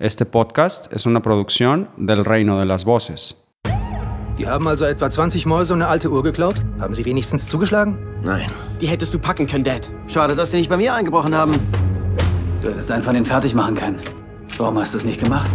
[0.00, 3.34] Este podcast es una producción del Reino de las Voces.
[4.38, 6.54] Die haben also etwa 20 Mäuse und eine alte Uhr geklaut?
[6.78, 7.98] Haben sie wenigstens zugeschlagen?
[8.22, 8.48] Nein.
[8.80, 9.90] Die hättest du packen können, Dad.
[10.06, 11.58] Schade, dass die nicht bei mir eingebrochen haben.
[12.62, 13.98] Du hättest einen von denen fertig machen können.
[14.56, 15.50] Warum hast du es nicht gemacht?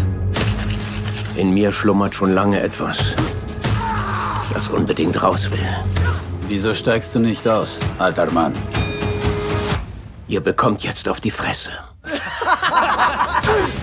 [1.38, 3.16] In mir schlummert schon lange etwas,
[4.54, 5.70] das unbedingt raus will.
[6.50, 8.54] Wieso steigst du nicht aus, alter Mann?
[10.28, 11.72] Ihr bekommt jetzt auf die Fresse.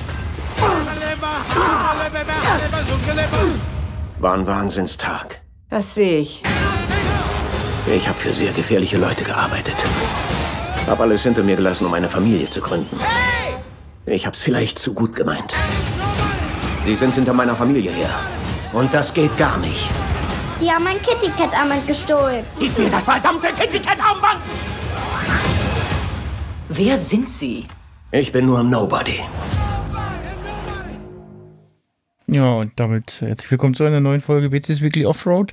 [4.19, 5.41] War ein Wahnsinnstag.
[5.71, 6.43] Das sehe ich.
[7.95, 9.77] Ich habe für sehr gefährliche Leute gearbeitet.
[10.87, 12.99] Hab alles hinter mir gelassen, um eine Familie zu gründen.
[14.07, 15.55] Ich hab's vielleicht zu gut gemeint.
[16.85, 18.11] Sie sind hinter meiner Familie her.
[18.73, 19.89] Und das geht gar nicht.
[20.61, 22.45] Die haben mein Kitty Cat Armband gestohlen.
[22.59, 24.41] Gib mir das verdammte Kitty Cat Armband!
[26.69, 27.67] Wer sind Sie?
[28.13, 29.21] Ich bin nur ein Nobody.
[32.33, 35.53] Ja, und damit herzlich willkommen zu einer neuen Folge BCS Weekly Offroad.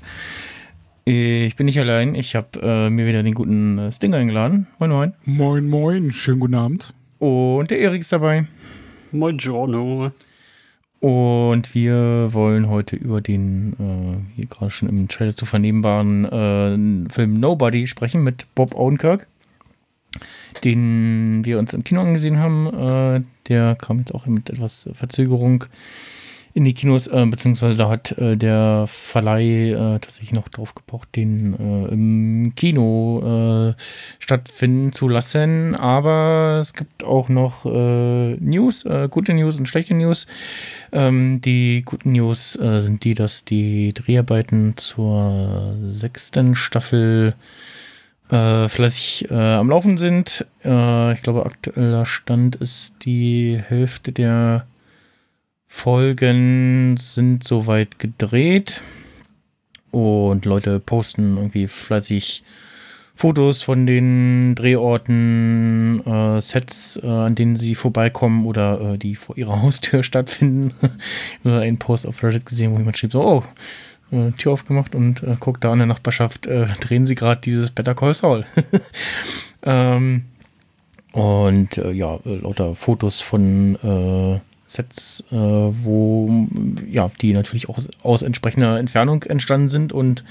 [1.06, 4.68] Ich bin nicht allein, ich habe äh, mir wieder den guten äh, Sting eingeladen.
[4.78, 5.14] Moin, moin.
[5.26, 6.94] Moin, moin, schönen guten Abend.
[7.18, 8.46] Und der Erik ist dabei.
[9.12, 10.12] Moin, Giorno.
[11.00, 17.12] Und wir wollen heute über den, äh, hier gerade schon im Trailer zu vernehmbaren äh,
[17.12, 19.26] Film Nobody sprechen mit Bob Odenkirk,
[20.64, 22.68] den wir uns im Kino angesehen haben.
[22.68, 25.66] Äh, der kam jetzt auch mit etwas Verzögerung
[26.58, 31.16] in die Kinos, äh, beziehungsweise da hat äh, der Verleih äh, tatsächlich noch drauf gepocht,
[31.16, 33.82] den äh, im Kino äh,
[34.18, 35.76] stattfinden zu lassen.
[35.76, 40.26] Aber es gibt auch noch äh, News, gute News und schlechte News.
[40.92, 47.36] Ähm, die guten News sind die, dass die Dreharbeiten zur sechsten Staffel
[48.32, 50.44] äh, fleißig äh, am Laufen sind.
[50.66, 54.66] Äh, ich glaube, aktueller Stand ist die Hälfte der
[55.68, 58.82] Folgen sind soweit gedreht
[59.92, 62.44] und Leute posten irgendwie fleißig
[63.16, 69.36] Fotos von den Drehorten, äh, Sets, äh, an denen sie vorbeikommen oder äh, die vor
[69.38, 70.74] ihrer Haustür stattfinden.
[71.44, 73.44] ich habe einen Post auf Reddit gesehen, wo jemand schrieb so, oh,
[74.16, 77.72] äh, Tür aufgemacht und äh, guckt da in der Nachbarschaft, äh, drehen sie gerade dieses
[77.72, 78.46] Better Call Saul.
[79.64, 80.26] ähm,
[81.12, 86.48] und ja, lauter Fotos von Sets, äh, wo
[86.88, 90.24] ja, die natürlich auch aus entsprechender Entfernung entstanden sind und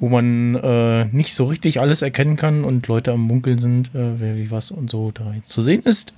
[0.00, 4.18] wo man äh, nicht so richtig alles erkennen kann und Leute am Munkeln sind, äh,
[4.20, 6.14] wer wie was und so da jetzt zu sehen ist.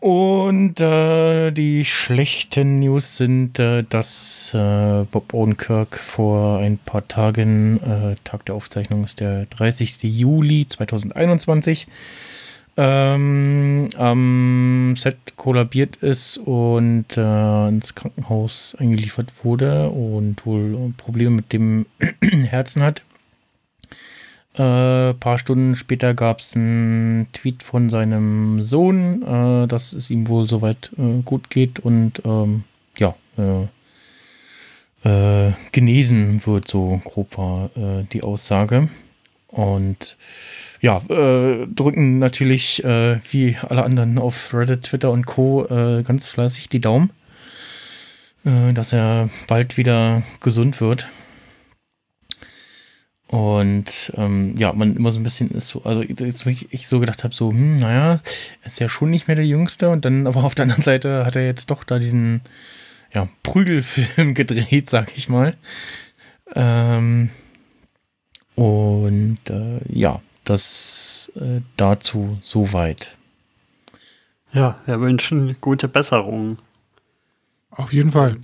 [0.00, 7.78] Und äh, die schlechten News sind, äh, dass äh, Bob Odenkirk vor ein paar Tagen,
[7.82, 9.98] äh, Tag der Aufzeichnung ist der 30.
[10.04, 11.86] Juli 2021,
[12.82, 21.52] ähm, am Set kollabiert ist und äh, ins Krankenhaus eingeliefert wurde und wohl Probleme mit
[21.52, 21.84] dem
[22.22, 23.02] Herzen hat.
[24.54, 30.08] Ein äh, paar Stunden später gab es einen Tweet von seinem Sohn, äh, dass es
[30.08, 32.64] ihm wohl soweit äh, gut geht und ähm,
[32.96, 33.66] ja, äh,
[35.06, 38.88] äh, genesen wird, so grob war äh, die Aussage.
[39.50, 40.16] Und
[40.80, 45.66] ja, äh, drücken natürlich äh, wie alle anderen auf Reddit, Twitter und Co.
[45.66, 47.10] Äh, ganz fleißig die Daumen,
[48.44, 51.08] äh, dass er bald wieder gesund wird.
[53.30, 57.22] Und ähm, ja, man immer so ein bisschen ist so, also ich, ich so gedacht
[57.22, 58.20] habe, so, hm, naja,
[58.64, 61.36] ist ja schon nicht mehr der Jüngste und dann aber auf der anderen Seite hat
[61.36, 62.40] er jetzt doch da diesen
[63.14, 65.56] ja, Prügelfilm gedreht, sag ich mal.
[66.56, 67.30] Ähm,
[68.60, 73.16] und äh, ja, das äh, dazu soweit.
[74.52, 76.58] Ja, wir wünschen gute Besserung.
[77.70, 78.36] Auf jeden Fall.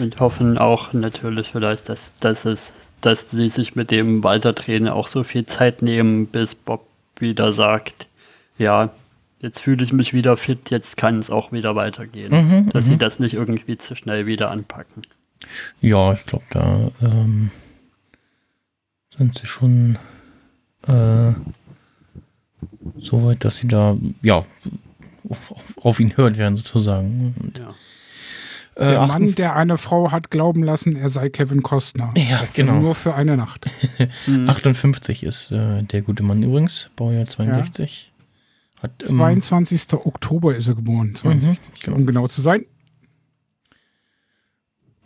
[0.00, 5.06] Und hoffen auch natürlich vielleicht, dass, dass es, dass sie sich mit dem Weiterdrehen auch
[5.06, 6.84] so viel Zeit nehmen, bis Bob
[7.16, 8.08] wieder sagt,
[8.58, 8.90] ja,
[9.38, 12.32] jetzt fühle ich mich wieder fit, jetzt kann es auch wieder weitergehen.
[12.32, 12.90] Mhm, dass mhm.
[12.90, 15.02] sie das nicht irgendwie zu schnell wieder anpacken.
[15.80, 17.52] Ja, ich glaube, da ähm,
[19.16, 19.98] sind sie schon
[20.86, 21.32] äh,
[22.98, 24.44] so weit, dass sie da, ja,
[25.28, 27.34] auf, auf ihn hören werden, sozusagen.
[27.40, 27.74] Und, Ja.
[28.76, 32.12] äh, Der achten- Mann, der eine Frau hat glauben lassen, er sei Kevin Costner.
[32.16, 32.80] Ja, genau.
[32.80, 33.66] Nur für eine Nacht.
[34.46, 38.12] 58 ist äh, der gute Mann übrigens, Baujahr 62.
[38.82, 39.94] Hat im- 22.
[39.94, 41.14] Oktober ist er geboren.
[41.14, 41.96] 62, genau.
[41.96, 42.66] um genau zu sein.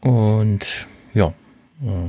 [0.01, 1.29] Und ja,
[1.83, 2.09] äh,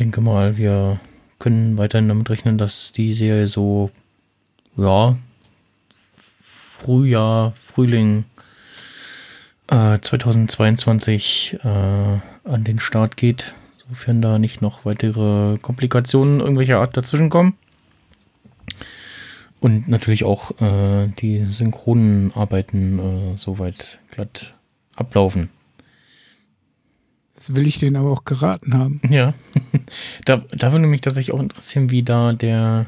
[0.00, 0.98] denke mal, wir
[1.38, 3.90] können weiterhin damit rechnen, dass die Serie so,
[4.76, 5.16] ja,
[6.42, 8.24] Frühjahr, Frühling
[9.68, 13.54] äh, 2022 äh, an den Start geht,
[13.88, 17.54] sofern da nicht noch weitere Komplikationen irgendwelcher Art dazwischen kommen.
[19.60, 24.54] Und natürlich auch äh, die synchronen Arbeiten äh, soweit glatt
[24.96, 25.50] ablaufen.
[27.40, 29.00] Das will ich denen aber auch geraten haben.
[29.08, 29.32] Ja.
[30.26, 32.86] da, da würde mich tatsächlich auch interessieren, wie da der,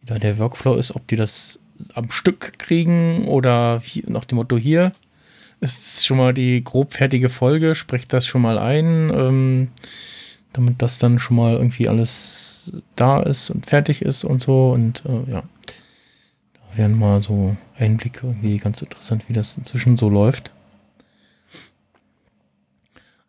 [0.00, 1.58] wie da der Workflow ist, ob die das
[1.94, 4.92] am Stück kriegen oder nach dem Motto hier
[5.60, 9.68] ist schon mal die grob fertige Folge, sprecht das schon mal ein, ähm,
[10.52, 15.02] damit das dann schon mal irgendwie alles da ist und fertig ist und so und
[15.04, 15.42] äh, ja.
[16.54, 20.52] Da wären mal so Einblicke irgendwie ganz interessant, wie das inzwischen so läuft.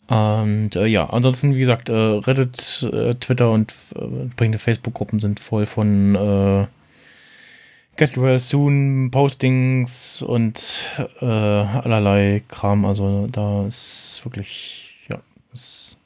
[0.09, 5.39] Und äh, ja, ansonsten, wie gesagt, äh, Reddit, äh, Twitter und äh, entsprechende Facebook-Gruppen sind
[5.39, 6.67] voll von äh,
[7.95, 10.83] Get Well Soon Postings und
[11.21, 12.85] äh, allerlei Kram.
[12.85, 15.19] Also da ist wirklich, ja,
[15.53, 15.99] ist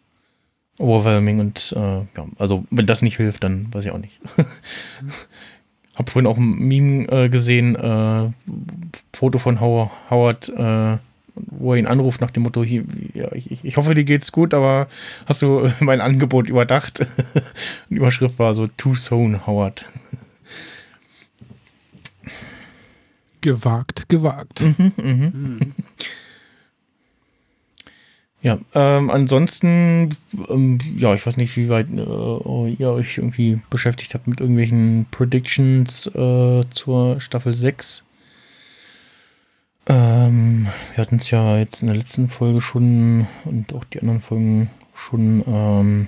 [0.79, 4.19] overwhelming und äh, ja, also wenn das nicht hilft, dann weiß ich auch nicht.
[5.95, 8.31] Hab vorhin auch ein Meme äh, gesehen, äh,
[9.13, 10.97] Foto von Howard, äh,
[11.35, 12.83] wo er ihn anruft nach dem Motto, hier,
[13.13, 14.87] ja, ich, ich hoffe, dir geht's gut, aber
[15.25, 17.05] hast du mein Angebot überdacht?
[17.89, 19.85] Die Überschrift war so, too soon, Howard.
[23.41, 24.61] Gewagt, gewagt.
[24.61, 25.59] Mhm, mhm.
[28.43, 30.15] Ja, ähm, ansonsten,
[30.49, 35.05] ähm, ja, ich weiß nicht, wie weit äh, ihr euch irgendwie beschäftigt habt mit irgendwelchen
[35.11, 38.03] Predictions äh, zur Staffel 6.
[39.85, 44.21] Ähm, wir hatten es ja jetzt in der letzten Folge schon und auch die anderen
[44.21, 46.07] Folgen schon, ähm,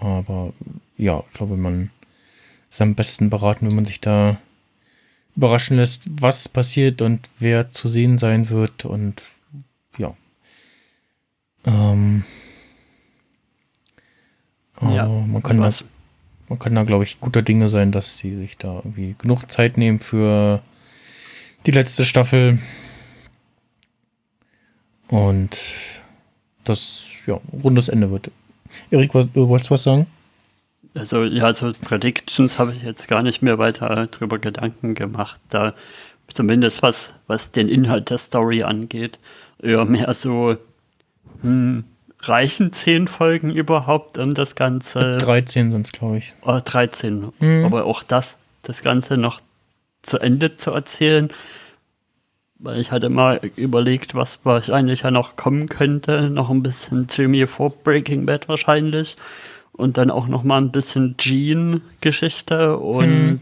[0.00, 0.52] aber
[0.96, 1.90] ja, ich glaube, man
[2.70, 4.38] ist am besten beraten, wenn man sich da
[5.36, 9.22] überraschen lässt, was passiert und wer zu sehen sein wird und
[9.98, 10.14] ja.
[11.66, 12.24] Ähm,
[14.80, 15.70] ja, man kann da,
[16.48, 19.76] man kann da, glaube ich, guter Dinge sein, dass sie sich da irgendwie genug Zeit
[19.76, 20.62] nehmen für
[21.66, 22.58] die letzte Staffel.
[25.12, 25.58] Und
[26.64, 28.30] das, ja, rundes Ende wird.
[28.90, 30.06] Erik, du wolltest was sagen?
[30.94, 35.38] Also, ja, so Predictions habe ich jetzt gar nicht mehr weiter drüber Gedanken gemacht.
[35.50, 35.74] Da
[36.32, 39.18] zumindest was, was den Inhalt der Story angeht,
[39.62, 40.56] eher mehr so,
[41.42, 41.84] hm,
[42.20, 45.18] reichen zehn Folgen überhaupt, um das Ganze.
[45.18, 46.34] 13 sind es, glaube ich.
[46.40, 47.32] Oh, 13.
[47.38, 47.66] Mhm.
[47.66, 49.42] Aber auch das, das Ganze noch
[50.00, 51.30] zu Ende zu erzählen.
[52.62, 56.30] Weil ich hatte mal überlegt, was wahrscheinlich ja noch kommen könnte.
[56.30, 59.16] Noch ein bisschen Jimmy vor Breaking Bad wahrscheinlich.
[59.72, 63.40] Und dann auch noch mal ein bisschen Gene-Geschichte und hm.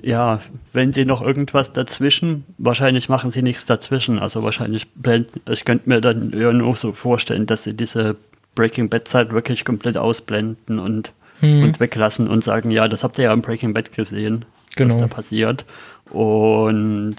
[0.00, 0.40] ja,
[0.72, 4.18] wenn sie noch irgendwas dazwischen, wahrscheinlich machen sie nichts dazwischen.
[4.18, 8.16] Also wahrscheinlich blenden, ich könnte mir dann eher nur so vorstellen, dass sie diese
[8.56, 11.62] Breaking Bad Zeit wirklich komplett ausblenden und, hm.
[11.62, 14.94] und weglassen und sagen, ja, das habt ihr ja im Breaking Bad gesehen, genau.
[14.94, 15.64] was da passiert.
[16.12, 17.16] Und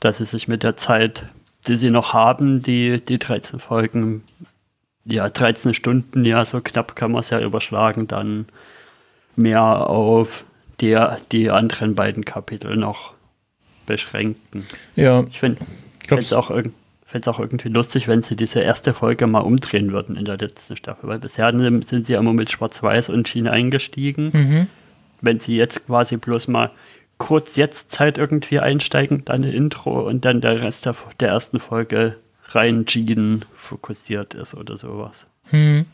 [0.00, 1.24] dass sie sich mit der Zeit,
[1.66, 4.22] die sie noch haben, die, die 13 Folgen,
[5.04, 8.46] ja, 13 Stunden, ja, so knapp kann man es ja überschlagen, dann
[9.36, 10.44] mehr auf
[10.80, 10.98] die,
[11.32, 13.12] die anderen beiden Kapitel noch
[13.86, 14.64] beschränken.
[14.96, 15.24] Ja.
[15.30, 15.58] Ich finde
[16.08, 20.38] es auch, auch irgendwie lustig, wenn sie diese erste Folge mal umdrehen würden in der
[20.38, 24.30] letzten Staffel, weil bisher sind sie immer mit Schwarz-Weiß und Schiene eingestiegen.
[24.32, 24.66] Mhm.
[25.20, 26.70] Wenn sie jetzt quasi bloß mal
[27.18, 31.60] kurz jetzt Zeit irgendwie einsteigen, dann ein Intro und dann der Rest der, der ersten
[31.60, 32.16] Folge
[32.48, 35.26] rein Gene fokussiert ist oder sowas.
[35.50, 35.86] Hm.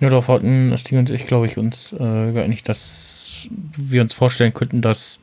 [0.00, 4.54] Ja, darauf hatten Sting und ich, glaube ich, uns äh, geeinigt, dass wir uns vorstellen
[4.54, 5.18] könnten, dass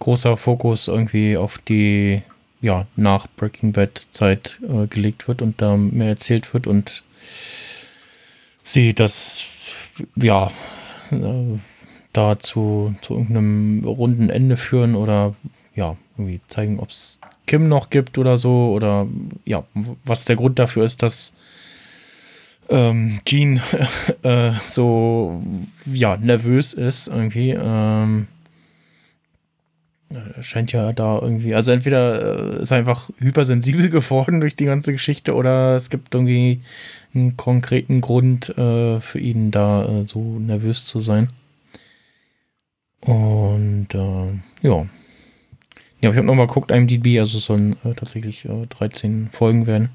[0.00, 2.22] großer Fokus irgendwie auf die
[2.60, 7.02] ja, nach Breaking Bad Zeit äh, gelegt wird und da mehr erzählt wird und
[8.62, 9.44] sie das
[10.16, 10.50] ja
[11.10, 11.58] äh,
[12.12, 15.34] da zu, zu irgendeinem runden Ende führen oder
[15.74, 19.06] ja, irgendwie zeigen, ob es Kim noch gibt oder so oder
[19.44, 19.64] ja,
[20.04, 21.34] was der Grund dafür ist, dass
[22.68, 23.60] ähm, Jean
[24.22, 25.42] äh, so
[25.86, 27.50] ja, nervös ist irgendwie.
[27.50, 28.28] Ähm,
[30.40, 34.92] scheint ja da irgendwie, also entweder äh, ist er einfach hypersensibel geworden durch die ganze
[34.92, 36.60] Geschichte oder es gibt irgendwie
[37.14, 41.30] einen konkreten Grund äh, für ihn da äh, so nervös zu sein.
[43.00, 44.86] Und äh, ja.
[46.00, 49.90] Ja, ich habe nochmal geguckt, IMDb, also es sollen äh, tatsächlich äh, 13 Folgen werden.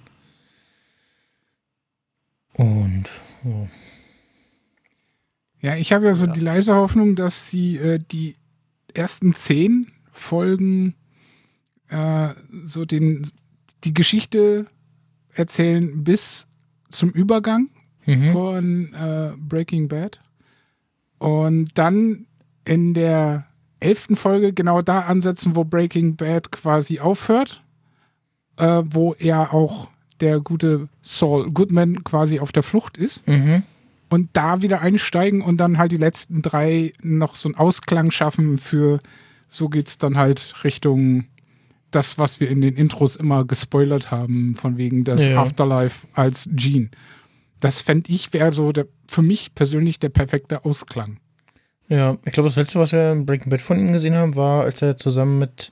[2.53, 3.05] Und
[3.43, 3.67] ja.
[5.61, 6.31] Ja, ich habe ja so ja.
[6.31, 8.35] die leise Hoffnung, dass sie äh, die
[8.93, 10.93] ersten 10 Folgen
[11.89, 12.29] äh,
[12.63, 13.27] so den,
[13.83, 14.67] die Geschichte
[15.33, 16.47] erzählen bis
[16.89, 17.69] zum Übergang
[18.05, 18.33] Mhm.
[18.33, 20.19] von äh, Breaking Bad.
[21.17, 22.27] Und dann
[22.65, 23.45] in der
[23.79, 27.63] elften Folge genau da ansetzen, wo Breaking Bad quasi aufhört,
[28.57, 33.27] äh, wo er auch der gute Saul Goodman quasi auf der Flucht ist.
[33.27, 33.63] Mhm.
[34.09, 38.59] Und da wieder einsteigen und dann halt die letzten drei noch so einen Ausklang schaffen
[38.59, 38.99] für,
[39.47, 41.25] so geht's dann halt Richtung
[41.91, 45.41] das, was wir in den Intros immer gespoilert haben, von wegen das Ja.
[45.41, 46.89] Afterlife als Gene.
[47.59, 51.17] Das fände ich wäre so der, für mich persönlich der perfekte Ausklang.
[51.87, 54.63] Ja, ich glaube, das letzte, was wir in Breaking Bad von ihm gesehen haben, war,
[54.63, 55.71] als er zusammen mit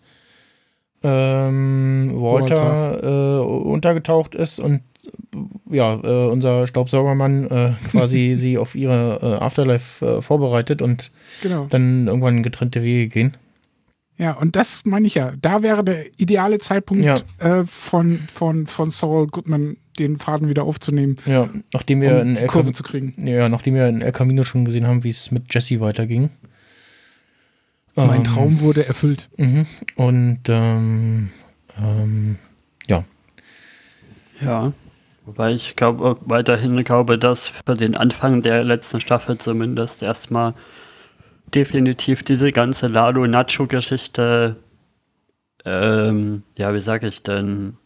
[1.03, 4.82] ähm, Walter, Äh, untergetaucht ist und
[5.70, 11.65] ja, äh, unser Staubsaugermann äh, quasi sie auf ihre äh, Afterlife äh, vorbereitet und Genau.
[11.70, 13.38] dann irgendwann getrennte Wege gehen.
[14.17, 15.34] Ja, und das meine ich ja.
[15.41, 17.17] Da wäre der ideale Zeitpunkt Ja.
[17.39, 22.36] äh, von, von, von Saul Goodman, den Faden wieder aufzunehmen, Ja, nachdem wir um in
[22.36, 23.13] El Kurve zu kriegen.
[23.27, 26.29] ja, nachdem wir in El Camino schon gesehen haben, wie es mit Jesse weiterging.
[27.96, 29.29] Mein Ähm, Traum wurde erfüllt.
[29.38, 29.65] Mhm.
[29.96, 31.29] Und ähm,
[31.79, 32.38] ähm,
[32.88, 33.03] ja,
[34.41, 34.74] Ja.
[35.25, 40.53] Wobei ich glaube, weiterhin glaube, dass für den Anfang der letzten Staffel zumindest erstmal
[41.55, 44.57] definitiv diese ganze Lalo-Nacho-Geschichte,
[45.65, 47.77] ähm, ja, wie sage ich denn,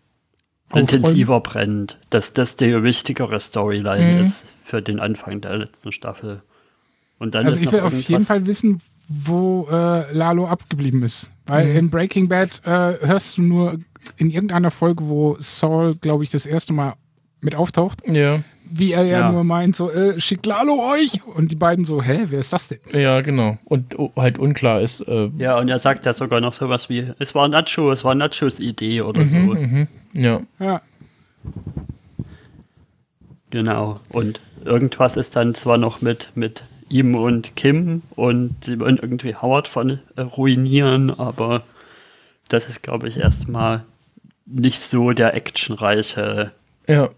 [0.70, 0.88] Aufräumen.
[0.90, 1.98] intensiver brennt.
[2.10, 4.22] Dass das die wichtigere Storyline Mhm.
[4.26, 6.42] ist für den Anfang der letzten Staffel.
[7.20, 11.30] Und dann Also ist ich will auf jeden Fall wissen, wo äh, Lalo abgeblieben ist.
[11.46, 11.78] Weil Mhm.
[11.78, 13.80] in Breaking Bad äh, hörst du nur
[14.18, 16.94] in irgendeiner Folge, wo Saul, glaube ich, das erste Mal
[17.42, 19.32] mit auftaucht, ja, wie er ja, Ja.
[19.32, 21.26] nur meint, so, äh, schickt Lalo euch?
[21.26, 22.80] Und die beiden so, hä, wer ist das denn?
[22.94, 23.58] ja, genau.
[23.66, 27.12] Und oh, halt unklar ist, äh, Ja, und er sagt ja sogar noch sowas wie,
[27.20, 29.36] es war Nacho, es war Nachos Idee oder so.
[29.38, 30.82] mhm, ja, Ja,
[33.50, 34.00] Genau.
[34.10, 39.36] Und irgendwas ist dann zwar noch mit, mit ihm und Kim und sie wollen irgendwie
[39.36, 41.64] Howard von äh, ruinieren, aber
[42.50, 43.84] das ist, glaube ich, erstmal
[44.46, 46.52] nicht so der actionreiche.
[46.88, 47.10] ja.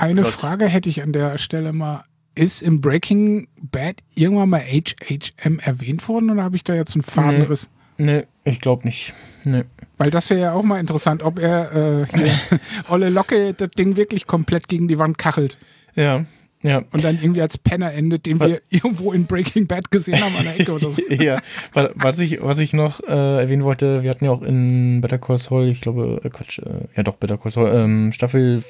[0.00, 0.32] Eine Gott.
[0.32, 2.04] Frage hätte ich an der Stelle mal.
[2.34, 7.02] Ist im Breaking Bad irgendwann mal HHM erwähnt worden oder habe ich da jetzt einen
[7.02, 7.68] Fadenriss?
[7.96, 9.12] Ne, ich glaube nicht.
[9.42, 9.64] Ne.
[9.96, 12.30] Weil das wäre ja auch mal interessant, ob er äh, hier
[12.88, 15.58] Olle Locke das Ding wirklich komplett gegen die Wand kachelt
[15.96, 16.26] Ja,
[16.62, 16.84] ja.
[16.92, 20.44] und dann irgendwie als Penner endet, den wir irgendwo in Breaking Bad gesehen haben an
[20.44, 21.02] der Ecke oder so.
[21.10, 21.40] ja,
[21.72, 25.18] wa- was ich, was ich noch äh, erwähnen wollte, wir hatten ja auch in Better
[25.18, 28.62] Call Saul, ich glaube, äh, Quatsch, äh, ja doch, Better Call Saul, ähm, Staffel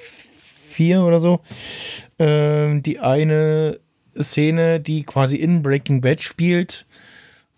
[0.78, 1.40] 4 oder so,
[2.20, 3.80] ähm, die eine
[4.20, 6.86] Szene, die quasi in Breaking Bad spielt,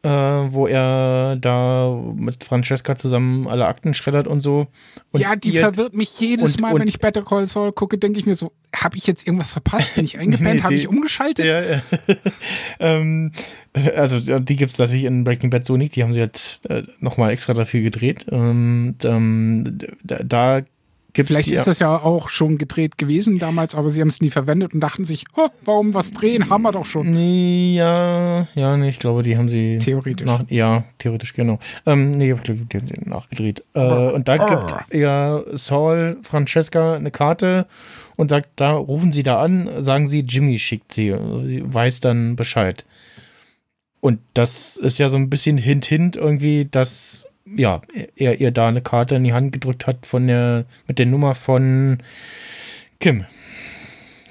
[0.03, 4.67] äh, wo er da mit Francesca zusammen alle Akten schreddert und so.
[5.13, 7.73] Und ja, die ihr- verwirrt mich jedes und- Mal, und- wenn ich Better Call Saul
[7.73, 9.95] gucke, denke ich mir so, habe ich jetzt irgendwas verpasst?
[9.95, 10.55] Bin ich eingepennt?
[10.55, 11.45] Nee, habe ich umgeschaltet?
[11.45, 11.83] Ja, ja.
[12.81, 13.33] ähm,
[13.95, 15.95] also die gibt es natürlich in Breaking Bad so nicht.
[15.97, 18.27] Die haben sie jetzt äh, nochmal extra dafür gedreht.
[18.29, 20.63] Und ähm, da, da
[21.13, 24.31] gibt Vielleicht ist das ja auch schon gedreht gewesen damals, aber sie haben es nie
[24.31, 26.51] verwendet und dachten sich, oh, warum was drehen?
[26.51, 27.11] Haben wir doch schon.
[27.11, 29.79] Nee, ja, ja, nee, ich glaube, die haben sie.
[29.79, 30.27] Theoretisch.
[30.27, 31.59] Nach, ja, theoretisch, genau.
[31.87, 33.65] Ähm, nee, ich glaube, die haben sie nachgedreht.
[33.75, 37.67] Äh, und da gibt ja Saul Francesca eine Karte
[38.17, 41.15] und sagt, da rufen sie da an, sagen sie, Jimmy schickt sie.
[41.47, 42.85] Sie weiß dann Bescheid.
[44.01, 47.81] Und das ist ja so ein bisschen Hint, Hint irgendwie, dass ja,
[48.17, 51.35] er ihr da eine Karte in die Hand gedrückt hat von der, mit der Nummer
[51.35, 51.99] von
[52.99, 53.25] Kim.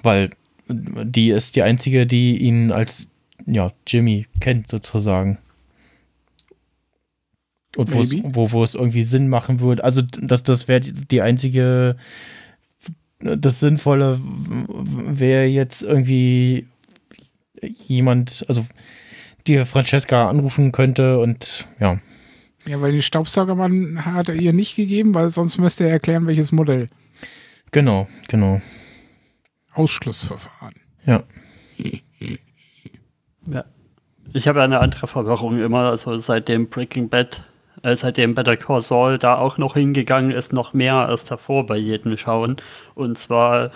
[0.03, 0.29] Weil
[0.67, 3.11] die ist die einzige, die ihn als
[3.45, 5.37] ja, Jimmy kennt, sozusagen.
[7.75, 9.83] Und wo wo, es irgendwie Sinn machen würde.
[9.83, 11.95] Also, das, das wäre die, die einzige,
[13.19, 16.65] das Sinnvolle wäre jetzt irgendwie
[17.87, 18.65] jemand, also
[19.47, 21.99] die Francesca anrufen könnte und ja.
[22.69, 26.51] Ja, weil den Staubsaugermann hat er ihr nicht gegeben, weil sonst müsste er erklären, welches
[26.51, 26.87] Modell.
[27.71, 28.61] Genau, genau.
[29.73, 30.75] Ausschlussverfahren.
[31.03, 31.23] Ja.
[33.47, 33.65] Ja.
[34.33, 37.43] Ich habe ja eine andere Verwirrung immer, also seitdem Breaking Bad,
[37.81, 41.77] äh, seitdem Better Call Saul da auch noch hingegangen ist, noch mehr als davor bei
[41.77, 42.57] jedem Schauen.
[42.93, 43.71] Und zwar,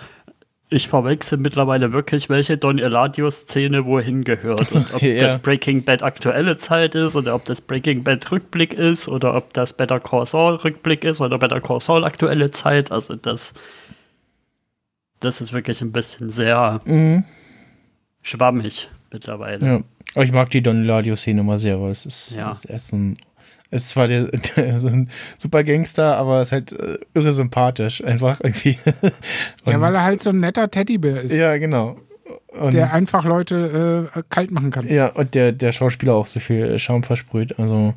[0.74, 4.72] ich verwechsel mittlerweile wirklich, welche Don Eladio-Szene wohin gehört.
[4.72, 5.18] Und ob Ja.
[5.20, 9.52] das Breaking Bad aktuelle Zeit ist oder ob das Breaking Bad Rückblick ist oder ob
[9.52, 12.90] das Better Call Saul Rückblick ist oder Better Call Saul aktuelle Zeit.
[12.92, 13.52] Also das,
[15.20, 17.24] das ist wirklich ein bisschen sehr Mhm.
[18.22, 19.66] schwammig mittlerweile.
[19.66, 19.80] Ja.
[20.14, 22.50] Aber ich mag die Don Eladio-Szene immer sehr, weil es ist, Ja.
[22.50, 23.18] ist erst so ein,
[23.74, 24.26] ist zwar der,
[24.56, 28.78] der, so ein super Gangster, aber ist halt äh, irre sympathisch, einfach irgendwie.
[29.66, 31.96] ja, weil er halt so ein netter Teddybär ist, Ja, genau.
[32.52, 34.88] Und, der einfach Leute äh, kalt machen kann.
[34.88, 37.58] ja, und der, der Schauspieler auch so viel Schaum versprüht.
[37.58, 37.94] Also,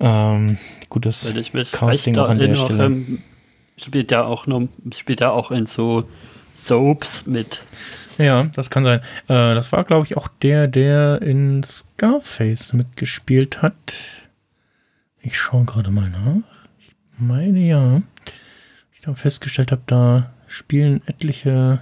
[0.00, 0.56] ähm,
[0.88, 2.84] gutes Wenn ich mich Casting auch an der erinnere, Stelle.
[2.86, 3.22] ähm,
[3.76, 4.62] spielt er auch noch,
[4.96, 6.04] spielt er auch in so
[6.54, 7.62] Soaps mit.
[8.18, 9.00] Ja, das kann sein.
[9.28, 14.19] Äh, das war, glaube ich, auch der, der in Scarface mitgespielt hat.
[15.22, 16.42] Ich schaue gerade mal nach.
[16.78, 18.02] Ich meine ja.
[18.92, 21.80] Ich da festgestellt habe, da spielen etliche.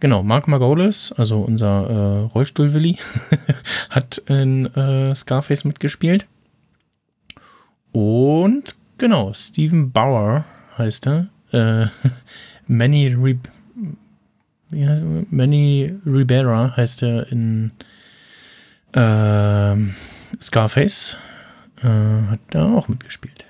[0.00, 2.98] Genau, Mark Margolis, also unser äh, Rollstuhl-Willi,
[3.90, 6.26] hat in äh, Scarface mitgespielt.
[7.90, 10.44] Und genau, Stephen Bauer
[10.76, 11.28] heißt er.
[11.52, 11.86] Äh,
[12.66, 13.16] Manny
[14.72, 15.26] heißt er?
[15.30, 17.72] Manny Ribera heißt er in
[18.94, 19.94] ähm,
[20.40, 21.18] Scarface.
[21.82, 23.44] Äh, hat da auch mitgespielt.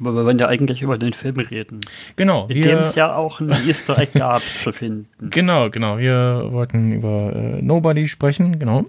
[0.00, 1.80] Aber wir wollen ja eigentlich über den Film reden.
[2.16, 5.30] Genau, In dem es ja auch ein Easter Egg gab zu finden.
[5.30, 5.98] genau, genau.
[5.98, 8.86] Wir wollten über äh, Nobody sprechen, genau.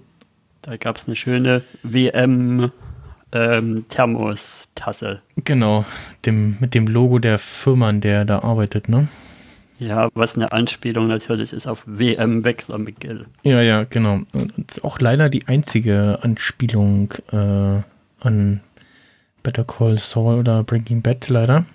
[0.62, 2.72] Da gab es eine schöne WM
[3.32, 5.22] ähm, Thermostasse.
[5.36, 5.84] Genau,
[6.24, 9.06] dem, mit dem Logo der Firma, an der er da arbeitet, ne?
[9.78, 13.26] Ja, was eine Anspielung natürlich ist auf WM Wechsler McGill.
[13.42, 14.20] Ja, ja, genau.
[14.32, 17.82] Und ist auch leider die einzige Anspielung äh,
[18.20, 18.60] an
[19.42, 21.66] Better Call Saul oder Breaking Bad, leider.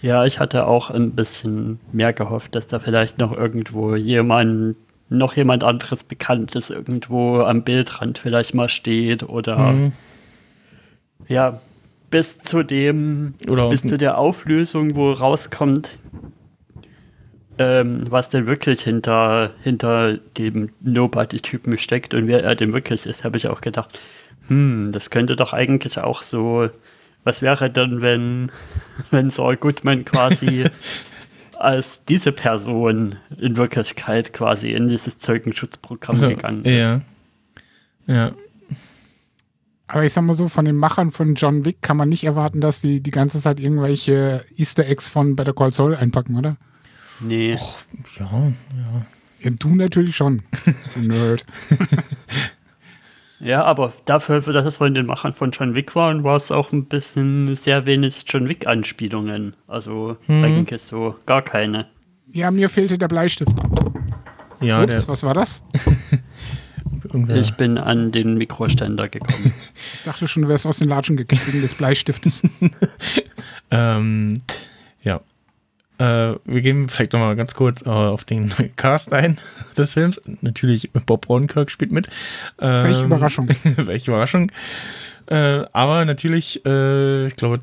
[0.00, 4.76] Ja, ich hatte auch ein bisschen mehr gehofft, dass da vielleicht noch irgendwo jemand,
[5.08, 9.92] noch jemand anderes Bekanntes irgendwo am Bildrand vielleicht mal steht oder Mhm.
[11.28, 11.60] ja,
[12.10, 15.98] bis zu dem, Oder bis zu der Auflösung, wo rauskommt,
[17.58, 23.24] ähm, was denn wirklich hinter, hinter dem Nobody-Typen steckt und wer er denn wirklich ist,
[23.24, 23.98] habe ich auch gedacht,
[24.48, 26.68] hm, das könnte doch eigentlich auch so,
[27.22, 28.50] was wäre denn, wenn,
[29.10, 30.64] wenn Saul Goodman quasi
[31.58, 36.72] als diese Person in Wirklichkeit quasi in dieses Zeugenschutzprogramm Also, gegangen ist.
[36.76, 37.00] ja.
[38.06, 38.32] Ja,
[39.86, 42.60] Aber ich sag mal so, von den Machern von John Wick kann man nicht erwarten,
[42.60, 46.56] dass sie die ganze Zeit irgendwelche Easter Eggs von Better Call Saul einpacken, oder?
[47.20, 47.52] Nee.
[48.18, 49.06] ja, ja.
[49.40, 50.42] Ja, du natürlich schon.
[50.94, 51.44] Du Nerd.
[53.40, 56.72] Ja, aber dafür, dass es von den Machern von John Wick war, war es auch
[56.72, 59.54] ein bisschen sehr wenig John Wick-Anspielungen.
[59.66, 60.44] Also Mhm.
[60.44, 61.86] eigentlich so gar keine.
[62.32, 63.52] Ja, mir fehlte der Bleistift.
[64.62, 65.62] Ja, Ups, der, was war das?
[67.34, 69.52] Ich bin an den Mikroständer gekommen.
[69.94, 72.42] Ich dachte schon, du wärst aus den Latschen gekickt wegen des Bleistiftes.
[73.70, 74.38] Ähm,
[75.02, 75.20] ja.
[75.98, 79.38] Äh, wir gehen vielleicht nochmal ganz kurz äh, auf den Cast ein
[79.76, 80.20] des Films.
[80.40, 82.08] Natürlich, Bob Odenkirk spielt mit.
[82.60, 83.48] Ähm, Welche Überraschung.
[83.76, 84.50] welche Überraschung.
[85.26, 87.60] Äh, aber natürlich, äh, ich glaube,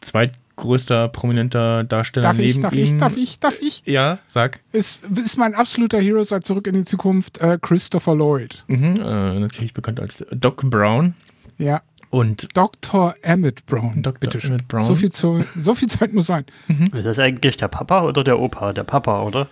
[0.00, 2.82] zweitgrößter prominenter Darsteller Darf ich, neben darf ihm.
[2.82, 3.82] ich, darf ich, darf ich?
[3.86, 4.60] Ja, sag.
[4.72, 8.64] Ist, ist mein absoluter Hero seit Zurück in die Zukunft äh, Christopher Lloyd.
[8.66, 11.14] Mhm, äh, natürlich bekannt als Doc Brown.
[11.58, 11.80] Ja,
[12.12, 13.14] Und Dr.
[13.22, 14.02] Emmett Brown.
[14.02, 14.20] Dr.
[14.20, 14.50] Bitte schön.
[14.50, 14.82] Emmett Brown.
[14.82, 16.44] So viel, zu, so viel Zeit muss sein.
[16.92, 18.72] ist das eigentlich der Papa oder der Opa?
[18.72, 19.48] Der Papa, oder?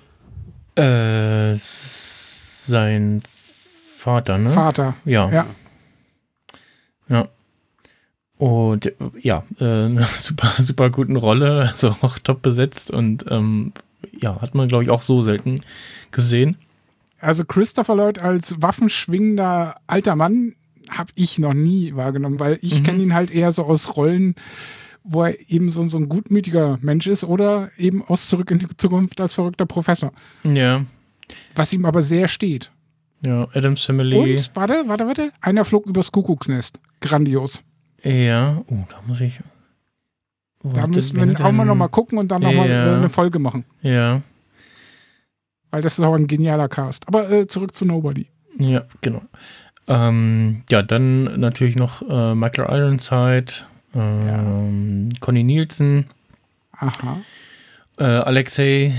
[0.81, 3.23] äh, sein
[3.97, 4.51] Vater, ne?
[4.51, 4.97] Vater.
[5.05, 5.31] Ja.
[5.31, 5.47] Ja.
[7.09, 7.29] Ja.
[8.39, 13.73] Und ja, äh, eine super, super guten Rolle, also auch top besetzt und ähm,
[14.19, 15.63] ja, hat man, glaube ich, auch so selten
[16.11, 16.57] gesehen.
[17.21, 20.55] Also Christopher Lloyd als waffenschwingender alter Mann
[20.91, 22.83] habe ich noch nie wahrgenommen, weil ich Mhm.
[22.85, 24.35] kenne ihn halt eher so aus Rollen,
[25.03, 28.67] wo er eben so, so ein gutmütiger Mensch ist oder eben aus Zurück in die
[28.77, 30.13] Zukunft als verrückter Professor.
[30.45, 30.85] Ja,
[31.55, 32.71] Was ihm aber sehr steht.
[33.25, 34.19] ja, Adams Family.
[34.37, 36.81] Und, warte, warte, warte, einer flog übers Kuckucksnest.
[37.01, 37.63] Grandios.
[38.03, 39.41] Ja, oh, da muss ich.
[40.63, 42.93] Wo Da müssen wir auch mal nochmal gucken und dann nochmal Ja.
[42.95, 43.65] äh, eine Folge machen.
[43.81, 44.21] Ja,
[45.71, 47.07] Weil das ist auch ein genialer Cast.
[47.09, 48.27] Aber äh, zurück zu Nobody.
[48.59, 49.23] ja, genau.
[49.91, 53.53] Ähm, ja, dann natürlich noch äh, Michael Ironside,
[53.93, 56.07] ähm, Conny Nielsen,
[56.79, 57.19] Aha.
[57.99, 58.95] äh, Alexei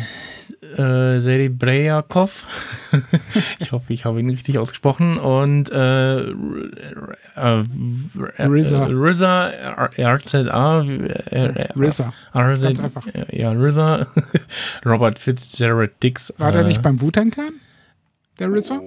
[0.77, 2.45] äh, Serebryakov.
[3.59, 5.17] ich hoffe, ich habe ihn richtig ausgesprochen.
[5.17, 6.33] Und äh, R-
[7.35, 7.63] äh,
[8.43, 8.87] RZA.
[8.87, 9.89] RZA,
[12.35, 13.07] RZA, Ganz einfach.
[13.31, 14.07] Ja, RZA.
[14.85, 16.33] Robert Fitzgerald Dix.
[16.37, 17.31] War der äh, nicht beim Wu-Tang
[18.41, 18.81] Der RZA?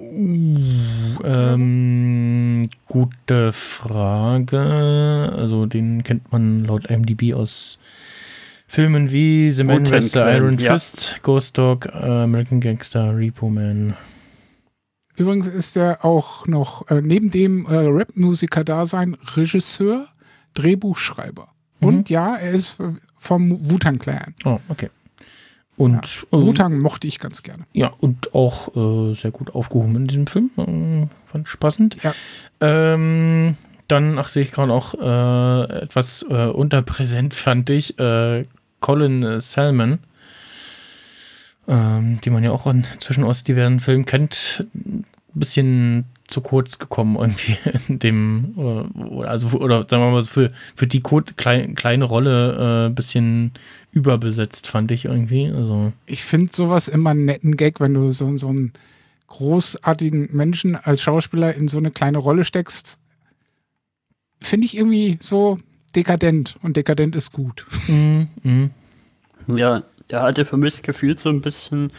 [1.23, 4.59] Ähm, gute Frage.
[5.33, 7.79] Also den kennt man laut IMDb aus
[8.67, 10.73] Filmen wie The Man Wu-Tang with the Clan, Iron ja.
[10.73, 11.89] Fist, Ghost Dog, äh,
[12.23, 13.95] American Gangster, Repo Man.
[15.15, 20.09] Übrigens ist er auch noch äh, neben dem äh, Rap-Musiker-Dasein Regisseur,
[20.55, 21.47] Drehbuchschreiber.
[21.79, 22.77] Und ja, er ist
[23.15, 24.33] vom Wu-Tang Clan.
[24.43, 24.89] Oh, okay.
[25.77, 27.65] Und äh, Wu-Tang mochte ich ganz gerne.
[27.73, 30.49] ja, und auch äh, sehr gut aufgehoben in diesem Film.
[30.57, 31.97] Äh, fand ich passend.
[32.01, 32.13] Ja.
[32.61, 33.57] Ähm,
[33.87, 37.99] dann, ach, sehe ich gerade auch äh, etwas äh, unterpräsent, fand ich.
[37.99, 38.45] Äh,
[38.79, 39.99] Colin Salmon,
[41.67, 47.17] ähm, die man ja auch inzwischen aus diversen Filmen kennt, ein bisschen zu kurz gekommen
[47.17, 47.57] irgendwie
[47.87, 52.87] in dem, oder, also, oder sagen wir mal, so für, für die klein, kleine Rolle
[52.87, 53.51] ein bisschen
[53.91, 55.51] überbesetzt, fand ich irgendwie.
[55.51, 58.73] Also, Ich finde sowas immer einen netten Gag, wenn du so, so einen
[59.27, 62.97] großartigen Menschen als Schauspieler in so eine kleine Rolle steckst.
[64.41, 65.59] Finde ich irgendwie so
[65.95, 67.65] dekadent und dekadent ist gut.
[67.87, 68.69] mm, mm.
[69.55, 71.91] Ja, der hatte für mich gefühlt so ein bisschen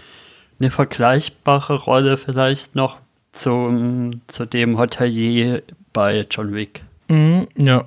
[0.59, 2.99] eine vergleichbare Rolle vielleicht noch
[3.37, 6.83] zum, zu dem Hotelier bei John Wick.
[7.09, 7.87] Mhm, ja.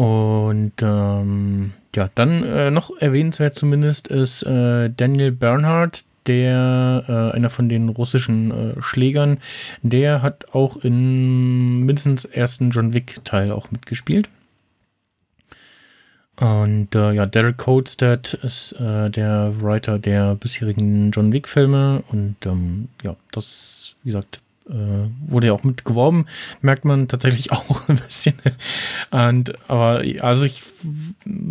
[0.00, 7.50] Und ähm, ja, dann äh, noch erwähnenswert zumindest ist äh, Daniel Bernhardt, der äh, einer
[7.50, 9.38] von den russischen äh, Schlägern,
[9.82, 14.28] der hat auch in mindestens ersten John Wick Teil auch mitgespielt.
[16.40, 22.88] Und äh, ja, Derek Kolstad ist äh, der Writer der bisherigen John Wick-Filme und ähm,
[23.02, 24.72] ja, das, wie gesagt, äh,
[25.26, 26.24] wurde ja auch mitgeworben,
[26.62, 28.34] merkt man tatsächlich auch ein bisschen.
[29.10, 30.62] Und aber also ich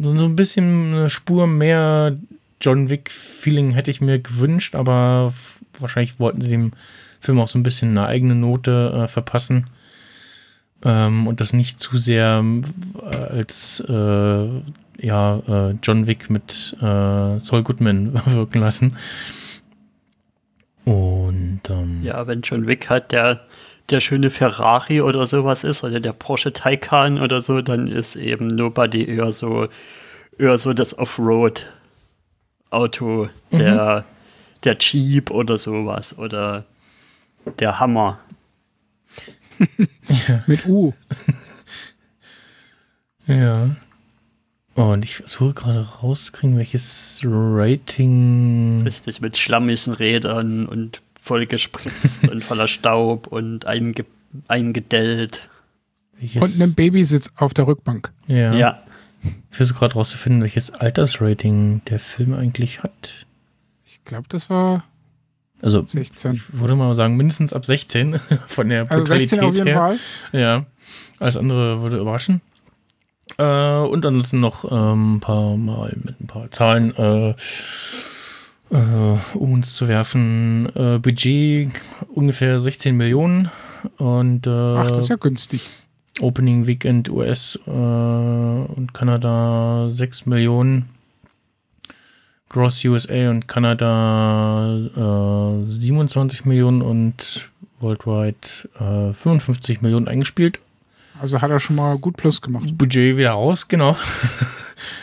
[0.01, 2.17] so so ein bisschen eine Spur mehr
[2.59, 5.33] John Wick-Feeling hätte ich mir gewünscht, aber
[5.79, 6.71] wahrscheinlich wollten sie dem
[7.21, 9.67] Film auch so ein bisschen eine eigene Note äh, verpassen.
[10.83, 12.43] Ähm, und das nicht zu sehr
[13.01, 14.47] äh, als äh,
[15.01, 18.97] ja, äh, John Wick mit äh, Saul Goodman wirken lassen.
[20.85, 23.41] Und ähm, Ja, wenn John Wick halt der,
[23.89, 28.47] der schöne Ferrari oder sowas ist oder der Porsche Taycan oder so, dann ist eben
[28.47, 29.67] Nobody eher so,
[30.37, 34.05] eher so das Offroad-Auto, der,
[34.63, 36.63] der Jeep oder sowas oder
[37.59, 38.19] der Hammer.
[40.47, 40.93] Mit U.
[43.27, 43.75] ja.
[44.75, 48.83] Und ich versuche gerade rauszukriegen, welches Rating.
[48.83, 54.05] Richtig, mit schlammigen Rädern und voll gespritzt und voller Staub und einge
[54.47, 55.49] eingedellt.
[56.17, 58.11] welches, Und einem Babysitz auf der Rückbank.
[58.27, 58.53] ja.
[58.53, 58.83] Ja.
[59.51, 63.25] Ich versuche gerade rauszufinden, welches Altersrating der Film eigentlich hat.
[63.85, 64.85] Ich glaube, das war
[65.61, 66.35] Also, 16.
[66.35, 69.77] ich würde mal sagen, mindestens ab 16 von der Also 16 auf Brutalität jeden her.
[69.77, 69.99] Fall.
[70.39, 70.65] Ja,
[71.19, 72.41] alles andere würde überraschen.
[73.37, 79.53] Äh, und ansonsten noch ähm, ein paar Mal mit ein paar Zahlen, äh, äh, um
[79.53, 80.67] uns zu werfen.
[80.75, 81.69] Äh, Budget
[82.13, 83.49] ungefähr 16 Millionen
[83.97, 85.67] und äh, Ach, das ist ja günstig.
[86.21, 90.89] Opening Weekend US äh, und Kanada 6 Millionen.
[92.49, 94.77] Gross USA und Kanada
[95.61, 98.35] äh, 27 Millionen und worldwide
[98.79, 100.59] äh, 55 Millionen eingespielt.
[101.21, 102.77] Also hat er schon mal gut Plus gemacht.
[102.77, 103.95] Budget wieder raus, genau.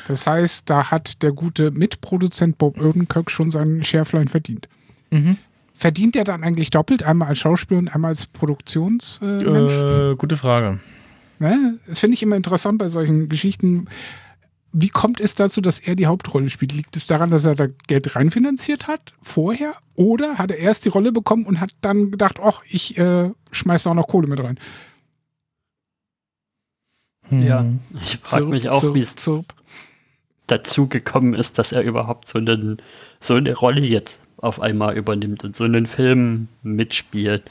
[0.09, 4.69] Das heißt, da hat der gute Mitproduzent Bob Odenkirk schon seinen Schärflein verdient.
[5.11, 5.37] Mhm.
[5.75, 7.03] Verdient er dann eigentlich doppelt?
[7.03, 9.75] Einmal als Schauspieler und einmal als Produktionsmensch?
[9.75, 10.81] Äh, gute Frage.
[11.39, 11.79] Ne?
[11.93, 13.87] Finde ich immer interessant bei solchen Geschichten.
[14.79, 16.73] Wie kommt es dazu, dass er die Hauptrolle spielt?
[16.73, 19.73] Liegt es daran, dass er da Geld reinfinanziert hat vorher?
[19.95, 23.85] Oder hat er erst die Rolle bekommen und hat dann gedacht, ach, ich äh, schmeiß
[23.85, 24.59] da auch noch Kohle mit rein?
[27.31, 27.43] Hm.
[27.43, 27.65] Ja,
[28.05, 29.15] ich frage mich auch, wie es
[30.47, 32.77] dazu gekommen ist, dass er überhaupt so, einen,
[33.21, 37.45] so eine Rolle jetzt auf einmal übernimmt und so einen Film mitspielt.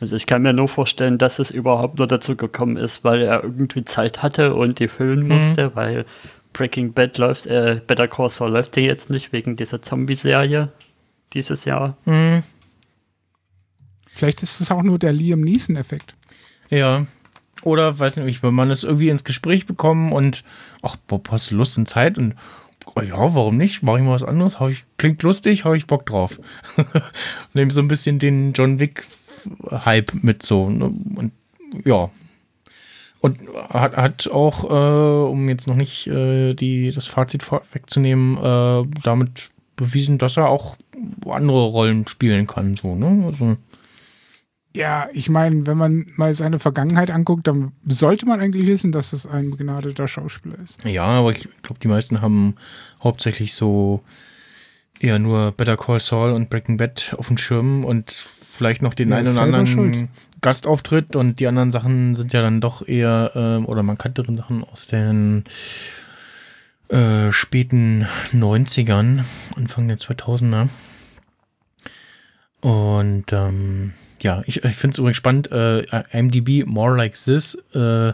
[0.00, 3.44] Also ich kann mir nur vorstellen, dass es überhaupt nur dazu gekommen ist, weil er
[3.44, 5.28] irgendwie Zeit hatte und die füllen Mhm.
[5.28, 6.06] musste, weil
[6.52, 10.72] Breaking Bad läuft, äh, Better Call Saul läuft ja jetzt nicht wegen dieser Zombie-Serie
[11.32, 11.96] dieses Jahr.
[12.04, 12.42] Hm.
[14.08, 16.14] Vielleicht ist es auch nur der Liam Neeson-Effekt.
[16.68, 17.06] Ja.
[17.62, 20.44] Oder, weiß nicht, wenn man es irgendwie ins Gespräch bekommen und,
[20.82, 22.18] ach, Bob, hast du Lust und Zeit?
[22.18, 22.34] Und,
[22.94, 23.82] oh ja, warum nicht?
[23.82, 24.60] Mach ich mal was anderes?
[24.60, 26.40] Hab ich, klingt lustig, habe ich Bock drauf.
[27.54, 30.68] Nehmen so ein bisschen den John Wick-Hype mit so.
[30.68, 30.92] Ne?
[31.14, 31.32] Und
[31.84, 32.10] ja.
[33.22, 38.84] Und hat, hat auch, äh, um jetzt noch nicht äh, die, das Fazit vorwegzunehmen, äh,
[39.04, 40.76] damit bewiesen, dass er auch
[41.28, 42.74] andere Rollen spielen kann.
[42.74, 43.24] So, ne?
[43.24, 43.56] Also,
[44.74, 49.12] Ja, ich meine, wenn man mal seine Vergangenheit anguckt, dann sollte man eigentlich wissen, dass
[49.12, 50.84] es ein begnadeter Schauspieler ist.
[50.84, 52.56] Ja, aber ich glaube, die meisten haben
[53.04, 54.02] hauptsächlich so
[54.98, 59.10] eher nur Better Call Saul und Breaking Bad auf dem Schirm und vielleicht noch den
[59.10, 60.08] Ja, einen oder anderen schuld.
[60.40, 64.86] Gastauftritt und die anderen Sachen sind ja dann doch eher, ähm, oder markanteren Sachen aus
[64.88, 65.44] den
[66.88, 69.24] äh, späten 90ern,
[69.56, 70.68] Anfang der 2000er.
[72.60, 78.12] Und ähm, ja, ich, ich finde es übrigens spannend, äh, IMDb More Like This, äh,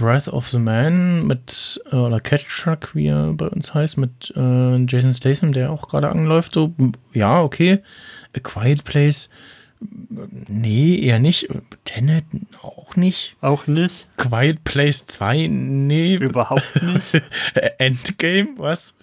[0.00, 4.32] Wrath of the Man mit, äh, oder Catch Truck, wie er bei uns heißt, mit
[4.36, 6.54] äh, Jason Statham, der auch gerade anläuft.
[6.54, 6.74] So,
[7.12, 7.80] ja, okay.
[8.36, 9.30] A Quiet Place,
[10.48, 11.48] nee, eher nicht.
[11.84, 12.24] Tenet
[12.62, 13.36] auch nicht.
[13.40, 14.06] Auch nicht.
[14.16, 16.14] Quiet Place 2, nee.
[16.16, 17.22] Überhaupt nicht.
[17.78, 18.94] Endgame, was?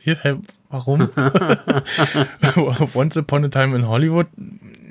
[0.70, 1.10] Warum?
[2.94, 4.28] Once Upon a Time in Hollywood?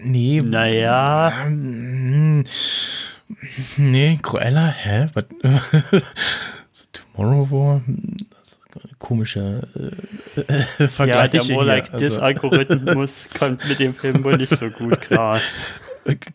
[0.03, 0.41] Nee.
[0.43, 1.33] Naja.
[3.77, 5.09] Nee, Cruella, hä?
[5.15, 5.25] Was?
[6.73, 7.81] So Tomorrow War?
[8.31, 9.67] Das ist eine komische
[10.37, 11.31] äh, äh, Ja, Vergleich.
[11.31, 11.99] der More Like hier.
[11.99, 15.41] This Also, Algorithmus kommt mit dem Film wohl nicht so gut klar.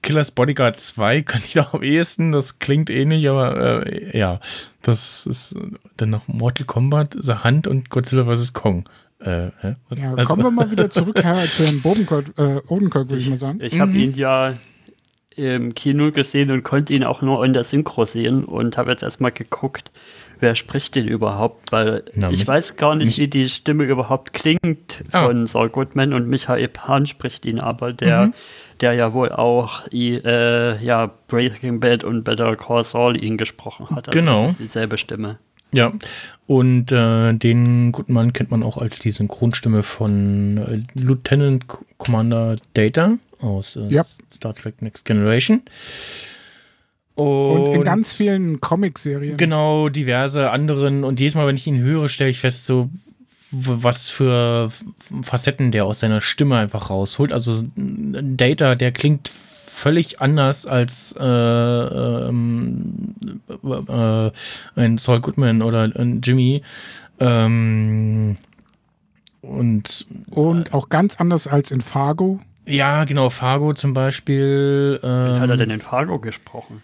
[0.01, 4.39] Killers Bodyguard 2 kann ich doch am ehesten, das klingt ähnlich, aber äh, ja,
[4.82, 5.56] das ist
[5.97, 8.51] dann noch Mortal Kombat, The Hunt und Godzilla vs.
[8.54, 8.89] Kong.
[9.19, 9.51] Äh?
[9.62, 9.75] Ja,
[10.17, 13.36] Also- kommen wir mal wieder zurück Herr, zu Herrn Bodenkirk, äh, Odenkirk, würde ich mal
[13.38, 13.60] sagen.
[13.62, 13.97] Ich habe Mhm.
[13.99, 14.56] ihn ja
[15.36, 19.02] im Kino gesehen und konnte ihn auch nur in der Synchro sehen und habe jetzt
[19.04, 19.91] erstmal geguckt,
[20.39, 23.84] wer spricht den überhaupt, weil Na, ich mich- weiß gar nicht, mich- wie die Stimme
[23.86, 25.26] überhaupt klingt Ah.
[25.26, 28.34] von Saul Goodman und Michael Pan spricht ihn aber, der, Mhm.
[28.82, 34.08] der ja wohl auch äh, ja, Breaking Bad und Better Call Saul ihn gesprochen hat.
[34.10, 34.44] Also Genau.
[34.44, 35.38] Das ist dieselbe Stimme.
[35.74, 35.94] Ja,
[36.48, 41.65] und äh, den guten Mann kennt man auch als die Synchronstimme von äh, Lieutenant
[41.98, 44.06] Commander Data aus äh, Ja.
[44.34, 45.62] Star Trek Next Generation.
[47.15, 49.38] Und in ganz vielen Comicserien.
[49.38, 51.04] Genau, diverse anderen.
[51.04, 52.89] Und jedes Mal, wenn ich ihn höre, stelle ich fest, so
[53.51, 54.71] was für
[55.23, 57.34] Facetten der aus seiner Stimme einfach rausholt.
[57.34, 59.30] Also ein Data, der klingt
[59.67, 61.23] völlig anders als äh,
[62.30, 63.13] ähm,
[63.63, 64.32] äh,
[64.75, 66.62] ein Saul Goodman oder ein Jimmy.
[67.19, 68.38] Ähm,
[69.41, 72.39] und Und auch ganz anders als in Fargo.
[72.71, 74.99] Ja, genau, Fargo zum Beispiel.
[75.01, 76.81] Wie hat er Ähm, denn in Fargo gesprochen?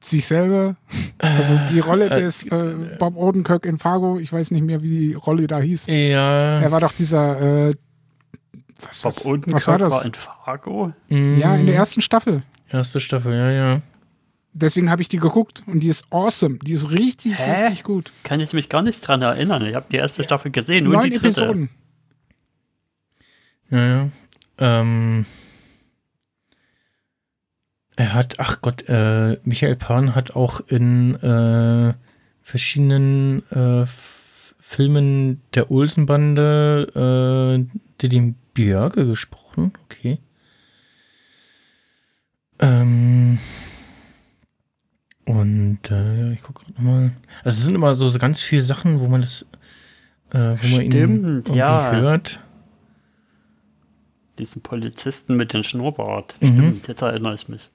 [0.00, 0.76] Sich selber.
[1.18, 5.08] Also die Rolle äh, des äh, Bob Odenkirk in Fargo, ich weiß nicht mehr, wie
[5.08, 5.86] die Rolle da hieß.
[5.88, 7.74] ja, Er war doch dieser, äh,
[8.80, 9.92] was, Bob Odenkirk was war das?
[9.92, 10.92] war in Fargo?
[11.08, 11.16] ja,
[11.56, 12.42] in der mm, ersten Staffel.
[12.70, 13.80] erste Staffel, ja, ja.
[14.52, 16.58] Deswegen habe ich die geguckt und die ist awesome.
[16.62, 17.62] Die ist richtig, Hä?
[17.62, 18.12] richtig gut.
[18.22, 19.64] Kann ich mich gar nicht dran erinnern.
[19.66, 21.26] Ich habe die erste Staffel gesehen und Neun die dritte.
[21.26, 21.70] Episoden.
[23.70, 24.08] Ja, ja.
[24.58, 25.26] Ähm,
[27.96, 31.94] er hat, ach Gott, äh, Michael Pan hat auch in äh,
[32.42, 33.86] verschiedenen äh,
[34.60, 39.72] Filmen der Olsenbande äh, Didi Björke gesprochen.
[39.84, 40.18] Okay.
[42.60, 43.38] Ähm,
[45.24, 47.12] und äh, ja, ich gucke gerade nochmal.
[47.44, 49.46] Also es sind immer so, so ganz viele Sachen, wo man das,
[50.32, 51.92] äh, wo man ihn Stimmt, irgendwie ja.
[51.92, 52.40] hört.
[54.38, 56.36] Diesen Polizisten mit dem Schnurrbart.
[56.40, 56.46] Mhm.
[56.46, 57.70] Stimmt, jetzt erinnere ich mich.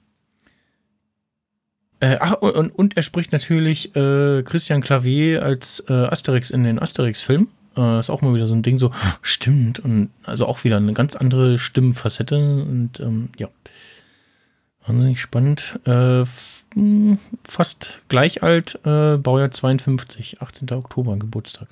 [2.00, 6.78] Äh, ach, und, und, er spricht natürlich äh, Christian Clavier als äh, Asterix in den
[6.78, 7.48] Asterix-Film.
[7.76, 8.90] Äh, ist auch mal wieder so ein Ding, so,
[9.22, 9.80] stimmt.
[9.80, 12.36] Und also auch wieder eine ganz andere Stimmfacette.
[12.36, 13.48] Und ähm, ja,
[14.86, 15.78] wahnsinnig spannend.
[15.86, 16.24] Äh,
[16.74, 20.72] mh, fast gleich alt, äh, Baujahr 52, 18.
[20.72, 21.68] Oktober, Geburtstag.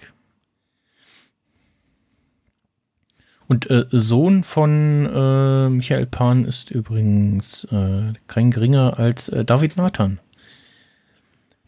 [3.49, 9.77] Und äh, Sohn von äh, Michael Pan ist übrigens äh, kein geringer als äh, David
[9.77, 10.21] Nathan.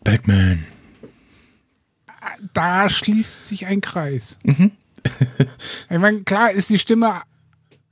[0.03, 0.65] Batman.
[2.53, 4.39] Da schließt sich ein Kreis.
[4.45, 4.71] Mhm.
[5.91, 7.21] ich meine, klar ist die Stimme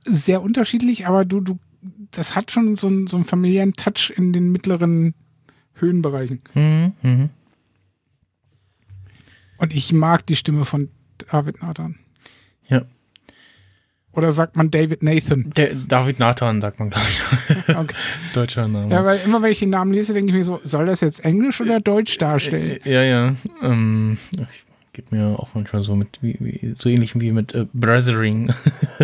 [0.05, 1.59] sehr unterschiedlich, aber du, du,
[2.11, 5.13] das hat schon so, einen- so einen familiären Touch in den mittleren
[5.75, 6.41] Höhenbereichen.
[6.55, 7.29] Mhm, mhm.
[9.57, 10.89] Und ich mag die Stimme von
[11.29, 11.97] David Nathan.
[12.67, 12.83] Ja.
[14.13, 15.51] Oder sagt man David Nathan?
[15.55, 17.21] Der David Nathan sagt man gleich.
[17.67, 17.95] Okay.
[18.33, 18.91] Deutscher Name.
[18.91, 21.23] Ja, weil immer wenn ich den Namen lese, denke ich mir so, soll das jetzt
[21.23, 22.79] Englisch oder Deutsch darstellen?
[22.83, 23.35] ja, ja.
[23.61, 24.17] Ähm,
[24.49, 28.53] ich, geht mir auch manchmal so mit, wie, wie, so ähnlich wie mit äh, Brothering.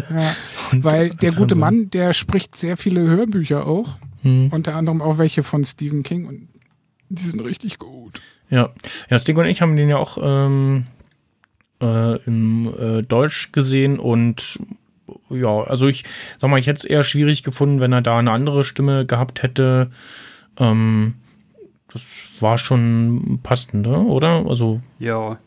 [0.10, 0.36] Ja,
[0.72, 1.56] weil äh, der gute.
[1.56, 3.98] Mann, der spricht sehr viele Hörbücher auch.
[4.22, 4.50] Hm.
[4.52, 6.48] Unter anderem auch welche von Stephen King und
[7.10, 8.22] die sind richtig gut.
[8.50, 8.70] Ja,
[9.10, 10.86] ja, Stig und ich haben den ja auch ähm,
[11.82, 14.60] äh, im äh, Deutsch gesehen und
[15.30, 16.04] ja, also ich
[16.38, 19.44] sag mal, ich hätte es eher schwierig gefunden, wenn er da eine andere Stimme gehabt
[19.44, 19.92] hätte.
[20.58, 21.16] Ähm,
[21.92, 22.06] das
[22.40, 24.00] war schon passend, ne?
[24.02, 24.46] oder?
[24.48, 25.40] Also, Ja.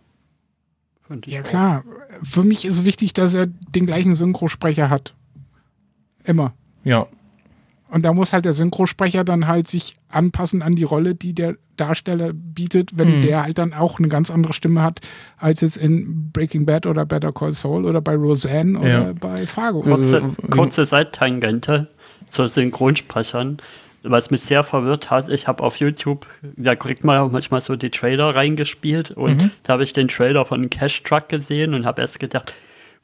[1.26, 1.84] Ja klar,
[2.22, 5.14] für mich ist wichtig, dass er den gleichen Synchrosprecher hat.
[6.24, 6.54] Immer.
[6.84, 7.06] Ja,
[7.92, 11.56] Und da muss halt der Synchrosprecher dann halt sich anpassen an die Rolle, die der
[11.76, 13.22] Darsteller bietet, wenn Mhm.
[13.22, 15.00] der halt dann auch eine ganz andere Stimme hat,
[15.36, 19.12] als jetzt in Breaking Bad oder Better Call Saul oder bei Roseanne oder Ja.
[19.20, 19.82] bei Fargo.
[19.82, 21.88] Kurze, Äh, kurze Seittangente
[22.30, 23.58] zu Synchronsprechern.
[24.04, 26.26] Was mich sehr verwirrt hat, ich habe auf YouTube,
[26.56, 29.50] da kriegt man manchmal so die Trailer reingespielt und Mhm.
[29.62, 32.52] da habe ich den Trailer von Cash Truck gesehen und habe erst gedacht,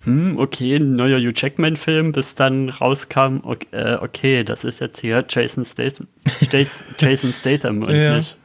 [0.04, 5.00] hm, okay, ein neuer Hugh Jackman-Film, bis dann rauskam, okay, äh, okay, das ist jetzt
[5.00, 6.06] hier Jason Statham,
[6.98, 8.16] Jason Statham und Ja.
[8.16, 8.36] nicht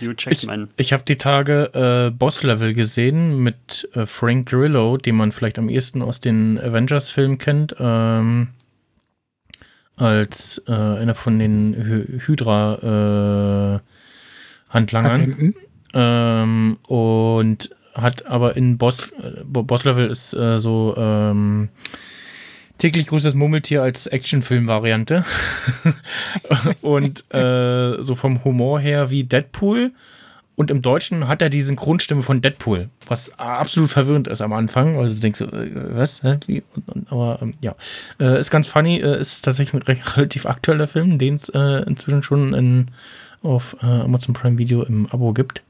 [0.00, 0.68] Hugh ich, Jackman.
[0.76, 5.68] ich habe die Tage äh, Boss-Level gesehen mit äh, Frank Grillo, den man vielleicht am
[5.68, 8.48] ehesten aus den Avengers-Filmen kennt, ähm,
[9.96, 13.82] als äh, einer von den Hy Hydra-Handlangern.
[14.72, 15.54] Agenten.
[15.94, 21.68] Ähm, und hat aber in Boss, äh, Boss Level ist äh, so ähm,
[22.78, 25.24] täglich größtes Murmeltier als Actionfilm-Variante.
[26.82, 29.92] und äh, so vom Humor her wie Deadpool.
[30.54, 34.98] Und im Deutschen hat er die Synchronstimme von Deadpool, was absolut verwirrend ist am Anfang,
[34.98, 36.22] weil du denkst, äh, was?
[36.46, 36.62] Wie?
[37.08, 37.74] Aber ähm, ja,
[38.20, 42.22] äh, ist ganz funny, äh, ist tatsächlich ein relativ aktueller Film, den es äh, inzwischen
[42.22, 42.86] schon in,
[43.42, 45.62] auf äh, Amazon Prime Video im Abo gibt.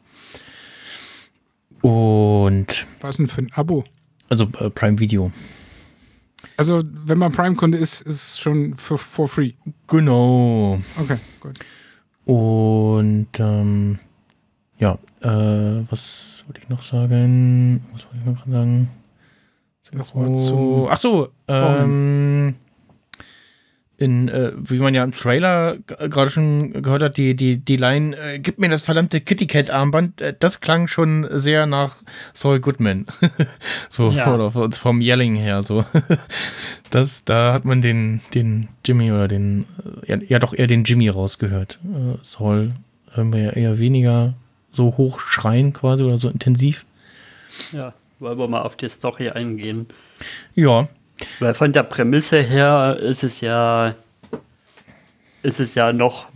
[1.82, 3.84] Und Was denn für ein Abo?
[4.28, 5.30] also äh, Prime Video.
[6.56, 9.52] Also, wenn man Prime-Kunde ist, ist es schon für for free.
[9.88, 10.80] Genau.
[10.98, 11.58] Okay, gut.
[12.24, 13.98] Und ähm,
[14.78, 17.84] ja, äh, was wollte ich noch sagen?
[17.92, 18.88] Was wollte ich noch sagen?
[19.92, 20.86] Das war Oh, zum.
[20.88, 22.54] ach so, ähm,
[23.98, 28.16] in, äh, wie man ja im Trailer gerade schon gehört hat, die, die, die Line,
[28.16, 32.02] äh, gib mir das verdammte Kitty Cat Armband, äh, das klang schon sehr nach
[32.32, 33.06] Saul Goodman.
[33.88, 34.34] so, Ja.
[34.34, 35.84] oder vom Yelling her, so.
[36.90, 39.66] das, da hat man den, den Jimmy oder den,
[40.06, 41.78] äh, ja, ja doch eher den Jimmy rausgehört.
[41.84, 42.72] Äh, Saul
[43.12, 44.34] hören wir ja eher weniger
[44.72, 46.86] so hoch schreien quasi oder so intensiv.
[47.72, 49.86] Ja, wollen wir mal auf die Story eingehen.
[50.54, 50.88] Ja,
[51.40, 53.94] Weil von der Prämisse her ist es ja,
[55.42, 56.26] ist es ja noch,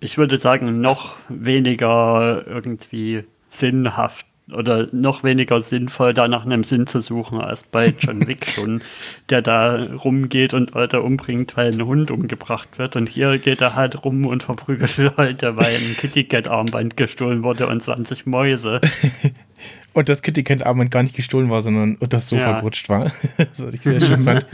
[0.00, 6.86] ich würde sagen, noch weniger irgendwie sinnhaft oder noch weniger sinnvoll, da nach einem Sinn
[6.86, 8.82] zu suchen, als bei John Wick schon,
[9.28, 12.96] der da rumgeht und Leute umbringt, weil ein Hund umgebracht wird.
[12.96, 17.42] Und hier geht er halt rum und verprügelt Leute, weil ein Kitty Cat Armband gestohlen
[17.42, 18.80] wurde und 20 Mäuse.
[19.92, 22.58] Und das Kitty Cat Armband gar nicht gestohlen war, sondern das Sofa Ja.
[22.58, 23.04] gerutscht war.
[23.36, 24.46] das was ich sehr schön fand.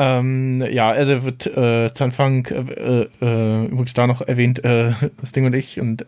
[0.00, 5.32] Ähm, ja, also wird äh, zu Anfang äh, äh, übrigens da noch erwähnt, äh, das
[5.32, 6.06] Ding und ich und äh,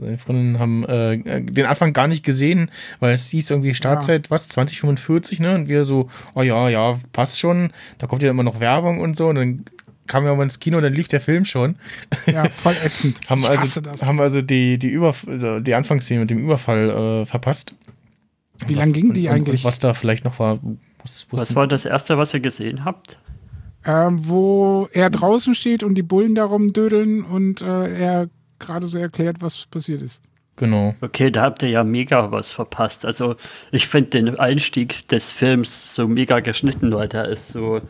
[0.00, 4.48] seine Freundin haben äh, den Anfang gar nicht gesehen, weil es hieß irgendwie Startzeit, was,
[4.48, 5.54] 2045, ne?
[5.54, 9.16] Und wir so, oh ja, ja, passt schon, da kommt ja immer noch Werbung und
[9.16, 9.64] so und dann
[10.10, 11.76] kamen wir mal ins Kino, dann lief der Film schon.
[12.26, 13.20] Ja, voll ätzend.
[13.30, 14.04] haben ich also, hasse das.
[14.04, 16.90] haben also die, die, Überf die Anfangsszene mit dem Überfall
[17.22, 17.74] äh, verpasst.
[18.66, 19.62] Wie Was- lang ging die und, eigentlich?
[19.62, 20.58] Und was da vielleicht noch war.
[21.02, 23.18] Was, Was war das erste, was ihr gesehen habt?
[23.86, 28.98] Ähm, wo er draußen steht und die Bullen darum dödeln und äh, er gerade so
[28.98, 30.20] erklärt, was passiert ist.
[30.56, 30.94] Genau.
[31.00, 33.06] Okay, da habt ihr ja mega was verpasst.
[33.06, 33.36] Also
[33.72, 37.80] ich finde den Einstieg des Films so mega geschnitten, weil der ist so,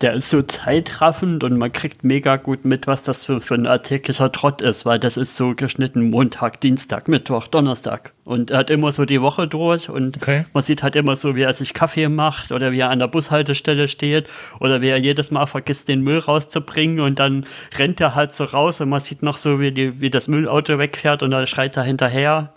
[0.00, 3.66] der ist so zeitraffend und man kriegt mega gut mit, was das für, für ein
[3.66, 8.12] alltäglicher Trott ist, weil das ist so geschnitten Montag, Dienstag, Mittwoch, Donnerstag.
[8.24, 10.44] Und er hat immer so die Woche durch und Okay.
[10.54, 13.08] man sieht halt immer so, wie er sich Kaffee macht oder wie er an der
[13.08, 14.26] Bushaltestelle steht
[14.58, 17.44] oder wie er jedes Mal vergisst, den Müll rauszubringen und dann
[17.76, 20.78] rennt er halt so raus und man sieht noch so, wie, die, wie das Müllauto
[20.78, 22.52] wegfährt und dann schreit er hinterher.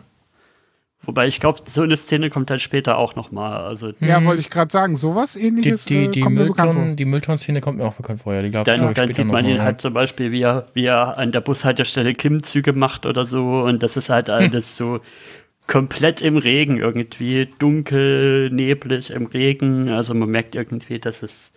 [1.06, 3.66] Wobei ich glaube, so eine Szene kommt dann später auch nochmal.
[3.66, 4.96] Also Ja, wollte ich gerade sagen.
[4.96, 6.82] Sowas Die, ähnliches die, äh, die kommt mir bekannt vor.
[6.82, 8.34] Mülltonnen- die Mülltonnen-Szene kommt mir auch bekannt vor.
[8.34, 10.86] Ja, die dann, glaub dann später sieht man ihn halt zum Beispiel, wie er, wie
[10.86, 13.64] er an der Bushaltestelle Klimmzüge macht oder so.
[13.64, 15.02] Und das ist halt alles so
[15.68, 17.50] komplett im Regen irgendwie.
[17.60, 19.90] Dunkel, neblig im Regen.
[19.90, 21.52] Also man merkt irgendwie, dass es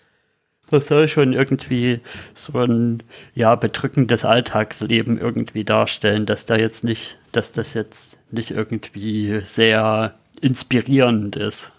[0.70, 2.00] das soll schon irgendwie
[2.34, 3.04] so ein
[3.34, 10.14] ja, bedrückendes Alltagsleben irgendwie darstellen, dass da jetzt nicht, dass das jetzt nicht irgendwie sehr
[10.40, 11.72] inspirierend ist.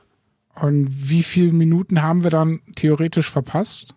[0.55, 3.93] Und wie viele Minuten haben wir dann theoretisch verpasst?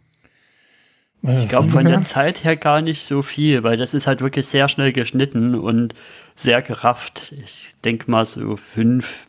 [1.24, 4.20] äh, Ich glaube von der Zeit her gar nicht so viel, weil das ist halt
[4.20, 5.94] wirklich sehr schnell geschnitten und
[6.36, 7.32] sehr gerafft.
[7.42, 9.26] Ich denke mal so fünf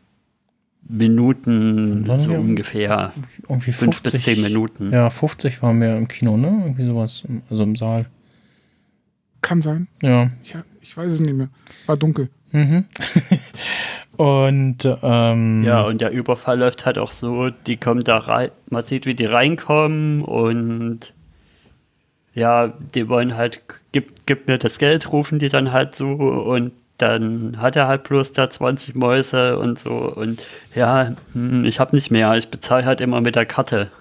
[0.88, 3.14] Minuten, so ungefähr.
[3.48, 4.92] irgendwie Fünf 50, bis zehn Minuten.
[4.92, 6.48] Ja, 50 waren wir im Kino, ne?
[6.64, 7.24] Irgendwie sowas.
[7.50, 8.08] Also im Saal.
[9.42, 9.88] Kann sein.
[10.02, 10.32] Ja.
[10.44, 11.50] Ich, ich weiß es nicht mehr.
[11.86, 12.30] War dunkel.
[12.52, 12.86] Mhm.
[14.18, 18.84] Und ähm, Ja, und der Überfall läuft halt auch so, die kommen da rein, man
[18.84, 21.14] sieht, wie die reinkommen und
[22.34, 26.12] ja, die wollen halt, gib, gib mir das Geld, rufen die dann halt so.
[26.12, 29.92] Und dann hat er halt bloß da 20 Mäuse und so.
[29.92, 30.46] Und
[30.76, 33.92] ja, hm, ich habe nicht mehr, ich bezahle halt immer mit der Karte.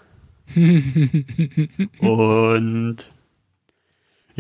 [2.01, 2.97] und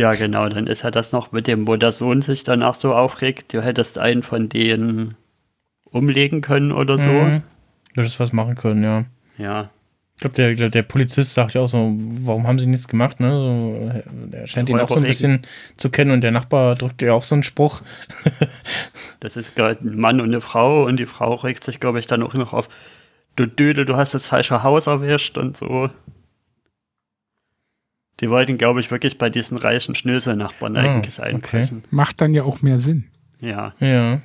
[0.01, 2.95] ja, genau, dann ist halt das noch mit dem, wo der Sohn sich danach so
[2.95, 5.15] aufregt, du hättest einen von denen
[5.85, 7.11] umlegen können oder so.
[7.11, 7.43] Mhm.
[7.93, 9.05] Du hättest was machen können, ja.
[9.37, 9.69] Ja.
[10.15, 13.21] Ich glaube, der, der, der Polizist sagt ja auch so, warum haben sie nichts gemacht,
[13.21, 13.31] ne?
[13.31, 15.43] So, er scheint ihn auch so ein bisschen
[15.77, 17.83] zu kennen und der Nachbar drückt ja auch so einen Spruch.
[19.23, 22.07] Das ist gerade ein Mann und eine Frau und die Frau regt sich, glaube ich,
[22.07, 22.71] dann auch noch auf,
[23.37, 25.91] du Dödel, du hast das falsche Haus erwischt und so.
[28.21, 31.29] Die wollten, glaube ich, wirklich bei diesen reichen Schnösel-Nachbarn Ah, eigentlich okay.
[31.35, 31.85] einbrechen.
[31.91, 33.05] Macht dann ja auch mehr Sinn.
[33.41, 33.75] Ja.
[33.81, 34.21] Ja.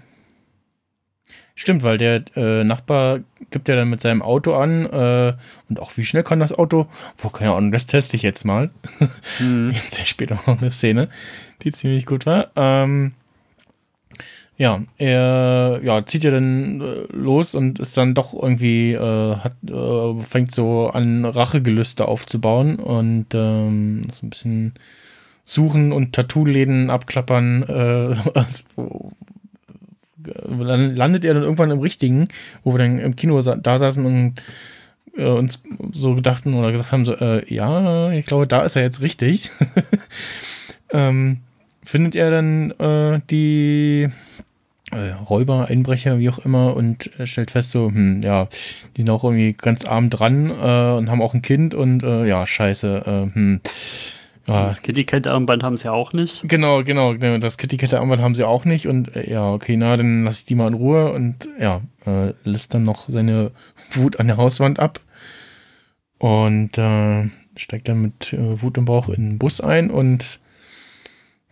[1.58, 5.34] Stimmt, weil der äh, Nachbar gibt ja dann mit seinem Auto an äh,
[5.70, 6.88] und auch wie schnell kann das Auto?
[7.18, 8.72] Wo keine Ahnung, das teste ich jetzt mal.
[9.38, 9.74] Hm.
[9.90, 11.08] Sehr später noch eine Szene,
[11.64, 12.52] die ziemlich gut war.
[12.58, 13.14] Ähm,
[14.58, 19.54] ja, er ja, zieht ja dann äh, los und ist dann doch irgendwie, äh, hat,
[19.68, 24.74] äh, fängt so an, Rachegelüste aufzubauen und ähm, so ein bisschen
[25.44, 27.64] suchen und Tattoo-Läden abklappern.
[27.64, 29.12] Äh, also,
[30.18, 32.30] dann landet er dann irgendwann im Richtigen,
[32.64, 34.42] wo wir dann im Kino sa da saßen und
[35.18, 38.84] äh, uns so gedachten oder gesagt haben, so, äh, ja, ich glaube, da ist er
[38.84, 39.52] jetzt richtig.
[40.92, 41.42] ähm,
[41.84, 44.10] findet er dann äh, die
[44.96, 48.48] äh, Räuber, Einbrecher, wie auch immer, und äh, stellt fest, so, hm, ja,
[48.96, 52.26] die sind auch irgendwie ganz arm dran äh, und haben auch ein Kind und äh,
[52.26, 53.62] ja, scheiße, äh, hm.
[54.48, 56.44] Das Kitty Cat Armband haben sie auch nicht.
[56.48, 57.40] Genau, genau, genau.
[57.40, 58.88] Das Kitty-Kette-Armband haben sie auch nicht.
[58.88, 62.34] Und äh, ja, okay, na, dann lasse ich die mal in Ruhe und ja, äh,
[62.44, 63.50] lässt dann noch seine
[63.94, 65.00] Wut an der Hauswand ab.
[66.20, 66.80] Und
[67.56, 70.40] steigt dann mit Wut im Bauch in den Bus ein und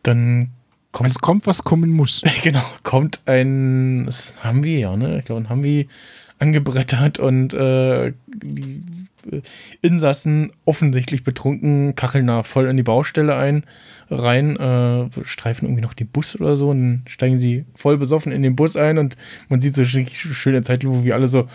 [0.04, 0.52] dann
[0.94, 1.10] kommt.
[1.10, 2.22] Es kommt, was kommen muss.
[2.44, 4.06] genau, kommt ein.
[4.06, 5.20] Das haben wir ja, ne?
[5.20, 5.90] Ich glaube, ein Hamwi
[6.40, 8.82] angebrettert und äh, die
[9.32, 9.42] äh,
[9.82, 13.66] Insassen offensichtlich betrunken, kacheln da voll in die Baustelle ein,
[14.10, 18.32] rein, äh, streifen irgendwie noch den Bus oder so und dann steigen sie voll besoffen
[18.32, 19.16] in den Bus ein und
[19.50, 21.48] man sieht so schöne Zeitlupe, wie alle so,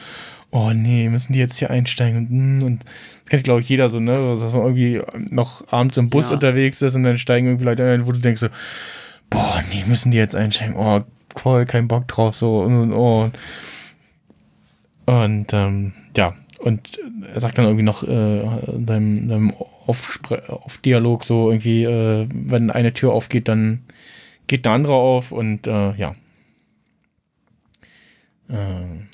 [0.51, 2.85] oh nee, müssen die jetzt hier einsteigen und, hm, und
[3.25, 6.35] das kennt glaube ich jeder so, ne, dass man irgendwie noch abends im Bus Ja.
[6.35, 8.49] unterwegs ist und dann steigen irgendwie Leute ein, wo du denkst so,
[9.31, 11.03] boah, nee, müssen die jetzt einsteigen, oh,
[11.35, 13.31] voll kein Bock drauf, so, und, und, oh.
[15.07, 17.01] Und ähm, ja, und
[17.33, 18.41] er sagt dann irgendwie noch äh,
[18.73, 19.55] in seinem, seinem
[19.87, 23.85] Auf-Dialog so irgendwie, äh, wenn eine Tür aufgeht, dann
[24.49, 26.15] geht eine andere auf und äh, ja.
[28.51, 29.09] Ähm,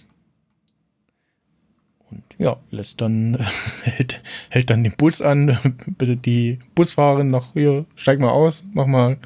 [2.10, 3.38] und ja, lässt dann,
[3.82, 8.86] hält, hält dann den Bus an, bitte die Busfahrerin noch, hier, steig mal aus, mach
[8.86, 9.18] mal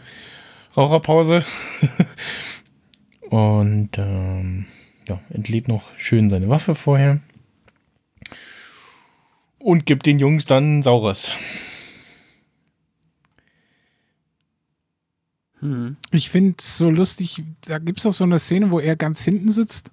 [0.79, 1.45] Raucherpause.
[3.31, 4.67] und ähm,
[5.09, 7.21] ja, entlädt noch schön seine Waffe vorher.
[9.59, 11.33] Und gibt den Jungs dann Saures.
[15.59, 15.97] Hm.
[16.13, 19.21] Ich finde es so lustig, da gibt es auch so eine Szene, wo er ganz
[19.21, 19.91] hinten sitzt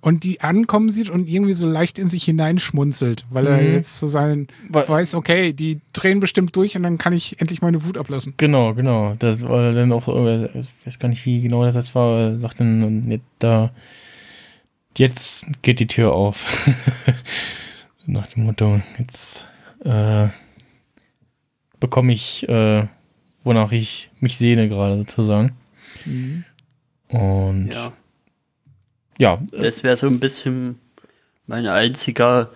[0.00, 3.72] und die ankommen sieht und irgendwie so leicht in sich hineinschmunzelt, weil er Mhm.
[3.72, 7.62] jetzt so seinen Wa- weiß, okay, die drehen bestimmt durch und dann kann ich endlich
[7.62, 8.34] meine Wut ablassen.
[8.36, 9.16] Genau, genau.
[9.18, 12.60] Das war dann auch, äh, ich weiß gar nicht, wie genau das war, er sagt
[12.60, 13.72] dann, äh, da,
[14.96, 16.46] jetzt geht die Tür auf.
[18.06, 19.46] Nach dem Motto, jetzt
[19.84, 20.28] äh,
[21.80, 22.86] bekomme ich, äh,
[23.44, 25.52] wonach ich mich sehne gerade sozusagen.
[27.08, 27.92] Und Ja.
[29.18, 30.78] Ja, Das wäre so ein bisschen
[31.48, 32.50] mein einziger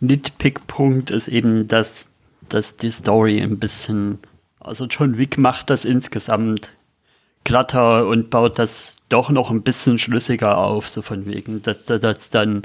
[0.00, 2.06] Nitpick-Punkt ist eben, dass,
[2.48, 4.18] dass die Story ein bisschen,
[4.60, 6.72] also John Wick macht das insgesamt
[7.44, 12.28] glatter und baut das doch noch ein bisschen schlüssiger auf, so von wegen, dass dass
[12.28, 12.62] dann,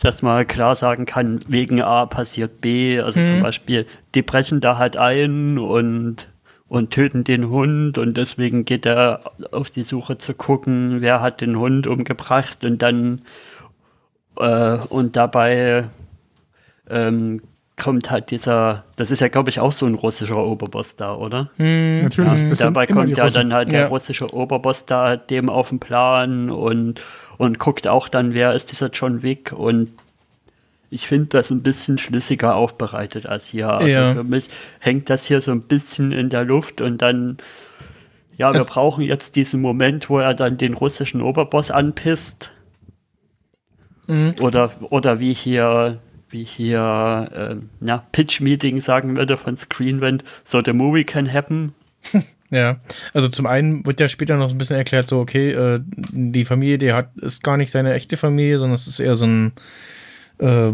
[0.00, 4.78] dass man klar sagen kann, wegen A passiert B, also zum Beispiel, die brechen da
[4.78, 6.28] halt ein und
[6.68, 9.20] und töten den Hund und deswegen geht er
[9.52, 13.22] auf die Suche zu gucken, wer hat den Hund umgebracht und dann
[14.38, 15.84] äh, und dabei
[16.88, 17.42] ähm,
[17.76, 21.50] kommt halt dieser, das ist ja glaube ich auch so ein russischer Oberboss da, oder?
[21.58, 22.58] Natürlich.
[22.60, 23.34] Ja, dabei kommt ja Russen.
[23.50, 23.86] dann halt der Ja.
[23.88, 27.00] russische Oberboss da dem auf den Plan und,
[27.36, 29.90] und guckt auch dann, wer ist dieser John Wick und
[30.94, 33.68] ich finde das ein bisschen schlüssiger aufbereitet als hier.
[33.68, 34.14] Also Ja.
[34.14, 37.36] für mich hängt das hier so ein bisschen in der Luft und dann,
[38.36, 42.50] ja, wir Es- brauchen jetzt diesen Moment, wo er dann den russischen Oberboss anpisst
[44.06, 44.34] Mhm.
[44.40, 50.72] Oder, oder wie hier, wie hier, äh, na, Pitch-Meeting sagen würde von Screenvent, so the
[50.74, 51.74] movie can happen.
[52.50, 52.78] Ja,
[53.14, 56.44] also zum einen wird ja später noch so ein bisschen erklärt, so, okay, äh, die
[56.44, 59.52] Familie, die hat, ist gar nicht seine echte Familie, sondern es ist eher so ein,
[60.38, 60.72] äh,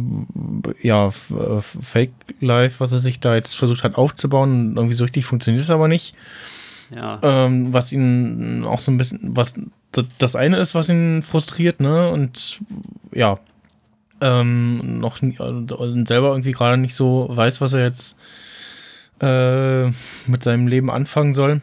[0.81, 4.75] ja, äh, Fake-Life, was er sich da jetzt versucht hat aufzubauen.
[4.77, 6.15] Irgendwie so richtig funktioniert es aber nicht.
[6.95, 7.21] Ja.
[7.23, 9.55] Ähm, was ihn auch so ein bisschen, was
[10.19, 12.09] das eine ist, was ihn frustriert, ne?
[12.11, 12.61] Und
[13.13, 13.39] ja,
[14.21, 18.19] ähm, noch nie, und selber irgendwie gerade nicht so weiß, was er jetzt
[19.21, 19.87] äh,
[20.27, 21.61] mit seinem Leben anfangen soll.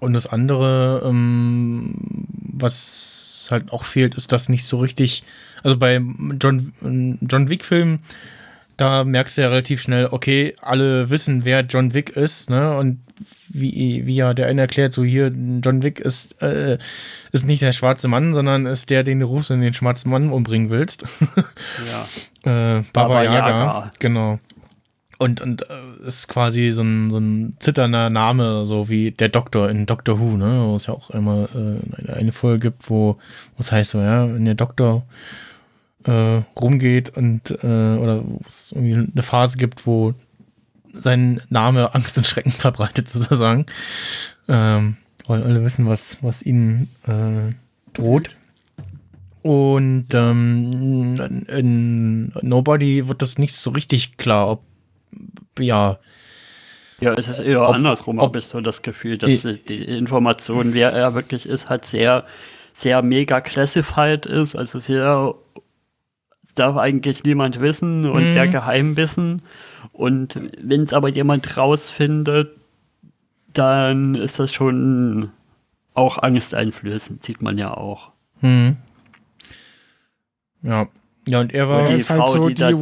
[0.00, 2.23] Und das andere, ähm,
[2.58, 5.22] was halt auch fehlt, ist das nicht so richtig.
[5.62, 6.00] Also bei
[6.40, 8.00] John, John Wick-Filmen,
[8.76, 12.76] da merkst du ja relativ schnell, okay, alle wissen, wer John Wick ist, ne?
[12.76, 13.00] Und
[13.48, 16.78] wie, wie ja der eine erklärt, so hier, John Wick ist, äh,
[17.30, 20.30] ist nicht der schwarze Mann, sondern ist der, den du rufst und den schwarzen Mann
[20.30, 21.04] umbringen willst.
[22.44, 22.78] Ja.
[22.78, 23.48] äh, Baba, Baba Yaga.
[23.48, 23.90] Yaga.
[23.98, 24.38] Genau.
[25.24, 29.70] Und, und äh, ist quasi so ein, so ein zitternder Name, so wie der Doktor
[29.70, 30.66] in Doctor Who, ne?
[30.66, 33.16] Wo es ja auch immer äh, eine, Folge gibt, wo
[33.58, 35.06] es heißt so, ja, wenn der Doktor
[36.04, 40.12] äh, rumgeht und äh, oder es irgendwie eine Phase gibt, wo
[40.92, 43.64] sein Name Angst und Schrecken verbreitet, sozusagen.
[44.46, 47.54] Ähm, weil alle wissen, was, was ihnen äh,
[47.94, 48.36] droht.
[49.40, 54.73] Und ähm, in Nobody wird das nicht so richtig klar, ob
[55.58, 55.98] ja,
[57.00, 59.84] Ja, es ist eher Ob- andersrum, ob- habe ich so das Gefühl, dass I- die
[59.84, 62.24] Information, wer er wirklich ist, halt sehr,
[62.72, 65.34] sehr mega classified ist, also sehr
[66.44, 68.30] es darf eigentlich niemand wissen und Mhm.
[68.30, 69.42] sehr geheim wissen.
[69.92, 72.50] Und wenn es aber jemand rausfindet,
[73.52, 75.30] dann ist das schon
[75.94, 78.12] auch angsteinflößend, sieht man ja auch.
[78.40, 78.76] hm.
[80.62, 80.86] Ja.
[81.26, 82.74] Ja, und er war, Und Das die ist halt Frau, so die die, da- die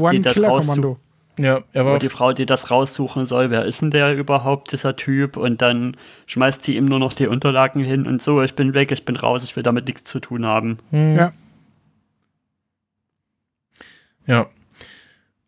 [1.39, 4.73] Ja, er war Aber die Frau, die das raussuchen soll, wer ist denn der überhaupt,
[4.73, 5.37] dieser Typ?
[5.37, 8.93] Und dann schmeißt sie ihm nur noch die Unterlagen hin und so, ich bin weg,
[8.93, 10.79] ich bin raus, ich will damit nichts zu tun haben.
[10.91, 11.17] Hm.
[11.17, 11.33] Ja.
[14.27, 14.47] Ja.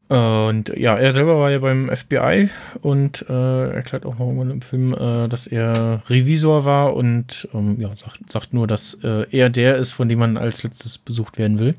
[0.08, 2.50] Und ja, er selber war ja beim FBI
[2.82, 7.80] und äh, erklärt auch noch irgendwann im Film, äh, dass er Revisor war und ähm,
[7.80, 11.38] ja, sagt, sagt nur, dass äh, er der ist, von dem man als letztes besucht
[11.38, 11.74] werden will.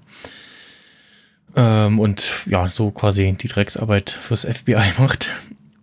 [1.55, 5.31] Ähm, und ja, so quasi die Drecksarbeit fürs FBI macht.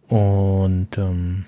[0.09, 1.45] Und ähm,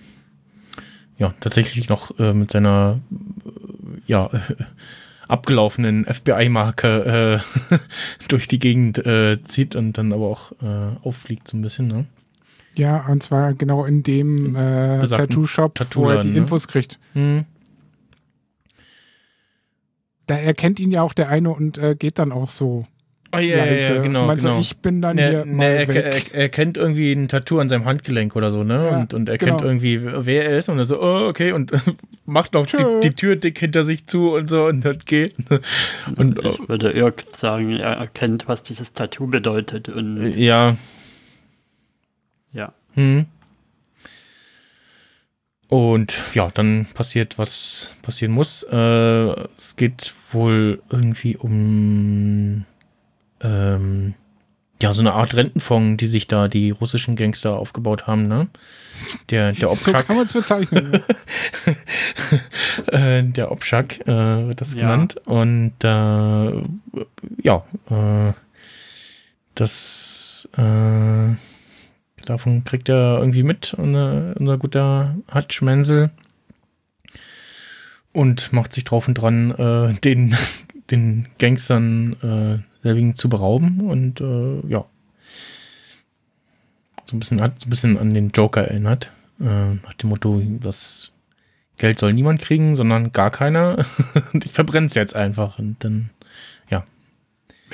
[1.18, 4.30] ja, tatsächlich noch äh, mit seiner äh, ja,
[5.28, 7.78] abgelaufenen FBI-Marke äh,
[8.28, 12.06] durch die Gegend äh, zieht und dann aber auch äh, auffliegt so ein bisschen, ne?
[12.76, 16.38] Ja, und zwar genau in dem äh, Tattoo-Shop, wo er die ne?
[16.38, 16.98] Infos kriegt.
[17.12, 17.44] Hm.
[20.26, 22.86] Da erkennt ihn ja auch der eine und äh, geht dann auch so.
[23.36, 23.94] Oh, ja, ja, leise.
[23.94, 24.58] ja, genau, man genau.
[24.58, 26.30] Ich bin dann Ne, hier ne, mal er, weg.
[26.32, 28.88] er, er kennt irgendwie ein Tattoo an seinem Handgelenk oder so, ne?
[28.90, 29.64] Ja, und, und er kennt genau.
[29.64, 31.72] irgendwie, wer er ist und er so, oh, okay, und
[32.26, 35.34] macht noch die, die Tür dick hinter sich zu und so und das geht.
[36.16, 39.88] Und äh, Ich würde eher sagen, er erkennt, was dieses Tattoo bedeutet.
[39.88, 40.76] Und ja,
[42.52, 42.72] ja.
[42.94, 43.26] Hm.
[45.68, 48.62] Und ja, dann passiert, was passieren muss.
[48.64, 48.76] Äh,
[49.56, 52.64] es geht wohl irgendwie um
[53.44, 54.14] ähm,
[54.82, 58.48] ja, so eine Art Rentenfonds, die sich da die russischen Gangster aufgebaut haben, ne?
[59.30, 61.02] Der, der so Obschak, kann man es bezeichnen.
[62.86, 64.80] äh, der Obschak äh, wird das Ja.
[64.80, 65.16] genannt.
[65.26, 66.62] Und äh,
[67.42, 68.32] ja, äh,
[69.54, 71.34] das äh,
[72.24, 76.10] davon kriegt er irgendwie mit, unser, unser guter Hutch Menzel.
[78.12, 80.36] Und macht sich drauf und dran, äh, den,
[80.90, 82.16] den Gangstern
[82.62, 83.80] äh, selbigen zu berauben.
[83.80, 84.84] Und äh, ja.
[87.04, 89.10] So ein bisschen, hat so ein bisschen an den Joker erinnert.
[89.40, 91.10] Äh, nach dem Motto, das
[91.76, 93.84] Geld soll niemand kriegen, sondern gar keiner.
[94.32, 95.58] und ich verbrenne es jetzt einfach.
[95.58, 96.10] Und dann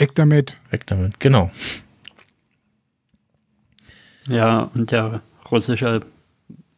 [0.00, 0.56] Weg damit.
[0.70, 1.20] weg damit.
[1.20, 1.50] Genau.
[4.26, 6.00] Ja, und der russische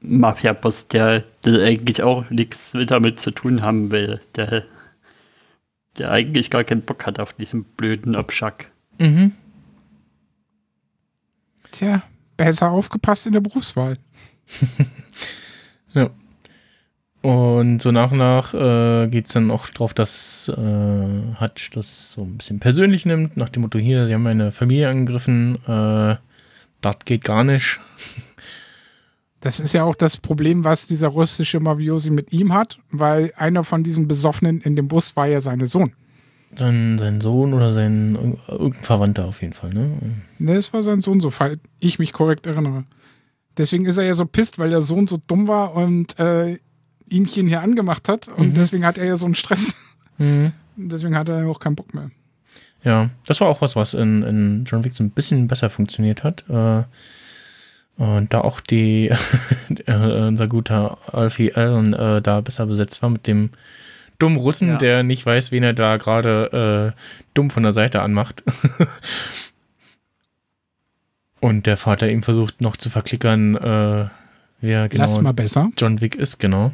[0.00, 4.64] Mafia-Boss, der, der eigentlich auch nichts damit zu tun haben will, der,
[5.98, 8.70] der eigentlich gar keinen Bock hat auf diesen blöden Obschack.
[8.98, 9.32] Mhm.
[11.70, 12.02] Tja,
[12.36, 13.98] besser aufgepasst in der Berufswahl.
[15.94, 16.10] Ja.
[17.22, 22.12] Und so nach und nach äh, geht es dann auch drauf, dass äh, Hutch das
[22.12, 26.16] so ein bisschen persönlich nimmt, nach dem Motto, hier, sie haben meine Familie angegriffen, äh,
[26.80, 27.78] das geht gar nicht.
[29.42, 33.64] Das ist ja auch das Problem, was dieser russische Mafiosi mit ihm hat, weil einer
[33.64, 35.92] von diesen Besoffenen in dem Bus war ja sein Sohn.
[36.54, 38.14] sein, sein Sohn oder sein
[38.48, 39.90] irgendein Verwandter auf jeden Fall, ne?
[40.38, 42.84] Ne, es war sein Sohn, sofern ich mich korrekt erinnere.
[43.58, 46.56] Deswegen ist er ja so pisst, weil der Sohn so dumm war und äh,
[47.08, 48.28] ihmchen hier angemacht hat.
[48.28, 48.54] Und Mhm.
[48.54, 49.74] deswegen hat er ja so einen Stress.
[50.18, 50.52] Mhm.
[50.76, 52.10] Und deswegen hat er ja auch keinen Bock mehr.
[52.84, 56.22] Ja, das war auch was, was in, in John Wick so ein bisschen besser funktioniert
[56.24, 56.44] hat.
[56.48, 56.84] Äh,
[57.96, 59.08] und da auch die,
[59.86, 63.50] äh, unser guter Alfie Allen äh, da besser besetzt war mit dem
[64.18, 64.76] dummen Russen, Ja.
[64.76, 66.98] der nicht weiß, wen er da gerade äh,
[67.34, 68.42] dumm von der Seite anmacht.
[71.40, 74.08] und der Vater ihm versucht noch zu verklickern, äh,
[74.60, 75.70] wer genau Lass mal besser.
[75.76, 76.72] John Wick ist, genau.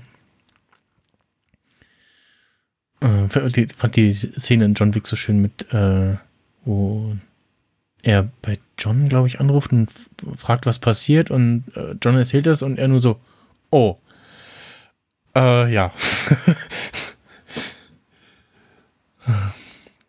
[3.01, 6.17] Äh, fand die, fand die Szene in John Wick so schön mit, äh,
[6.65, 7.17] wo
[8.03, 9.91] er bei John, glaube ich, anruft und
[10.37, 13.19] fragt, was passiert und äh, John erzählt das und er nur so,
[13.71, 13.97] oh.
[15.35, 15.93] Äh, ja.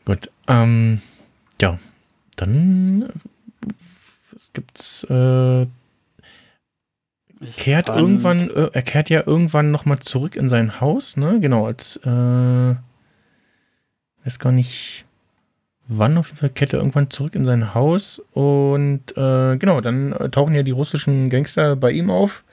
[0.05, 1.01] Gut, ähm,
[1.61, 1.78] ja,
[2.38, 3.09] dann äh,
[4.32, 5.67] was gibt's, äh,
[7.57, 11.39] kehrt fand- irgendwann, äh, er kehrt ja irgendwann nochmal zurück in sein Haus, ne?
[11.39, 12.76] Genau, als, äh,
[14.24, 15.05] weiß gar nicht,
[15.90, 20.14] wann auf jeden Fall kehrt er irgendwann zurück in sein Haus und, äh, genau, dann
[20.14, 22.44] äh, tauchen ja die russischen Gangster bei ihm auf.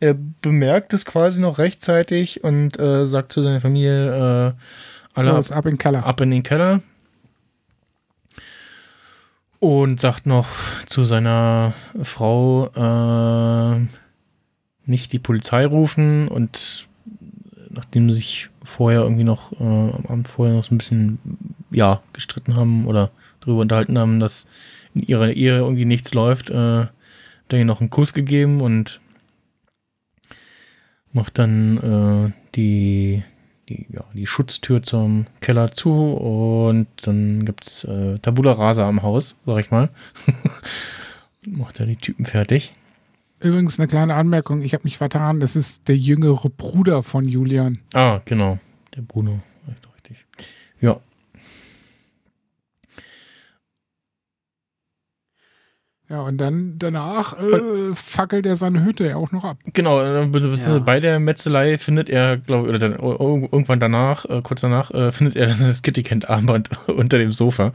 [0.00, 4.52] Er bemerkt es quasi noch rechtzeitig und äh, sagt zu seiner Familie, äh,
[5.14, 6.06] alle Los, ab in den Keller.
[6.06, 6.80] ab in den Keller
[9.58, 10.46] und sagt noch
[10.86, 13.86] zu seiner Frau, äh,
[14.84, 16.86] nicht die Polizei rufen und
[17.70, 21.18] nachdem sich vorher irgendwie noch äh, am Abend vorher noch so ein bisschen
[21.70, 23.10] ja gestritten haben oder
[23.40, 24.46] darüber unterhalten haben, dass
[24.94, 26.54] in ihrer Ehe irgendwie nichts läuft, äh,
[26.86, 26.92] hat
[27.52, 29.00] er ihr noch einen Kuss gegeben und
[31.12, 33.22] macht dann äh, die
[33.68, 39.38] die, ja, die Schutztür zum Keller zu und dann gibt's äh, Tabula Rasa am Haus,
[39.44, 39.90] sag ich mal.
[41.46, 42.72] macht da die Typen fertig.
[43.40, 47.80] Übrigens eine kleine Anmerkung, ich habe mich vertan, das ist der jüngere Bruder von Julian.
[47.92, 48.58] Ah, genau.
[48.96, 49.42] Der Bruno.
[50.08, 50.26] Richtig.
[50.80, 51.00] Ja.
[56.10, 59.58] Ja, und dann danach äh, fackelt er seine Hütte ja auch noch ab.
[59.74, 60.24] Genau, Ja.
[60.78, 64.62] bei der Metzelei findet er, glaube ich, oder dann, ir- ir- irgendwann danach, äh, kurz
[64.62, 67.74] danach, äh, findet er dann das Kitty Kent Armband unter dem Sofa.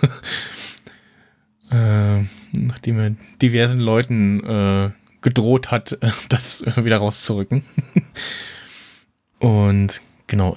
[1.70, 2.22] äh,
[2.52, 3.10] nachdem er
[3.42, 5.98] diversen Leuten äh, gedroht hat,
[6.30, 7.62] das wieder rauszurücken.
[9.38, 10.56] Und genau,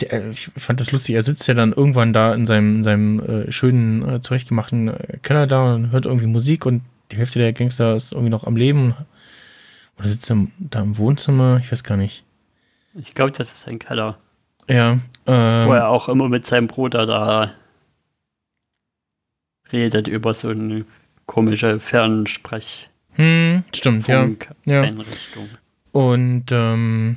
[0.00, 3.52] ich fand das lustig, er sitzt ja dann irgendwann da in seinem, in seinem äh,
[3.52, 7.96] schönen, äh, zurechtgemachten äh, Keller da und hört irgendwie Musik und die Hälfte der Gangster
[7.96, 8.94] ist irgendwie noch am Leben.
[9.98, 11.58] Oder sitzt er da im Wohnzimmer?
[11.60, 12.24] Ich weiß gar nicht.
[12.94, 14.18] Ich glaube, das ist ein Keller.
[14.68, 17.54] Ja, Wo ähm, er auch immer mit seinem Bruder da
[19.72, 20.84] redet über so eine
[21.26, 22.88] komische Fernsprech.
[23.14, 24.28] hm, stimmt, ja.
[24.66, 24.82] ja.
[24.82, 25.48] Einrichtung.
[25.92, 27.16] Und ähm,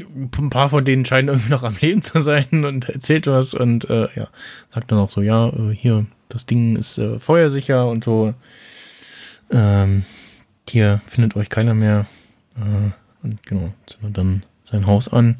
[0.00, 3.88] ein paar von denen scheinen irgendwie noch am Leben zu sein und erzählt was und
[3.90, 4.28] äh, ja,
[4.72, 8.34] sagt dann auch so, ja, äh, hier, das Ding ist äh, feuersicher und so.
[9.50, 10.04] Ähm,
[10.68, 12.06] hier findet euch keiner mehr.
[12.56, 12.90] Äh,
[13.24, 15.36] und genau, zündet dann sein Haus an.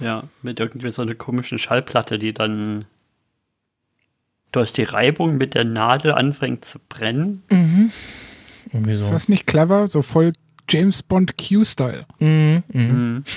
[0.00, 2.84] Ja, mit irgendwie so einer komischen Schallplatte, die dann
[4.52, 7.42] durch die Reibung mit der Nadel anfängt zu brennen.
[8.86, 9.12] Ist so.
[9.12, 9.88] das nicht clever?
[9.88, 10.32] So voll
[10.68, 12.04] James Bond Q-Style.
[12.18, 12.82] Mhm, mhm.
[12.82, 13.24] Mhm.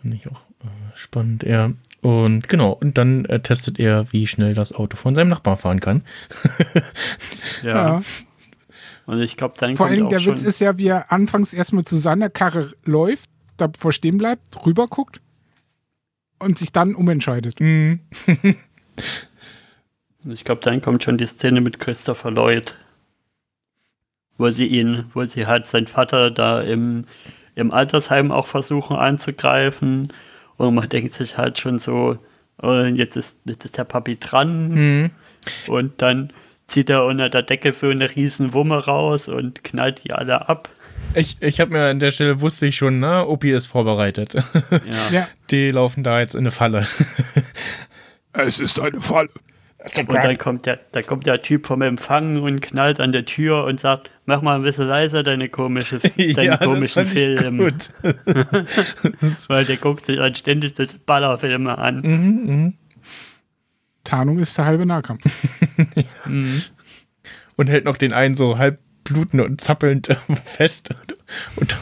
[0.00, 1.72] Finde ich auch äh, spannend, ja.
[2.00, 5.80] Und genau, und dann äh, testet er, wie schnell das Auto von seinem Nachbarn fahren
[5.80, 6.02] kann.
[7.62, 7.98] Ja.
[7.98, 8.02] Ja.
[9.06, 11.84] Und ich glaube, dann Vor allem der schon, Witz ist ja, wie er anfangs erstmal
[11.84, 15.20] zu seiner Karre läuft, davor stehen bleibt, rüber guckt
[16.38, 17.60] und sich dann umentscheidet.
[17.60, 18.00] Mhm.
[20.24, 22.76] ich glaube, dann kommt schon die Szene mit Christopher Lloyd,
[24.42, 27.04] wo sie ihn, wo sie halt seinen Vater da im,
[27.54, 30.12] im Altersheim auch versuchen anzugreifen.
[30.56, 32.18] Und man denkt sich halt schon so,
[32.60, 34.74] oh, jetzt ist, jetzt ist der Papi dran.
[34.74, 35.10] Mhm.
[35.68, 36.32] Und dann
[36.66, 40.68] zieht er unter der Decke so eine riesen Wumme raus und knallt die alle ab.
[41.14, 44.34] Ich, ich habe mir an der Stelle wusste ich schon, na, Opi ist vorbereitet.
[44.34, 45.10] Ja.
[45.10, 45.28] Ja.
[45.50, 46.86] Die laufen da jetzt in eine Falle.
[48.34, 49.28] Es ist eine Falle.
[49.84, 53.64] Und dann kommt der, da kommt der Typ vom Empfang und knallt an der Tür
[53.64, 55.98] und sagt, mach mal ein bisschen leiser deine komische,
[56.34, 57.58] deinen komischen Film.
[57.58, 57.90] gut.
[59.48, 62.00] Weil der guckt sich dann ständig das Ballerfilme an.
[62.02, 62.74] mhm, mhm.
[64.04, 65.24] Tarnung ist der halbe Nahkampf.
[67.56, 70.08] Und hält noch den einen so halb blutend und zappelnd
[70.44, 70.94] fest
[71.56, 71.72] und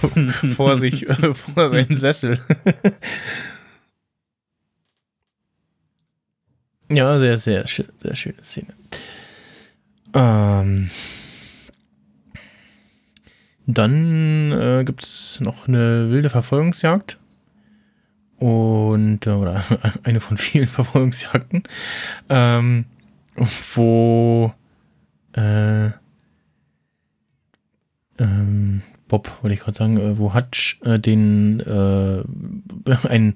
[0.54, 2.38] vor sich, äh, vor seinem Sessel.
[6.90, 8.74] Ja, sehr, sehr, sehr schöne Szene.
[10.12, 10.90] Ähm,
[13.66, 17.18] dann äh, gibt es noch eine wilde Verfolgungsjagd.
[18.38, 19.64] Und, äh, oder
[20.02, 21.62] eine von vielen Verfolgungsjagden,
[22.28, 22.86] ähm,
[23.74, 24.52] wo
[25.34, 25.90] äh,
[28.18, 32.22] ähm, Bob, wollte ich gerade sagen, äh, wo Hutch äh, den äh,
[33.08, 33.34] einen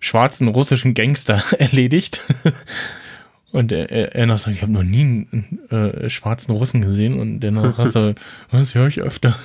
[0.00, 2.24] schwarzen russischen Gangster erledigt.
[3.52, 7.20] Und er, er, er noch sagt, ich habe noch nie einen äh, schwarzen Russen gesehen.
[7.20, 8.18] Und der noch sagt,
[8.50, 9.38] das höre ich öfter.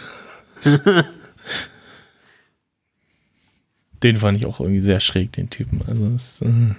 [4.02, 5.82] den fand ich auch irgendwie sehr schräg, den Typen.
[5.86, 6.74] Also das, äh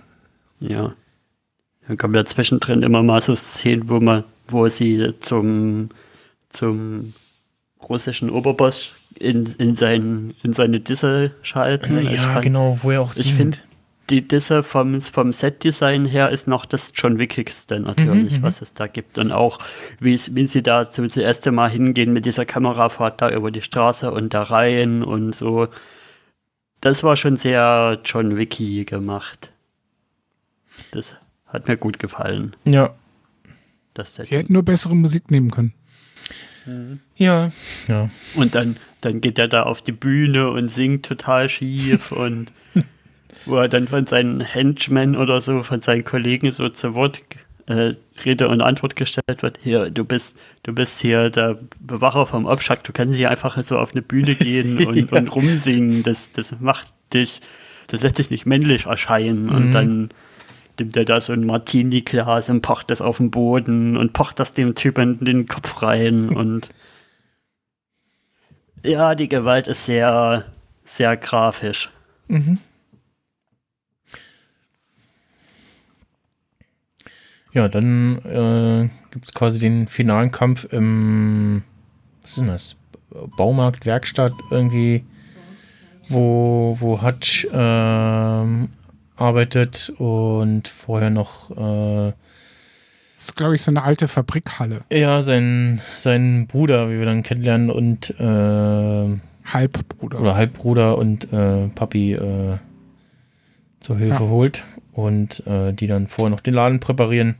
[0.58, 0.94] Ja.
[1.86, 5.90] Dann kommen ja zwischendrin immer mal so Szenen, wo man, wo sie zum,
[6.48, 7.12] zum
[7.86, 11.94] russischen Oberboss in, in, sein, in seine Disse schalten.
[12.02, 13.58] ja, Ich fand- genau, wo er auch Ich finde,
[14.10, 18.72] die Disse vom, vom Set-Design her ist noch das John Wickigste natürlich, Mhm, was es
[18.72, 19.18] da gibt.
[19.18, 19.58] Und auch,
[20.00, 24.10] wie, wie sie da zum ersten Mal hingehen mit dieser Kamerafahrt da über die Straße
[24.10, 25.68] und da rein und so.
[26.80, 29.50] Das war schon sehr John Wicky gemacht.
[30.92, 31.16] Das
[31.46, 32.56] hat mir gut gefallen.
[32.64, 32.94] Ja,
[33.94, 35.74] Das Die hätten nur bessere Musik nehmen können.
[37.16, 37.50] Ja,
[37.88, 38.10] ja.
[38.34, 42.52] Und dann, dann geht er da auf die Bühne und singt total schief und
[43.46, 47.22] wo er dann von seinen Henchmen oder so, von seinen Kollegen so zu Wort
[47.66, 47.92] äh,
[48.24, 49.58] Rede und Antwort gestellt wird.
[49.62, 53.78] Hier, du bist, du bist hier der Bewacher vom Obschack, du kannst hier einfach so
[53.78, 56.02] auf eine Bühne gehen und, und rumsingen.
[56.02, 57.40] Das, das macht dich,
[57.88, 59.48] das lässt dich nicht männlich erscheinen.
[59.50, 59.72] Und Mhm.
[59.72, 60.08] dann
[60.78, 64.54] nimmt er da so ein Martini-Glas und pocht das auf den Boden und pocht das
[64.54, 66.68] dem Typen in den Kopf rein und
[68.84, 70.44] ja, die Gewalt ist sehr,
[70.84, 71.90] sehr grafisch.
[72.28, 72.58] Mhm.
[77.52, 81.64] Ja, dann äh, gibt es quasi den finalen Kampf im,
[82.22, 82.76] was ist denn das?
[83.36, 85.04] Baumarkt, Werkstatt irgendwie,
[86.08, 88.68] wo, wo Hutch ähm,
[89.18, 92.12] arbeitet und vorher noch äh,
[93.16, 94.82] Das ist, glaube ich, so eine alte Fabrikhalle.
[94.92, 99.18] ja, sein, sein Bruder, wie wir dann kennenlernen, und äh,
[99.52, 100.20] Halbbruder.
[100.20, 102.58] oder Halbbruder und äh, Papi äh,
[103.80, 104.28] zur Hilfe Ja.
[104.30, 107.36] holt und äh, die dann vorher noch den Laden präparieren.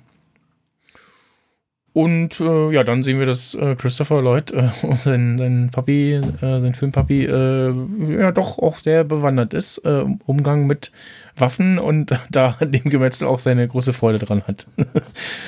[1.95, 4.69] Und äh, ja, dann sehen wir, dass äh, Christopher Lloyd, äh,
[5.05, 7.75] sein, sein Papi, äh, sein Filmpapi, äh,
[8.21, 10.93] ja doch auch sehr bewandert ist im Umgang mit
[11.41, 14.67] Waffen und da an dem Gemetzel auch seine große Freude dran hat.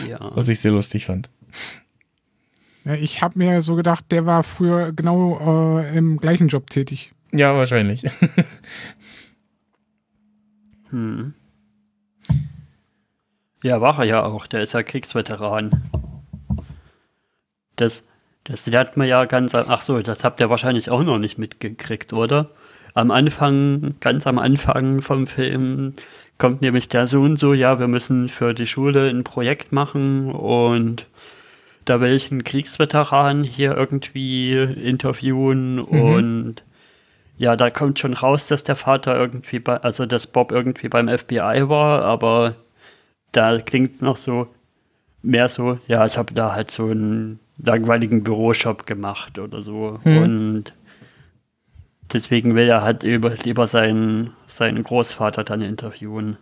[0.08, 0.30] Ja.
[0.34, 1.30] Was ich sehr lustig fand.
[2.84, 7.12] Ja, ich habe mir so gedacht, der war früher genau äh, im gleichen Job tätig.
[7.32, 8.04] Ja, wahrscheinlich.
[10.90, 11.34] Hm.
[13.62, 14.46] Ja, war er ja auch.
[14.46, 15.82] Der ist ja Kriegsveteran.
[17.76, 18.02] Das,
[18.44, 19.54] das lernt man ja ganz.
[19.54, 22.50] Ach so, das habt ihr wahrscheinlich auch noch nicht mitgekriegt, oder?
[22.94, 25.94] Am Anfang, ganz am Anfang vom Film,
[26.38, 31.06] kommt nämlich der Sohn so: Ja, wir müssen für die Schule ein Projekt machen und
[31.84, 36.62] da will ich einen Kriegsveteran hier irgendwie interviewen und
[37.38, 41.08] ja, da kommt schon raus, dass der Vater irgendwie bei, also dass Bob irgendwie beim
[41.08, 42.54] FBI war, aber
[43.32, 44.48] da klingt es noch so
[45.22, 49.98] mehr so, ja, ich habe da halt so einen langweiligen Büroshop gemacht oder so.
[50.02, 50.22] Hm.
[50.22, 50.72] Und
[52.12, 56.36] deswegen will er halt über, lieber seinen, seinen Großvater dann interviewen.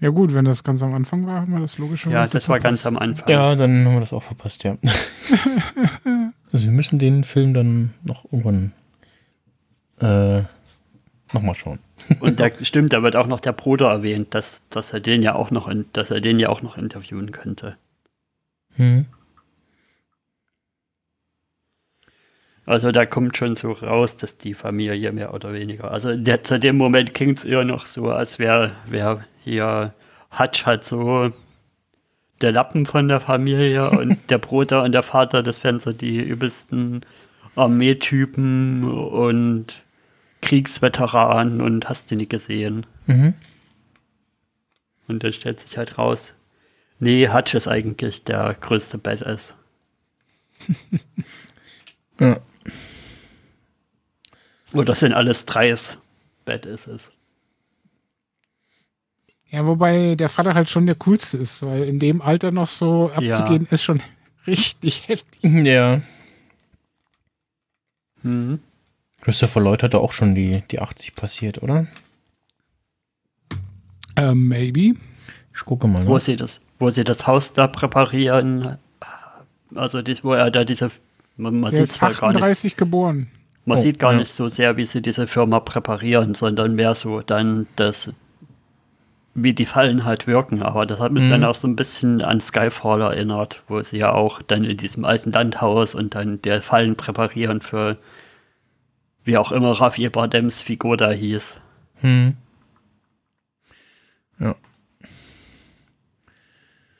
[0.00, 2.60] Ja gut, wenn das ganz am Anfang war, haben wir das logischerweise Ja, das war
[2.60, 3.02] ganz verpasst.
[3.02, 3.28] am Anfang.
[3.28, 4.76] Ja, dann haben wir das auch verpasst, ja.
[6.52, 8.72] also wir müssen den Film dann noch irgendwann
[10.00, 10.42] äh,
[11.32, 11.78] nochmal schauen.
[12.20, 15.34] Und da stimmt, da wird auch noch der Bruder erwähnt, dass, dass er den ja
[15.34, 17.76] auch noch dass er den ja auch noch interviewen könnte.
[18.76, 19.06] Hm.
[22.66, 25.90] Also da kommt schon so raus, dass die Familie mehr oder weniger.
[25.90, 29.92] Also der, zu dem Moment klingt es eher noch so, als wäre wär hier
[30.38, 31.30] Hutch halt so
[32.40, 36.20] der Lappen von der Familie und der Bruder und der Vater, das wären so die
[36.20, 37.02] übelsten
[37.54, 39.82] Armeetypen und
[40.40, 42.86] Kriegsveteranen und hast du nicht gesehen.
[43.06, 43.34] Mhm.
[45.06, 46.32] Und dann stellt sich halt raus,
[46.98, 49.54] nee, Hutch ist eigentlich der größte Badass.
[52.20, 52.40] Ja.
[54.74, 55.98] Oder sind alles Dreis
[56.44, 57.12] Badasses?
[59.50, 63.10] Ja, wobei der Vater halt schon der coolste ist, weil in dem Alter noch so
[63.14, 64.02] abzugehen ist schon
[64.46, 65.42] richtig heftig.
[65.44, 66.02] Ja.
[68.22, 68.60] Mhm.
[69.20, 71.86] Christopher Lloyd hatte auch schon die, die 80 passiert, oder?
[74.16, 74.94] Ähm, maybe.
[75.54, 76.06] Ich gucke mal.
[76.06, 76.20] Wo Ne?
[76.20, 78.78] sie das, wo sie das Haus da präparieren,
[79.74, 80.90] also dies, wo er da diese,
[81.36, 83.30] man, man Der sieht ist zwar gar nicht, 38 geboren.
[83.64, 84.18] Man Oh, sieht gar ja.
[84.18, 88.10] nicht so sehr, wie sie diese Firma präparieren, sondern mehr so dann das,
[89.34, 90.62] wie die Fallen halt wirken.
[90.62, 91.30] Aber das hat mich Mhm.
[91.30, 95.04] dann auch so ein bisschen an Skyfall erinnert, wo sie ja auch dann in diesem
[95.04, 97.96] alten Landhaus und dann der Fallen präparieren für
[99.24, 101.56] wie auch immer Rafi Bardems Figur da hieß.
[102.02, 102.34] Hm.
[104.38, 104.54] Ja.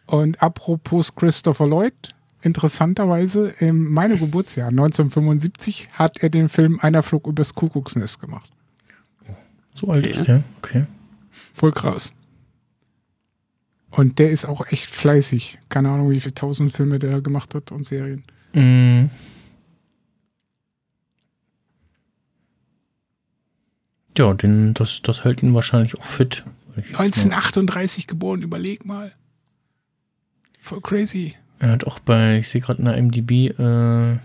[0.06, 2.13] Und apropos Christopher Lloyd,
[2.44, 8.50] interessanterweise, in meinem Geburtsjahr 1975 hat er den Film Einer flog übers Kuckucksnest gemacht.
[9.74, 10.44] So alt ist der.
[10.58, 10.86] Okay.
[11.52, 12.12] Voll krass.
[13.90, 15.58] Und der ist auch echt fleißig.
[15.68, 18.24] Keine Ahnung, wie viele tausend Filme der gemacht hat und Serien.
[18.52, 19.10] Mhm.
[24.16, 26.44] Ja, den, das, das hält ihn wahrscheinlich auch fit.
[26.74, 29.12] würd ich jetzt mal- 1938 geboren, überleg mal.
[30.60, 31.34] Voll crazy.
[31.64, 34.18] Er hat auch bei, ich sehe gerade in der MDB, äh,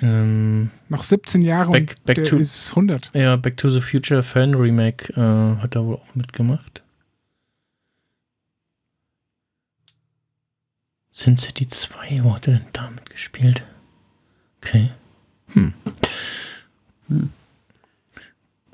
[0.00, 3.10] ähm, Nach 17 Jahren Back- und back der to- ist 100.
[3.12, 6.84] ja, Back to the Future Fan Remake äh, hat er wohl auch mitgemacht.
[11.10, 13.64] Sin City 2, wo hat er denn da mitgespielt?
[14.58, 14.92] Okay.
[15.48, 15.74] Hm.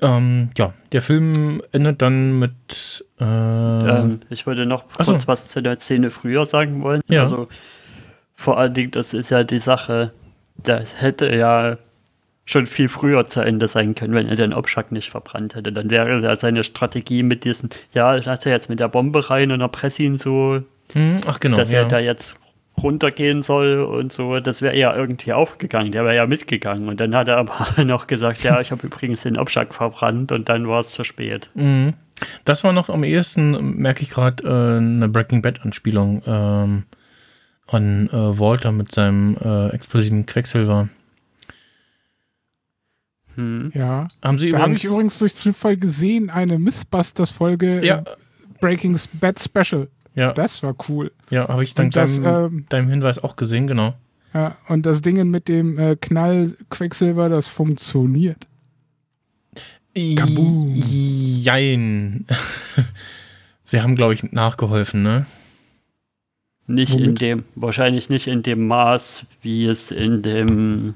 [0.01, 5.11] Ähm, ja, der Film endet dann mit äh, Ähm, ich würde noch Ach so.
[5.11, 7.01] kurz was zu der Szene früher sagen wollen.
[7.09, 7.21] Ja.
[7.21, 7.47] Also
[8.35, 10.13] vor allen Dingen, das ist ja die Sache,
[10.55, 11.77] das hätte ja
[12.45, 15.71] schon viel früher zu Ende sein können, wenn er den Obschack nicht verbrannt hätte.
[15.71, 19.51] Dann wäre ja seine Strategie mit diesen, ja, ich lasse jetzt mit der Bombe rein
[19.51, 20.61] und erpresse ihn so,
[20.93, 21.81] hm, ach genau, dass ja.
[21.81, 22.37] er da jetzt
[22.83, 27.15] runtergehen soll und so, das wäre ja irgendwie aufgegangen, der wäre ja mitgegangen und dann
[27.15, 30.81] hat er aber noch gesagt, ja, ich habe übrigens den Obschack verbrannt und dann war
[30.81, 31.49] es zu spät.
[31.55, 31.93] Mhm.
[32.43, 36.83] Das war noch am ehesten, merke ich gerade, äh, eine Breaking Bad-Anspielung ähm,
[37.67, 40.89] an äh, Walter mit seinem äh, explosiven Quecksilber.
[43.35, 43.71] Hm.
[43.73, 44.07] Ja.
[44.21, 47.99] Haben Sie Da habe ich übrigens, übrigens durch Zufall gesehen, eine Missbusters-Folge Ja.
[47.99, 48.03] äh,
[48.59, 49.87] Breaking Bad Special.
[50.19, 51.11] Ja, Das war cool.
[51.29, 53.93] ja habe ich dank das, deinem, ähm, deinem Hinweis auch gesehen, genau.
[54.33, 58.47] Ja, und das Ding mit dem äh, Knall Quecksilber, das funktioniert.
[59.95, 60.75] Kaboom.
[60.75, 62.25] Jein.
[63.63, 65.25] Sie haben, glaube ich, nachgeholfen, ne?
[66.67, 67.21] Nicht in Womit?
[67.21, 70.93] dem, wahrscheinlich nicht in dem Maß, wie es in dem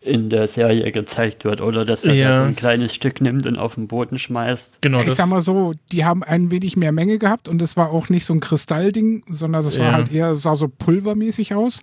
[0.00, 2.36] in der Serie gezeigt wird, oder dass er Ja.
[2.38, 4.78] so ein kleines Stück nimmt und auf den Boden schmeißt.
[4.80, 7.76] Genau, ich das, sag mal so, die haben ein wenig mehr Menge gehabt und es
[7.76, 9.92] war auch nicht so ein Kristallding, sondern es war Ja.
[9.94, 11.82] halt eher, sah so pulvermäßig aus.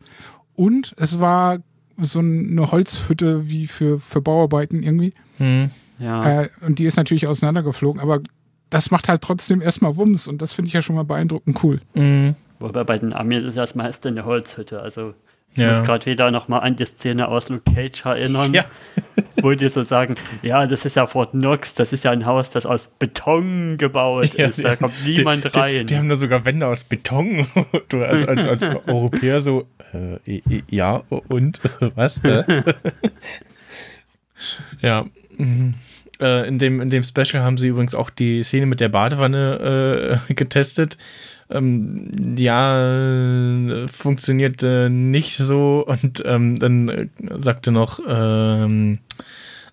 [0.55, 1.57] Und es war
[1.97, 5.13] so eine Holzhütte wie für, für Bauarbeiten irgendwie.
[5.37, 6.43] hm, Ja.
[6.43, 8.19] Äh, und die ist natürlich auseinandergeflogen, aber
[8.69, 11.79] das macht halt trotzdem erstmal Wumms und das finde ich ja schon mal beeindruckend cool.
[11.93, 14.81] hm, Wobei bei den Amis ist das meiste eine Holzhütte.
[14.81, 15.13] Also
[15.55, 15.69] ich Ja.
[15.77, 18.65] muss gerade wieder nochmal an die Szene aus Luke Cage erinnern, Ja.
[19.41, 22.49] wo die so sagen, ja, das ist ja Fort Knox, das ist ja ein Haus,
[22.49, 25.79] das aus Beton gebaut Ja, ist, da kommt niemand die, rein.
[25.79, 27.47] Die, die haben da sogar Wände aus Beton.
[27.89, 31.61] Du als, als, als Europäer so, äh, ja, und?
[31.95, 32.23] Was?
[32.23, 32.63] Äh?
[34.81, 35.05] ja.
[35.37, 35.75] mhm.
[36.21, 40.19] Äh, in, dem, in dem Special haben sie übrigens auch die Szene mit der Badewanne
[40.29, 40.97] äh, getestet.
[41.49, 45.85] Ähm, ja, funktioniert äh, nicht so.
[45.85, 48.99] Und ähm, dann äh, sagte noch, ähm,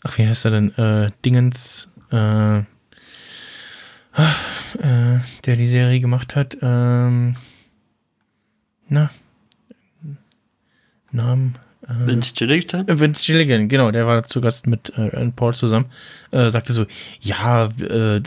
[0.02, 0.76] ach, wie heißt er denn?
[0.76, 2.62] Äh, Dingens, äh, äh,
[5.44, 6.58] der die Serie gemacht hat.
[6.60, 7.36] Ähm,
[8.88, 9.10] na,
[11.10, 11.58] Namen.
[11.88, 12.86] Äh, Vince Gilligan?
[12.88, 15.86] äh, Vince Gilligan, genau, der war zu Gast mit äh, Paul zusammen.
[16.30, 16.86] Äh, sagte so,
[17.20, 18.20] ja, äh,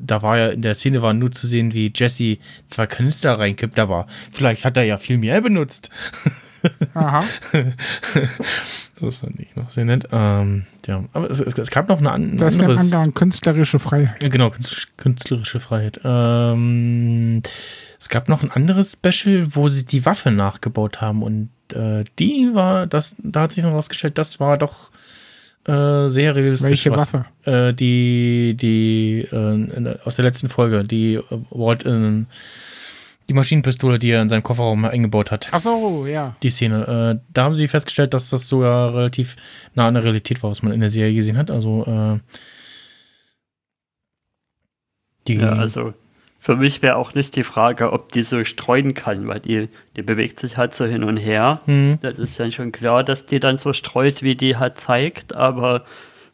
[0.00, 3.78] da war ja in der Szene war nur zu sehen, wie Jesse zwei Kanister reinkippt,
[3.78, 5.90] aber vielleicht hat er ja viel mehr benutzt.
[6.94, 7.24] Aha.
[9.00, 10.06] das fand ich noch sehr nett.
[10.12, 12.78] Ähm, ja, aber es, es, es gab noch eine, an- ein Das anderes.
[12.78, 14.30] man dann künstlerische Freiheit.
[14.30, 16.00] Genau, künstl- künstlerische Freiheit.
[16.04, 17.42] Ähm,
[17.98, 22.50] es gab noch ein anderes Special, wo sie die Waffe nachgebaut haben und äh, die
[22.52, 24.90] war, das, da hat sich noch rausgestellt, das war doch
[25.66, 26.70] äh, sehr realistisch.
[26.70, 27.26] Welche was, Waffe?
[27.44, 32.26] Äh, die, die äh, aus der letzten Folge, die äh, Walt in,
[33.28, 35.48] die Maschinenpistole, die er in seinem Kofferraum eingebaut hat.
[35.52, 36.34] Ach so, ja.
[36.42, 37.20] Die Szene.
[37.20, 39.36] Äh, da haben sie festgestellt, dass das sogar relativ
[39.74, 41.50] nah an der Realität war, was man in der Serie gesehen hat.
[41.50, 42.18] Also äh,
[45.28, 45.94] die, Ja, also
[46.42, 50.02] Für mich wäre auch nicht die Frage, ob die so streuen kann, weil die, die
[50.02, 51.60] bewegt sich halt so hin und her.
[51.66, 51.98] Mhm.
[52.00, 55.34] Das ist ja schon klar, dass die dann so streut, wie die halt zeigt.
[55.34, 55.84] Aber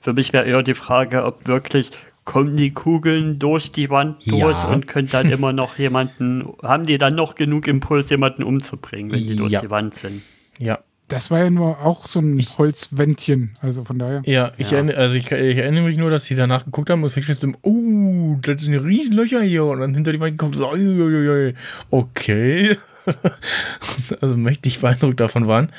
[0.00, 1.90] für mich wäre eher die Frage, ob wirklich
[2.24, 4.68] kommen die Kugeln durch die Wand durch Ja.
[4.68, 9.26] und können dann immer noch jemanden, haben die dann noch genug Impuls, jemanden umzubringen, wenn
[9.26, 9.60] die durch Ja.
[9.60, 10.22] die Wand sind?
[10.58, 10.78] Ja.
[11.08, 13.52] Das war ja nur auch so ein Holzwändchen.
[13.60, 14.22] Also von daher.
[14.24, 14.78] Ja, ich, Ja.
[14.78, 17.52] Erinnere, also ich, ich erinnere mich nur, dass sie danach geguckt haben und ich so,
[17.62, 21.54] oh, das sind Riesenlöcher hier und dann hinter die Wand geguckt, so, uiuiui,
[21.90, 22.76] okay.
[24.20, 25.70] also mächtig beeindruckt davon waren.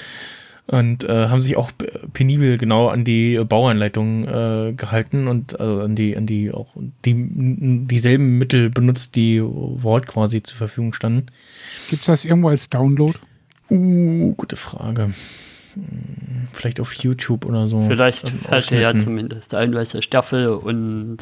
[0.70, 1.72] Und äh, haben sich auch
[2.12, 6.76] penibel genau an die Bauanleitung äh, gehalten und also an die, an die auch
[7.06, 7.16] die,
[7.88, 11.28] dieselben Mittel benutzt, die Walt quasi zur Verfügung standen.
[11.90, 13.18] Gibt es das irgendwo als Download?
[13.70, 15.14] Uh, gute Frage.
[15.74, 17.86] Hm, Vielleicht auf YouTube oder so.
[17.88, 21.18] Vielleicht fällt dir ja zumindest ein, welche Staffel und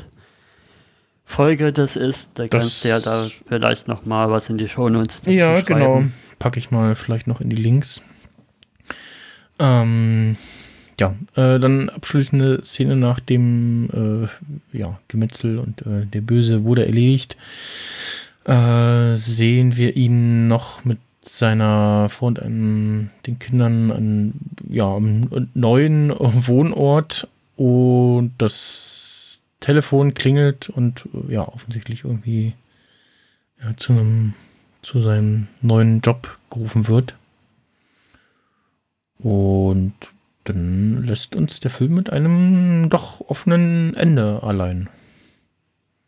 [1.26, 2.30] Folge das ist.
[2.36, 6.04] Da Das- kannst du ja da vielleicht noch mal was in die Shownotes Ja, genau.
[6.40, 8.02] Packe ich mal vielleicht noch in die Links.
[9.60, 10.38] Ähm,
[11.00, 14.30] ja, äh, dann abschließende Szene nach dem
[14.74, 17.36] äh, ja, Gemetzel und äh, der Böse wurde erledigt.
[18.46, 24.34] Äh, sehen wir ihn noch mit seiner Frau und einem, den Kindern an
[24.70, 32.54] ja, am neuen Wohnort und das Telefon klingelt und ja, offensichtlich irgendwie
[33.62, 34.34] ja, zu einem
[34.82, 37.16] zu seinem neuen Job gerufen wird.
[39.18, 39.94] Und
[40.44, 44.90] dann lässt uns der Film mit einem doch offenen Ende allein.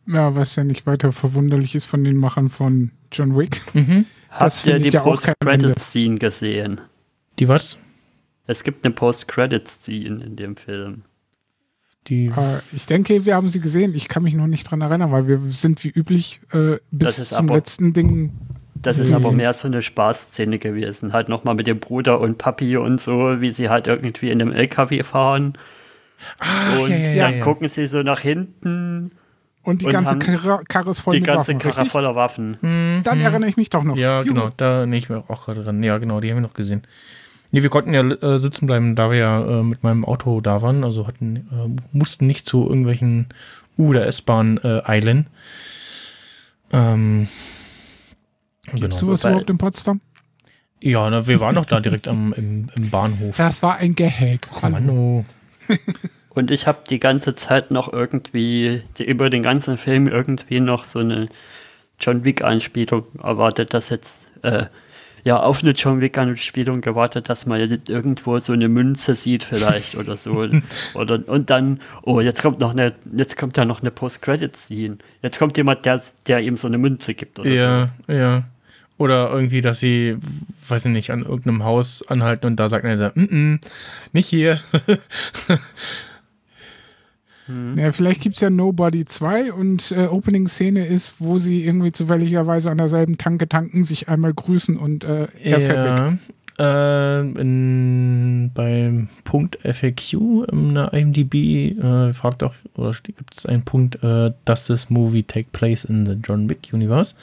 [0.06, 3.60] Ja, was ja nicht weiter verwunderlich ist von den Machern von John Wick.
[3.74, 4.06] Mhm.
[4.38, 5.00] Habt ihr die ja.
[5.00, 6.80] Post-Credit-Scene gesehen?
[7.38, 7.78] Die was?
[8.46, 11.02] Es gibt eine Post-Credit-Scene in dem Film.
[12.06, 13.94] Die Äh, ich denke, wir haben sie gesehen.
[13.94, 17.18] Ich kann mich noch nicht dran erinnern, weil wir sind wie üblich äh, bis Das
[17.18, 18.32] ist zum aber- letzten Ding.
[18.80, 21.12] Das ist aber mehr so eine Spaßszene gewesen.
[21.12, 24.52] Halt nochmal mit dem Bruder und Papi und so, wie sie halt irgendwie in einem
[24.52, 25.54] LKW fahren.
[26.38, 27.44] Ah, und ja, ja, ja, dann ja.
[27.44, 29.10] gucken sie so nach hinten.
[29.68, 31.92] Und die Und ganze Karre, Karre ist voll die mit ganze Waffen, Karre richtig?
[31.92, 32.56] voller Waffen.
[32.62, 33.02] Mhm.
[33.04, 33.98] Dann erinnere ich mich doch noch.
[33.98, 34.32] Ja, Juhu.
[34.32, 35.82] genau, da nähe ich mir auch gerade dran.
[35.82, 36.84] Ja, genau, die haben wir noch gesehen.
[37.50, 40.62] Nee, wir konnten ja äh, sitzen bleiben, da wir ja äh, mit meinem Auto da
[40.62, 43.26] waren, also hatten, äh, mussten nicht zu irgendwelchen
[43.76, 45.26] U- oder S-Bahn äh, eilen.
[46.72, 47.28] Ähm,
[48.64, 48.96] Gibt's genau.
[48.96, 50.00] sowas überhaupt in Potsdam?
[50.80, 53.36] Ja, na, wir waren doch da direkt am, im, im Bahnhof.
[53.36, 54.48] Das war ein Gehag.
[54.62, 55.26] Ach, Mann, oh.
[56.38, 60.84] Und ich habe die ganze Zeit noch irgendwie, die, über den ganzen Film irgendwie noch
[60.84, 61.28] so eine
[61.98, 64.66] John Wick-Anspielung erwartet, dass jetzt, äh,
[65.24, 70.16] ja, auf eine John Wick-Anspielung gewartet, dass man irgendwo so eine Münze sieht vielleicht oder
[70.16, 70.46] so.
[70.94, 74.98] oder, und dann, oh, jetzt kommt noch eine, jetzt kommt da noch eine Post-Credit-Scene.
[75.22, 78.44] Jetzt kommt jemand, der, der ihm so eine Münze gibt oder Ja, ja.
[78.96, 80.18] Oder irgendwie, dass sie,
[80.68, 83.60] weiß ich nicht, an irgendeinem Haus anhalten und da sagt einer, mm -mm,
[84.12, 84.60] nicht hier.
[87.76, 92.70] Ja, vielleicht gibt es ja Nobody 2 und äh, Opening-Szene ist, wo sie irgendwie zufälligerweise
[92.70, 95.98] an derselben Tanke tanken, sich einmal grüßen und äh, er fährt weg.
[95.98, 96.18] ja.
[96.60, 103.62] Äh, in, beim Punkt FAQ in der IMDb äh, fragt auch, oder gibt es einen
[103.62, 107.14] Punkt, äh, does this movie take place in the John Wick Universe?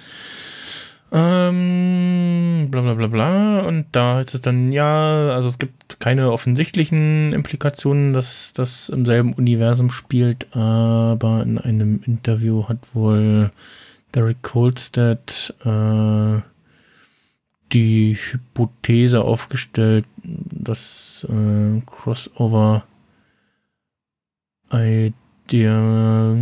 [1.17, 3.59] Ähm, bla bla bla bla.
[3.61, 9.05] Und da ist es dann, ja, also es gibt keine offensichtlichen Implikationen, dass das im
[9.05, 13.51] selben Universum spielt, aber in einem Interview hat wohl
[14.13, 16.41] Derek Kolstad äh,
[17.71, 22.83] die Hypothese aufgestellt, dass äh, Crossover
[24.69, 26.33] Idea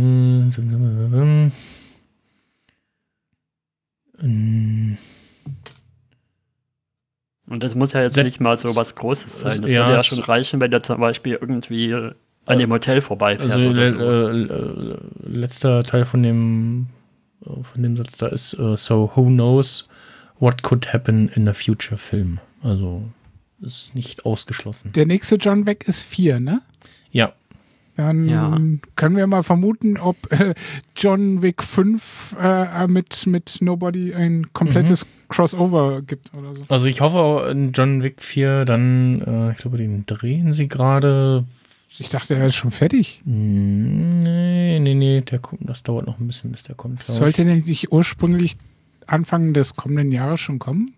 [4.24, 4.98] Und
[7.62, 9.62] das muss ja jetzt nicht mal so was Großes sein.
[9.62, 11.94] Das Ja, würde ja schon reichen, wenn der zum Beispiel irgendwie
[12.46, 13.50] an dem Hotel vorbeifährt.
[13.50, 14.04] Also oder le so.
[14.04, 14.98] äh, äh,
[15.38, 16.86] letzter Teil von dem
[17.44, 19.88] äh, von dem Satz da ist äh, so who knows
[20.38, 22.38] what could happen in a future film.
[22.62, 23.04] Also
[23.60, 24.92] ist nicht ausgeschlossen.
[24.92, 26.60] Der nächste John Wick ist 4, ne?
[27.10, 27.32] Ja,
[27.96, 28.58] Dann Ja.
[28.96, 30.54] können wir mal vermuten, ob äh,
[30.96, 36.62] John Wick 5 äh, mit, mit Nobody ein komplettes Crossover gibt oder so.
[36.68, 41.44] also ich hoffe in John Wick 4 dann, äh, ich glaube, den drehen sie gerade.
[41.98, 43.22] Ich dachte, er ist schon fertig.
[43.24, 47.00] Hm, Nee, nee, nee, der kommt, das dauert noch ein bisschen, bis der kommt.
[47.00, 48.56] Sollte denn nicht ursprünglich
[49.06, 50.94] Anfang des kommenden Jahres schon kommen?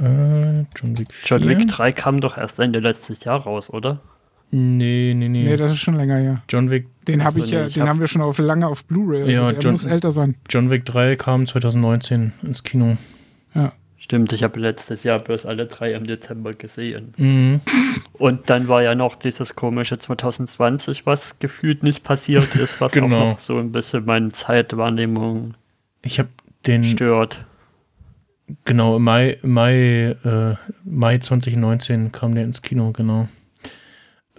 [0.00, 1.38] Äh, John Wick 4.
[1.38, 4.00] John Wick 3 kam doch erst Ende letztes Jahr raus, oder?
[4.52, 5.44] Nee, nee, nee.
[5.44, 6.42] Nee, das ist schon länger her.
[6.48, 8.38] John Wick, Den habe Also ich ja, nee, ich den hab- haben wir schon auf
[8.38, 9.20] lange auf Blu-ray.
[9.22, 10.34] Also Ja, der John- muss älter sein.
[10.48, 12.96] John Wick 3 kam 2019 ins Kino.
[13.54, 13.72] Ja.
[13.96, 17.14] Stimmt, ich habe letztes Jahr bloß alle drei im Dezember gesehen.
[17.16, 17.60] Mhm.
[18.14, 23.06] Und dann war ja noch dieses komische 2020, was gefühlt nicht passiert ist, was Genau.
[23.06, 25.54] auch noch so ein bisschen meine Zeitwahrnehmung
[26.02, 26.28] Ich habe
[26.66, 27.44] den, stört.
[28.64, 33.28] genau, im Mai, Mai, äh, Mai 2019 kam der ins Kino, genau.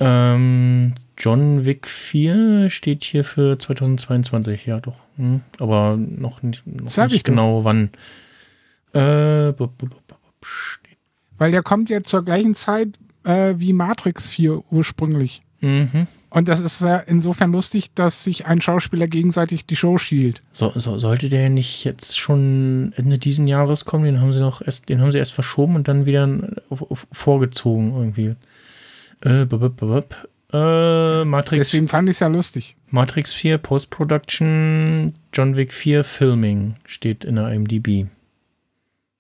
[0.04, 4.96] Ähm, John Wick 4 steht hier für 2022, ja doch.
[5.18, 5.42] Hm.
[5.60, 7.34] Aber noch nicht, noch Sag ich nicht doch.
[7.34, 7.92] genau wann.
[8.94, 9.88] Äh, bu- bu-
[10.44, 10.98] steht.
[11.38, 12.90] Weil der kommt ja zur gleichen Zeit
[13.24, 15.44] äh, wie Matrix 4 ursprünglich.
[15.60, 16.08] Mhm.
[16.32, 20.42] Und das ist ja insofern lustig, dass sich ein Schauspieler gegenseitig die Show stiehlt.
[20.52, 24.06] So, so, sollte der nicht jetzt schon Ende diesen Jahres kommen?
[24.06, 26.28] Den haben sie noch erst, den haben sie erst verschoben und dann wieder
[26.70, 28.36] auf, auf, vorgezogen irgendwie.
[29.22, 30.16] Äh, bub, bub, bub.
[30.54, 32.76] äh Matrix, Deswegen fand ich es ja lustig.
[32.90, 38.08] Matrix 4 Post-Production, John Wick 4 Filming steht in der IMDb.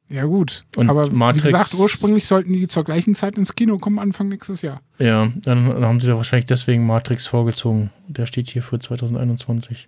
[0.09, 0.65] Ja, gut.
[0.75, 4.27] Und Aber Matrix- wie gesagt, ursprünglich sollten die zur gleichen Zeit ins Kino kommen, Anfang
[4.27, 4.81] nächstes Jahr.
[4.99, 7.91] Ja, dann haben sie da wahrscheinlich deswegen Matrix vorgezogen.
[8.09, 9.87] Der steht hier für 2021.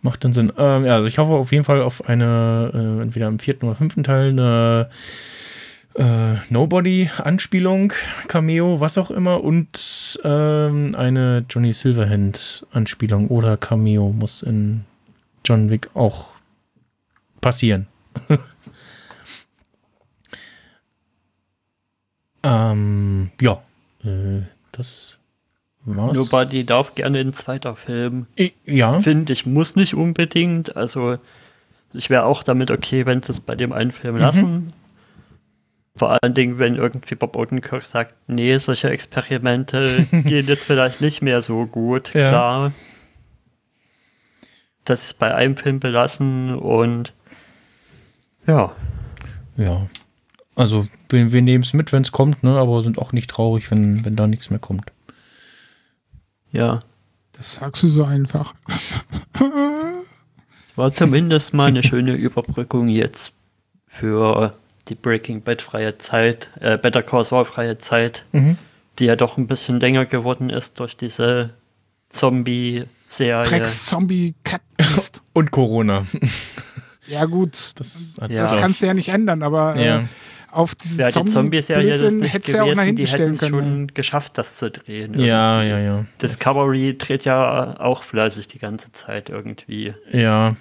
[0.00, 0.50] Macht dann Sinn.
[0.56, 3.74] Ähm, ja, also ich hoffe auf jeden Fall auf eine, äh, entweder im vierten oder
[3.74, 4.88] fünften Teil, eine
[5.98, 7.92] äh, Nobody-Anspielung,
[8.28, 14.84] Cameo, was auch immer, und ähm, eine Johnny Silverhand-Anspielung oder Cameo muss in
[15.44, 16.30] John Wick auch
[17.40, 17.86] passieren.
[22.42, 23.62] ähm, ja,
[24.04, 24.42] äh,
[24.72, 25.16] das
[25.84, 26.16] war's.
[26.16, 28.26] Nobody darf gerne ein zweiter Film.
[28.38, 30.76] I- Ja, Finde ich, muss nicht unbedingt.
[30.76, 31.18] Also,
[31.92, 34.72] ich wäre auch damit okay, wenn sie es bei dem einen Film lassen.
[35.98, 41.22] Vor allen Dingen, wenn irgendwie Bob Odenkirk sagt, nee, solche Experimente gehen jetzt vielleicht nicht
[41.22, 42.14] mehr so gut.
[42.14, 42.28] Ja.
[42.28, 42.72] Klar.
[44.84, 47.12] Das ist bei einem Film belassen und
[48.46, 48.72] ja.
[49.56, 49.88] ja.
[50.54, 53.70] Also, wir, wir nehmen es mit, wenn es kommt, ne, aber sind auch nicht traurig,
[53.70, 54.90] wenn, wenn da nichts mehr kommt.
[56.52, 56.82] Ja.
[57.32, 58.54] Das sagst du so einfach.
[60.74, 63.32] War zumindest mal eine schöne Überbrückung jetzt
[63.86, 64.54] für
[64.88, 68.56] die Breaking Bad freie Zeit, äh, Better Call Saul freie Zeit, Mhm.
[68.98, 71.50] die ja doch ein bisschen länger geworden ist durch diese
[72.10, 73.42] Zombie-Serie.
[73.44, 74.60] Drecks-Zombie-Cat.
[75.32, 76.06] Und Corona.
[77.08, 77.72] ja, gut.
[77.76, 78.28] Das, Ja.
[78.28, 80.04] Das kannst du ja nicht ändern, aber äh, Ja.
[80.50, 82.96] auf diese Ja, die Zombie-Serie ist Zombie-Blödsinn nicht hättest du ja auch nach gewesen, hinten
[82.96, 83.52] die hätten stellen es können.
[83.52, 85.18] schon geschafft, das zu drehen.
[85.18, 85.70] ja, irgendwie.
[85.86, 86.04] ja, ja.
[86.22, 89.94] Discovery dreht ja auch fleißig die ganze Zeit irgendwie.
[90.12, 90.56] Ja.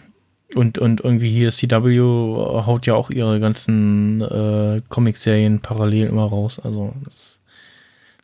[0.56, 2.00] Und, und irgendwie hier CW
[2.66, 6.60] haut ja auch ihre ganzen äh, Comic-Serien parallel immer raus.
[6.64, 7.39] Also, das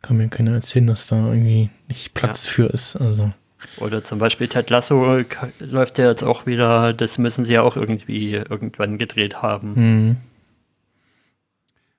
[0.00, 2.96] kann mir keiner erzählen, dass da irgendwie nicht Platz für ist.
[2.96, 3.32] Also,
[3.78, 5.22] Oder zum Beispiel Ted Lasso
[5.58, 9.74] läuft ja jetzt auch wieder, das müssen sie ja auch irgendwie irgendwann gedreht haben.
[9.76, 10.16] hm.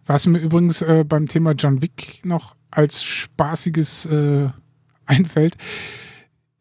[0.07, 4.49] Was mir übrigens äh, beim Thema John Wick noch als spaßiges äh,
[5.05, 5.55] einfällt,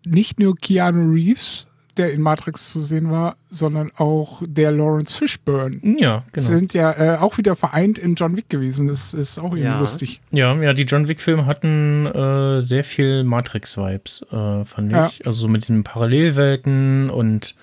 [0.06, 5.78] nicht nur Keanu Reeves, der in Matrix zu sehen war, sondern auch der Lawrence Fishburne.
[5.98, 6.46] ja, genau.
[6.46, 8.88] Sind ja äh, auch wieder vereint in John Wick gewesen.
[8.88, 9.78] Das ist auch irgendwie Ja.
[9.80, 10.20] lustig.
[10.32, 15.06] Ja, ja, die John Wick-Filme hatten äh, sehr viel Matrix-Vibes, äh, fand Ja.
[15.08, 15.26] ich.
[15.26, 17.54] Also so mit diesen Parallelwelten und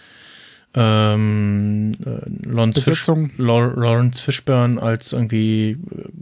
[0.74, 3.06] ähm, äh, Lawrence, Fish,
[3.38, 5.78] Lawrence Fishburne als irgendwie äh,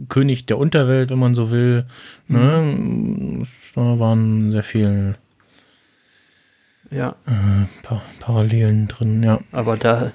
[0.08, 1.84] König der Unterwelt, wenn man so will.
[2.26, 3.46] Ne?
[3.76, 5.14] Da waren sehr viel
[6.90, 9.40] Ja, äh, pa Parallelen drin, ja.
[9.52, 10.12] aber da,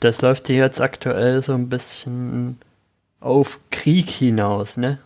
[0.00, 2.58] das läuft ja jetzt aktuell so ein bisschen
[3.20, 4.98] auf Krieg hinaus, ne?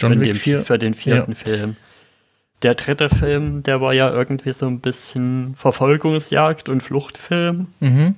[0.00, 0.62] John für, Wick den, 4.
[0.64, 1.76] für den vierten Film.
[2.62, 7.66] Der dritte Film, der war ja irgendwie so ein bisschen Verfolgungsjagd und Fluchtfilm.
[7.80, 8.14] Mhm.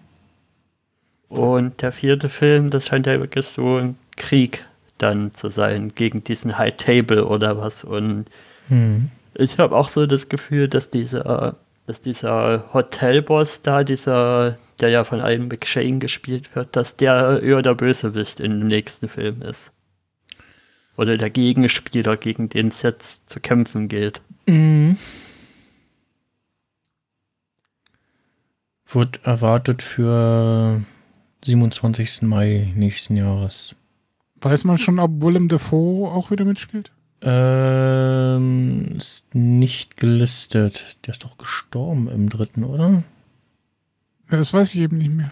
[1.28, 4.64] Und der vierte Film, das scheint ja wirklich so ein Krieg
[4.98, 7.82] dann zu sein gegen diesen High Table oder was.
[7.84, 8.26] Und
[8.68, 9.10] Mhm.
[9.34, 11.56] ich habe auch so das Gefühl, dass dieser,
[11.86, 17.62] dass dieser Hotelboss da, dieser, der ja von einem McShane gespielt wird, dass der eher
[17.62, 19.70] der Bösewicht in dem nächsten Film ist.
[20.96, 24.20] Oder der Gegenspieler, gegen den es jetzt zu kämpfen gilt.
[24.46, 24.96] Mhm.
[28.88, 30.82] Wird erwartet für
[31.44, 32.22] 27.
[32.22, 33.74] Mai nächsten Jahres.
[34.40, 36.92] Weiß man schon, ob Willem Dafoe auch wieder mitspielt?
[37.22, 40.96] Ähm, ist nicht gelistet.
[41.06, 43.02] Der ist doch gestorben im dritten, oder?
[44.30, 45.30] Ja, Das weiß ich eben nicht mehr.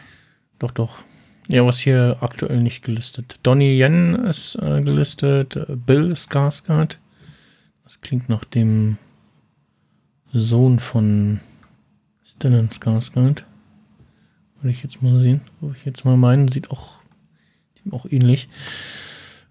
[0.58, 1.04] Doch, doch.
[1.48, 3.38] Ja, was hier aktuell nicht gelistet.
[3.42, 6.96] Donnie Yen ist äh, gelistet, Bill Skarsgård
[7.84, 8.96] Das klingt nach dem
[10.32, 11.40] Sohn von
[12.24, 13.44] Stellan Skarsgård.
[14.60, 15.42] Würde ich jetzt mal sehen.
[15.60, 16.48] Würde ich jetzt mal meinen.
[16.48, 16.96] Sieht auch,
[17.82, 18.48] sieht auch ähnlich.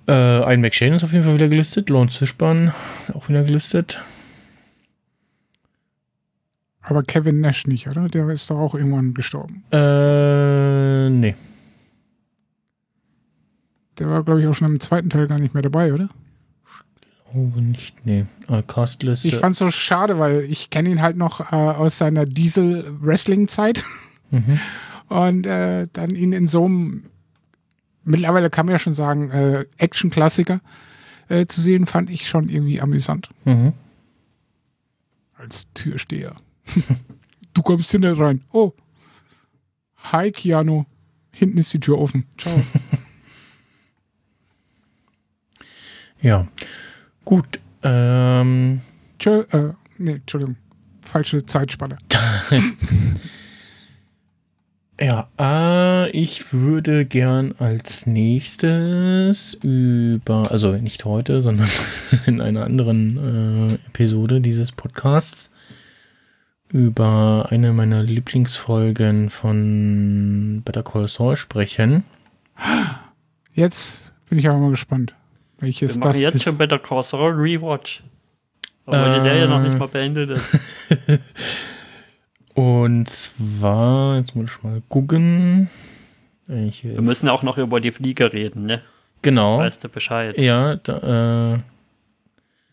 [0.07, 1.89] Äh, ein McShane ist auf jeden Fall wieder gelistet.
[1.89, 2.73] Lawrence Fishburne
[3.13, 4.01] auch wieder gelistet.
[6.81, 8.09] Aber Kevin Nash nicht, oder?
[8.09, 9.63] Der ist doch auch irgendwann gestorben.
[9.71, 11.35] Äh, nee.
[13.99, 16.09] Der war, glaube ich, auch schon im zweiten Teil gar nicht mehr dabei, oder?
[17.31, 18.25] Glaube nicht, nee.
[18.49, 19.27] Äh, Castliste.
[19.27, 23.83] Ich fand's so schade, weil ich kenne ihn halt noch äh, aus seiner Diesel-Wrestling-Zeit.
[24.31, 24.59] Mhm.
[25.07, 27.03] Und äh, dann ihn in so einem,
[28.03, 30.61] mittlerweile kann man ja schon sagen, äh, Action-Klassiker
[31.29, 33.29] äh, zu sehen, fand ich schon irgendwie amüsant.
[33.45, 33.73] Mhm.
[35.35, 36.35] Als Türsteher.
[37.53, 38.41] du kommst hier nicht rein.
[38.51, 38.73] Oh.
[40.11, 40.85] Hi, Keanu.
[41.31, 42.25] Hinten ist die Tür offen.
[42.37, 42.61] Ciao.
[46.23, 46.47] Ja.
[47.25, 47.59] Gut.
[47.83, 48.79] Ähm,
[49.19, 50.55] Tschö, äh, nee, Entschuldigung.
[51.01, 51.97] Falsche Zeitspanne.
[55.03, 61.69] ja, äh, ich würde gern als nächstes über, also nicht heute, sondern
[62.25, 65.51] in einer anderen äh, Episode dieses Podcasts
[66.69, 72.03] über eine meiner Lieblingsfolgen von Better Call Saul sprechen.
[73.53, 75.15] Jetzt bin ich aber mal gespannt.
[75.59, 76.43] Welches Wir machen das jetzt ist.
[76.43, 78.03] schon Better Call Saul Rewatch.
[78.85, 80.57] Obwohl die Serie noch nicht mal beendet ist.
[82.53, 85.69] Und zwar, jetzt muss ich mal gucken.
[86.47, 88.81] Ich, Wir müssen auch noch über die Fliege reden, ne?
[89.21, 89.57] genau.
[89.59, 90.37] Weißt du Bescheid?
[90.39, 91.59] Ja, da, äh,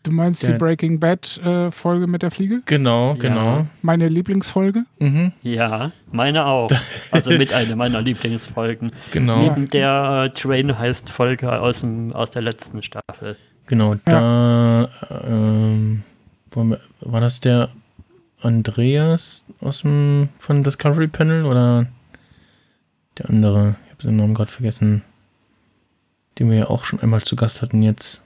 [0.03, 2.61] Du meinst die Breaking Bad äh, Folge mit der Fliege?
[2.65, 3.67] genau, genau.
[3.83, 4.83] Meine Lieblingsfolge?
[4.97, 6.71] Mhm, Ja, meine auch.
[7.11, 8.91] Also mit einer meiner Lieblingsfolgen.
[9.11, 13.37] genau, Neben der äh, Train heißt Folge aus, dem, aus der letzten Staffel.
[13.67, 13.95] genau.
[14.05, 14.89] Da
[15.23, 16.01] ähm,
[16.51, 17.69] wo- war das der
[18.41, 21.87] Andreas aus dem von Discovery Panel oder
[23.17, 23.75] der andere?
[23.85, 25.03] Ich habe den Namen gerade vergessen.
[26.39, 28.23] Den wir ja auch schon einmal zu Gast hatten jetzt.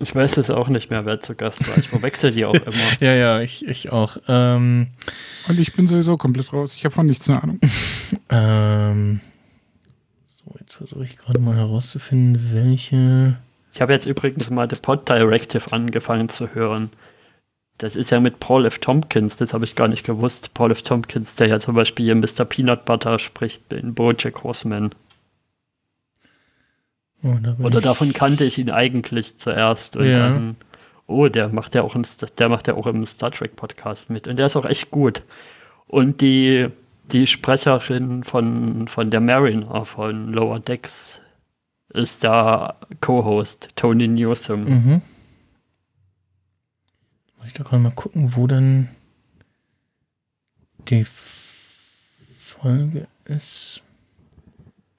[0.00, 1.78] Ich weiß es auch nicht mehr, wer zu Gast war.
[1.78, 3.00] Ich verwechsel die auch immer.
[3.00, 4.16] Ja, ja, ich, ich auch.
[4.28, 4.88] Ähm,
[5.48, 6.74] Und ich bin sowieso komplett raus.
[6.74, 7.60] Ich habe von nichts eine Ahnung.
[8.28, 9.20] ähm,
[10.44, 13.36] so, jetzt versuche ich gerade mal herauszufinden, welche.
[13.72, 16.90] Ich habe jetzt übrigens mal The Pod Directive angefangen zu hören.
[17.78, 18.78] Das ist ja mit Paul F.
[18.78, 20.54] Tompkins, das habe ich gar nicht gewusst.
[20.54, 20.82] Paul F.
[20.82, 22.44] Tompkins, der ja zum Beispiel hier Mr.
[22.44, 24.90] Peanut Butter spricht in Bojack Horseman.
[27.22, 29.96] Oh, da Oder davon kannte ich ihn eigentlich zuerst.
[29.96, 30.28] Und Ja.
[30.28, 30.56] dann,
[31.06, 32.06] oh, der macht ja auch einen,
[32.38, 34.28] der macht ja auch im Star Trek Podcast mit.
[34.28, 35.22] Und der ist auch echt gut.
[35.86, 36.68] Und die,
[37.10, 41.20] die Sprecherin von, von der Mariner von Lower Decks
[41.92, 44.64] ist der Co-Host, Tony Newsom.
[44.64, 45.02] Mhm.
[47.44, 48.88] Muss ich doch gerade mal gucken, wo dann
[50.88, 51.04] die
[52.40, 53.82] Folge ist.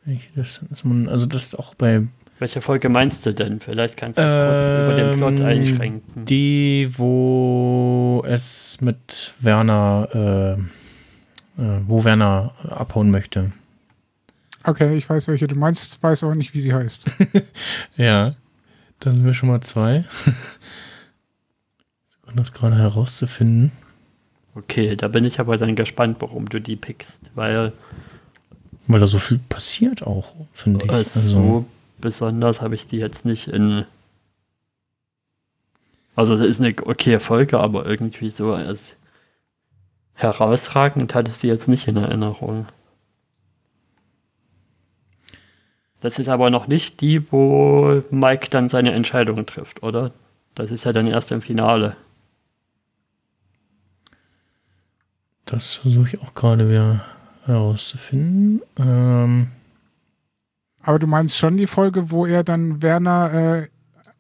[0.03, 2.03] Welche das dann ist man, also das ist auch bei
[2.38, 3.59] Welche Folge meinst du denn?
[3.59, 6.26] Vielleicht kannst du es kurz über den Plot Ähm, einschränken.
[6.26, 13.53] die, wo es mit Werner, äh, äh, wo Werner abhauen möchte.
[14.63, 17.07] Okay, ich weiß, welche du meinst, weiß aber nicht, wie sie heißt.
[17.97, 18.35] Ja,
[18.99, 20.05] da sind wir schon mal zwei.
[22.35, 23.71] Versuchen das gerade herauszufinden.
[24.55, 27.19] Okay, da bin ich aber dann gespannt, warum du die pickst.
[27.33, 27.73] Weil
[28.87, 30.91] Weil da so viel passiert auch, finde ich.
[30.91, 31.65] äh, Also, so
[31.99, 33.85] besonders habe ich die jetzt nicht in.
[36.15, 38.95] Also, es ist eine okay Folge, aber irgendwie so als
[40.13, 42.67] herausragend hatte ich sie jetzt nicht in Erinnerung.
[46.01, 50.11] Das ist aber noch nicht die, wo Mike dann seine Entscheidung trifft, oder?
[50.53, 51.97] Das ist ja dann erst im Finale.
[55.45, 57.03] Das versuche ich auch gerade wieder
[57.45, 58.61] herauszufinden.
[58.77, 59.47] Ähm,
[60.81, 63.67] Aber du meinst schon die Folge, wo er dann Werner äh,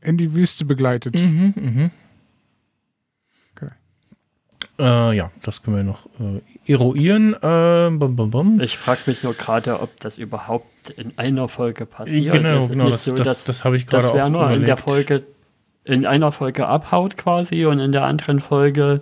[0.07, 1.15] in die Wüste begleitet.
[1.19, 1.91] mhm, mhm.
[3.55, 3.69] Okay.
[4.77, 6.41] Äh, ja, das können wir noch äh,
[6.71, 7.33] eruieren.
[7.33, 8.61] Äh, bum, bum, bum.
[8.61, 12.31] Ich frage mich nur gerade, ob das überhaupt in einer Folge passiert.
[12.33, 14.51] genau, ist genau, nicht das, so, das, dass- das habe ich gerade dass auch Werner
[14.53, 14.79] in der überlegt.
[14.81, 15.23] Folge
[15.87, 19.01] in einer Folge abhaut quasi und in der anderen Folge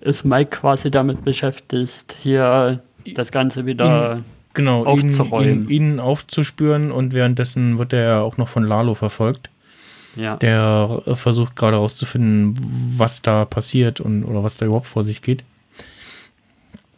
[0.00, 2.80] ist Mike quasi damit beschäftigt, hier
[3.14, 4.22] das Ganze wieder.
[4.54, 5.68] genau, ihn, aufzuräumen.
[5.68, 9.50] ihn, ihn aufzuspüren und währenddessen wird er auch noch von Lalo verfolgt.
[10.16, 10.36] ja.
[10.36, 12.58] Der versucht gerade herauszufinden,
[12.96, 15.42] was da passiert und oder was da überhaupt vor sich geht.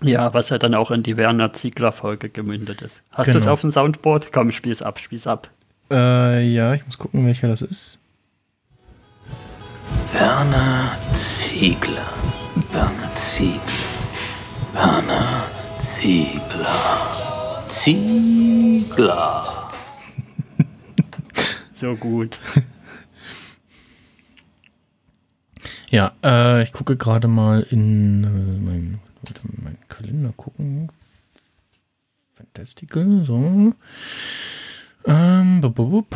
[0.03, 3.03] ja, was ja dann auch in die Werner Ziegler-Folge gemündet ist.
[3.13, 3.53] Hast du es Genau.
[3.55, 4.31] auf dem Soundboard?
[4.33, 5.49] Komm, spiel's ab, spiel's ab.
[5.91, 7.99] Äh, ja, ich muss gucken, welcher das ist.
[10.13, 12.13] Werner Ziegler.
[12.77, 13.63] Werner Ziegler.
[14.75, 15.47] Werner
[15.79, 17.65] Ziegler.
[17.69, 19.73] Ziegler.
[21.73, 22.39] So gut.
[25.89, 29.01] Ja, äh, ich gucke gerade mal in äh, meinen
[29.63, 30.91] mein Kalender gucken.
[32.35, 33.73] Fantastical, so.
[35.07, 36.15] Ähm, bup, bup.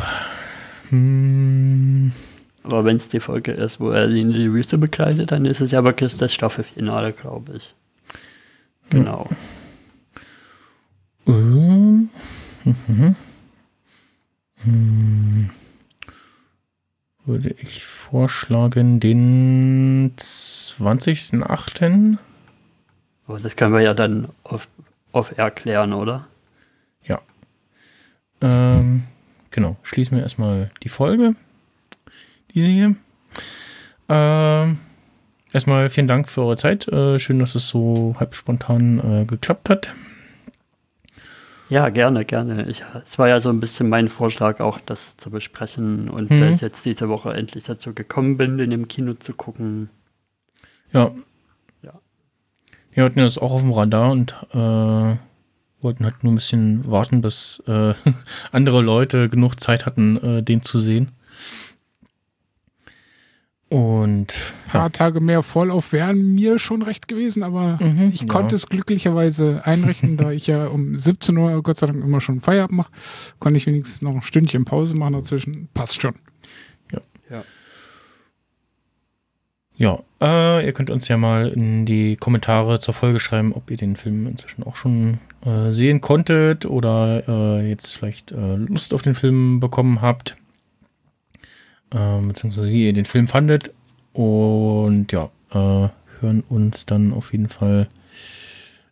[0.89, 2.11] Hm,
[2.63, 5.61] Aber wenn es die Folge ist, wo er sie in die Wüste begleitet, dann ist
[5.61, 7.73] es ja wirklich das Staffelfinale, glaube ich.
[8.89, 9.27] Genau.
[11.25, 12.09] ähm,
[12.63, 13.15] mhm.
[14.63, 15.49] Hm,
[17.25, 22.17] würde ich vorschlagen, den 20.08.
[23.27, 24.67] Aber das können wir ja dann auf,
[25.13, 26.27] auf erklären, oder?
[27.05, 27.21] Ja.
[28.41, 29.03] Ähm,
[29.49, 29.77] genau.
[29.83, 31.35] Schließen wir erstmal die Folge.
[32.53, 32.95] Diese hier.
[34.09, 34.77] Ähm,
[35.53, 36.87] erstmal vielen Dank für eure Zeit.
[36.87, 39.93] Äh, schön, dass es so halb spontan äh, geklappt hat.
[41.69, 42.67] Ja, gerne, gerne.
[42.67, 46.09] Ich, es war ja so ein bisschen mein Vorschlag, auch das zu besprechen.
[46.09, 46.39] Und Mhm.
[46.41, 49.89] da ich jetzt diese Woche endlich dazu gekommen bin, den im Kino zu gucken.
[50.91, 51.11] Ja.
[51.81, 51.93] Ja.
[52.91, 55.15] Wir hatten das auch auf dem Radar und äh,
[55.81, 57.93] wollten halt nur ein bisschen warten, bis äh,
[58.51, 61.11] andere Leute genug Zeit hatten, äh, den zu sehen.
[63.71, 64.33] Und
[64.65, 68.27] Ein paar Tage mehr Vorlauf wären mir schon recht gewesen, aber Mhm, ich ja.
[68.27, 72.41] konnte es glücklicherweise einrichten, da ich ja um 17 Uhr Gott sei Dank immer schon
[72.41, 72.91] Feierabend mache,
[73.39, 75.69] konnte ich wenigstens noch ein Stündchen Pause machen dazwischen.
[75.73, 76.15] Passt schon.
[76.91, 77.43] Ja.
[79.77, 83.77] Ja, äh, ihr könnt uns ja mal in die Kommentare zur Folge schreiben, ob ihr
[83.77, 87.23] den Film inzwischen auch schon äh, sehen konntet oder
[87.61, 90.35] äh, jetzt vielleicht äh, Lust auf den Film bekommen habt.
[91.93, 93.73] Äh, beziehungsweise wie ihr den Film fandet.
[94.13, 95.89] Und ja, äh,
[96.19, 97.87] hören uns dann auf jeden Fall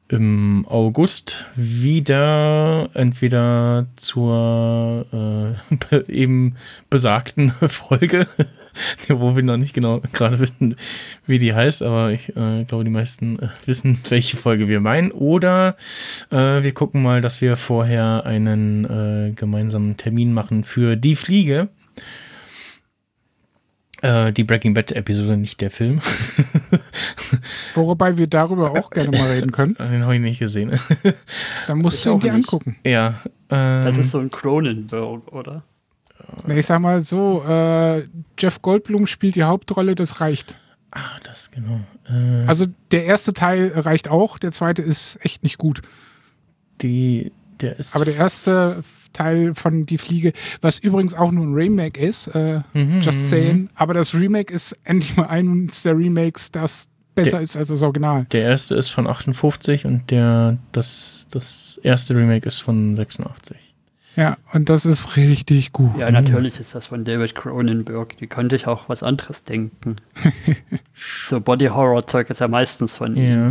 [0.09, 6.55] im August wieder entweder zur äh, eben
[6.89, 8.27] besagten Folge,
[9.07, 10.75] wo wir noch nicht genau gerade wissen,
[11.27, 15.11] wie die heißt, aber ich äh, glaube, die meisten äh, wissen, welche Folge wir meinen.
[15.11, 15.75] Oder
[16.31, 21.69] äh, wir gucken mal, dass wir vorher einen äh, gemeinsamen Termin machen für die Fliege.
[24.01, 25.99] Äh, die Breaking Bad Episode, nicht der Film.
[27.75, 29.75] Wobei wir darüber auch gerne mal reden können.
[29.79, 30.79] Den habe ich nicht gesehen.
[31.67, 32.77] Dann musst Ich du ihn dir angucken.
[32.85, 33.21] ja.
[33.49, 35.63] Ähm, Das ist so ein Cronenberg, oder?
[36.45, 38.03] Na, Ich sag mal so, äh,
[38.37, 40.59] Jeff Goldblum spielt die Hauptrolle, das reicht.
[40.91, 41.79] Ah, das genau.
[42.07, 45.81] Äh, Also der erste Teil reicht auch, der zweite ist echt nicht gut.
[46.81, 47.31] die,
[47.61, 47.95] der ist.
[47.95, 48.83] Aber der erste
[49.13, 53.27] Teil von Die Fliege, was übrigens auch nur ein Remake ist, äh, Mhm, just mhm,
[53.27, 57.67] saying, aber das Remake ist endlich mal eines der Remakes, das besser Der- ist als
[57.69, 58.25] das Original.
[58.31, 63.57] Der erste ist von 58 und der das, das erste Remake ist von 86.
[64.15, 65.97] Ja, und das ist richtig gut.
[65.97, 68.17] Ja, natürlich ist das von David Cronenberg.
[68.17, 69.95] Die konnte ich auch was anderes denken.
[71.29, 73.23] so Body Horror Zeug ist ja meistens von ihm.
[73.39, 73.49] Ja.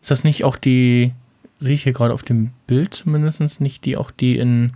[0.00, 1.12] Ist das nicht auch die,
[1.58, 4.72] sehe ich hier gerade auf dem Bild zumindest, nicht die auch die in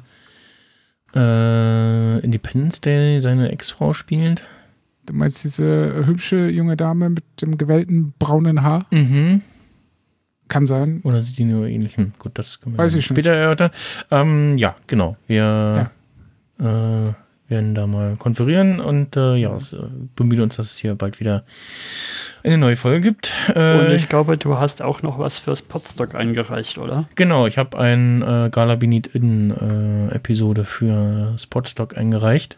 [1.15, 4.45] äh, Independence Day seine Ex-Frau spielt?
[5.07, 8.87] Du meinst diese hübsche junge Dame mit dem gewellten braunen Haar?
[8.91, 9.43] Mhm.
[10.49, 11.01] Kann sein.
[11.05, 11.97] Oder sind die nur ähnlich?
[11.97, 13.07] Hm, gut, das können wir Weiß ich nicht.
[13.07, 13.70] später erörtern.
[14.11, 15.16] Ähm, ja, genau.
[15.27, 15.91] Wir
[16.59, 17.12] äh,
[17.51, 19.78] werden da mal konferieren und äh, ja, es, äh,
[20.16, 21.44] bemühen uns, dass es hier bald wieder
[22.43, 23.32] eine neue Folge gibt.
[23.55, 27.09] Äh, Und ich glaube, du hast auch noch was fürs Podstock eingereicht, oder?
[27.16, 32.56] Genau, ich habe ein äh, Gala Benit In äh, Episode für Spotstock eingereicht.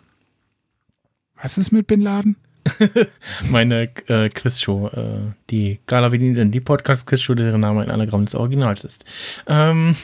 [1.41, 2.37] Was ist mit Bin Laden?
[3.51, 8.37] Meine äh, Quizshow, äh, die Gala Benit In, die Podcast-Quizshow, deren Name ein Anagramm des
[8.37, 9.05] Originals ist.
[9.49, 9.97] Ähm,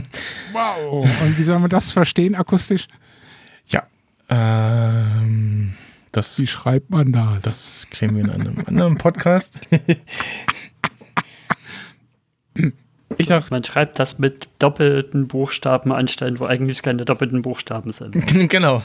[0.52, 1.04] Wow.
[1.04, 2.88] Und wie soll man das verstehen akustisch?
[4.28, 5.74] Ähm,
[6.12, 7.42] das, Wie schreibt man das?
[7.42, 9.60] das klären wir in einem anderen Podcast.
[13.18, 18.14] ich sag, Man schreibt das mit doppelten Buchstaben anstellen, wo eigentlich keine doppelten Buchstaben sind.
[18.48, 18.82] genau.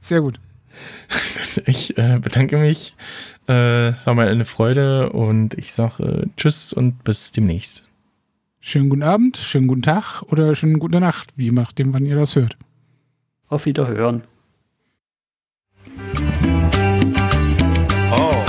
[0.00, 0.38] Sehr gut.
[1.66, 2.94] Ich äh, bedanke mich.
[3.48, 7.84] Äh, es war mal eine Freude und ich sage äh, Tschüss und bis demnächst.
[8.60, 12.36] Schönen guten Abend, schönen guten Tag oder schönen gute Nacht, wie nachdem, wann ihr das
[12.36, 12.56] hört.
[13.58, 14.22] Wiederhören.
[18.10, 18.44] Oh,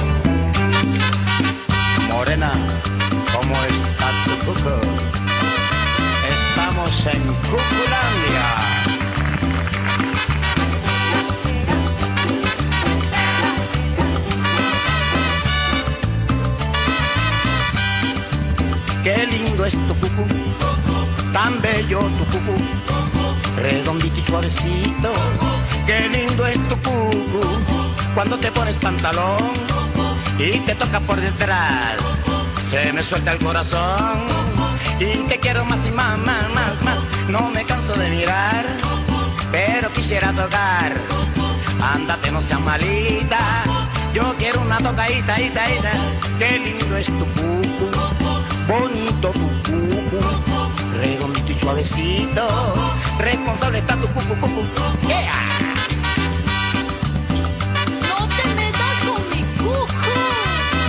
[2.10, 2.52] Morena,
[3.34, 4.76] ¿cómo está tu cuco?
[6.30, 8.48] Estamos en Cuculandia.
[19.04, 20.26] Qué lindo es tu cucú,
[21.34, 22.93] tan bello tu cucú
[23.64, 25.12] redondito y suavecito.
[25.88, 27.42] Qué lindo es tu cucú,
[28.14, 29.54] cuando te pones pantalón
[30.38, 31.98] y te toca por detrás.
[32.70, 34.20] Se me suelta el corazón
[35.00, 37.00] y te quiero más y más, más, más, más.
[37.30, 38.66] No me canso de mirar,
[39.52, 40.94] pero quisiera tocar.
[41.82, 43.64] Ándate, no seas malita.
[44.14, 45.92] Yo quiero una tocadita, ita, ita.
[46.38, 47.86] Qué lindo es tu cucu,
[48.68, 50.20] bonito tu cucu,
[51.00, 52.48] redondito suavecito.
[53.20, 55.08] Responsable está tu cucu, cucu.
[55.08, 55.34] Yeah.
[58.02, 59.88] No te metas con mi cucu,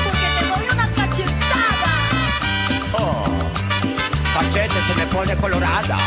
[0.04, 1.92] porque te doy una cachetada.
[2.98, 3.24] Oh,
[4.34, 5.98] cachete se me pone colorada,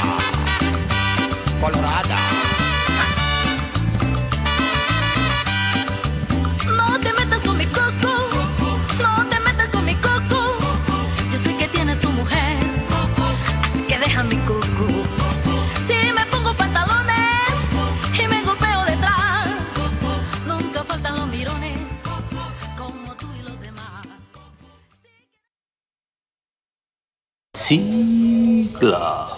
[1.61, 2.46] colorada.
[27.67, 29.36] 西格玛。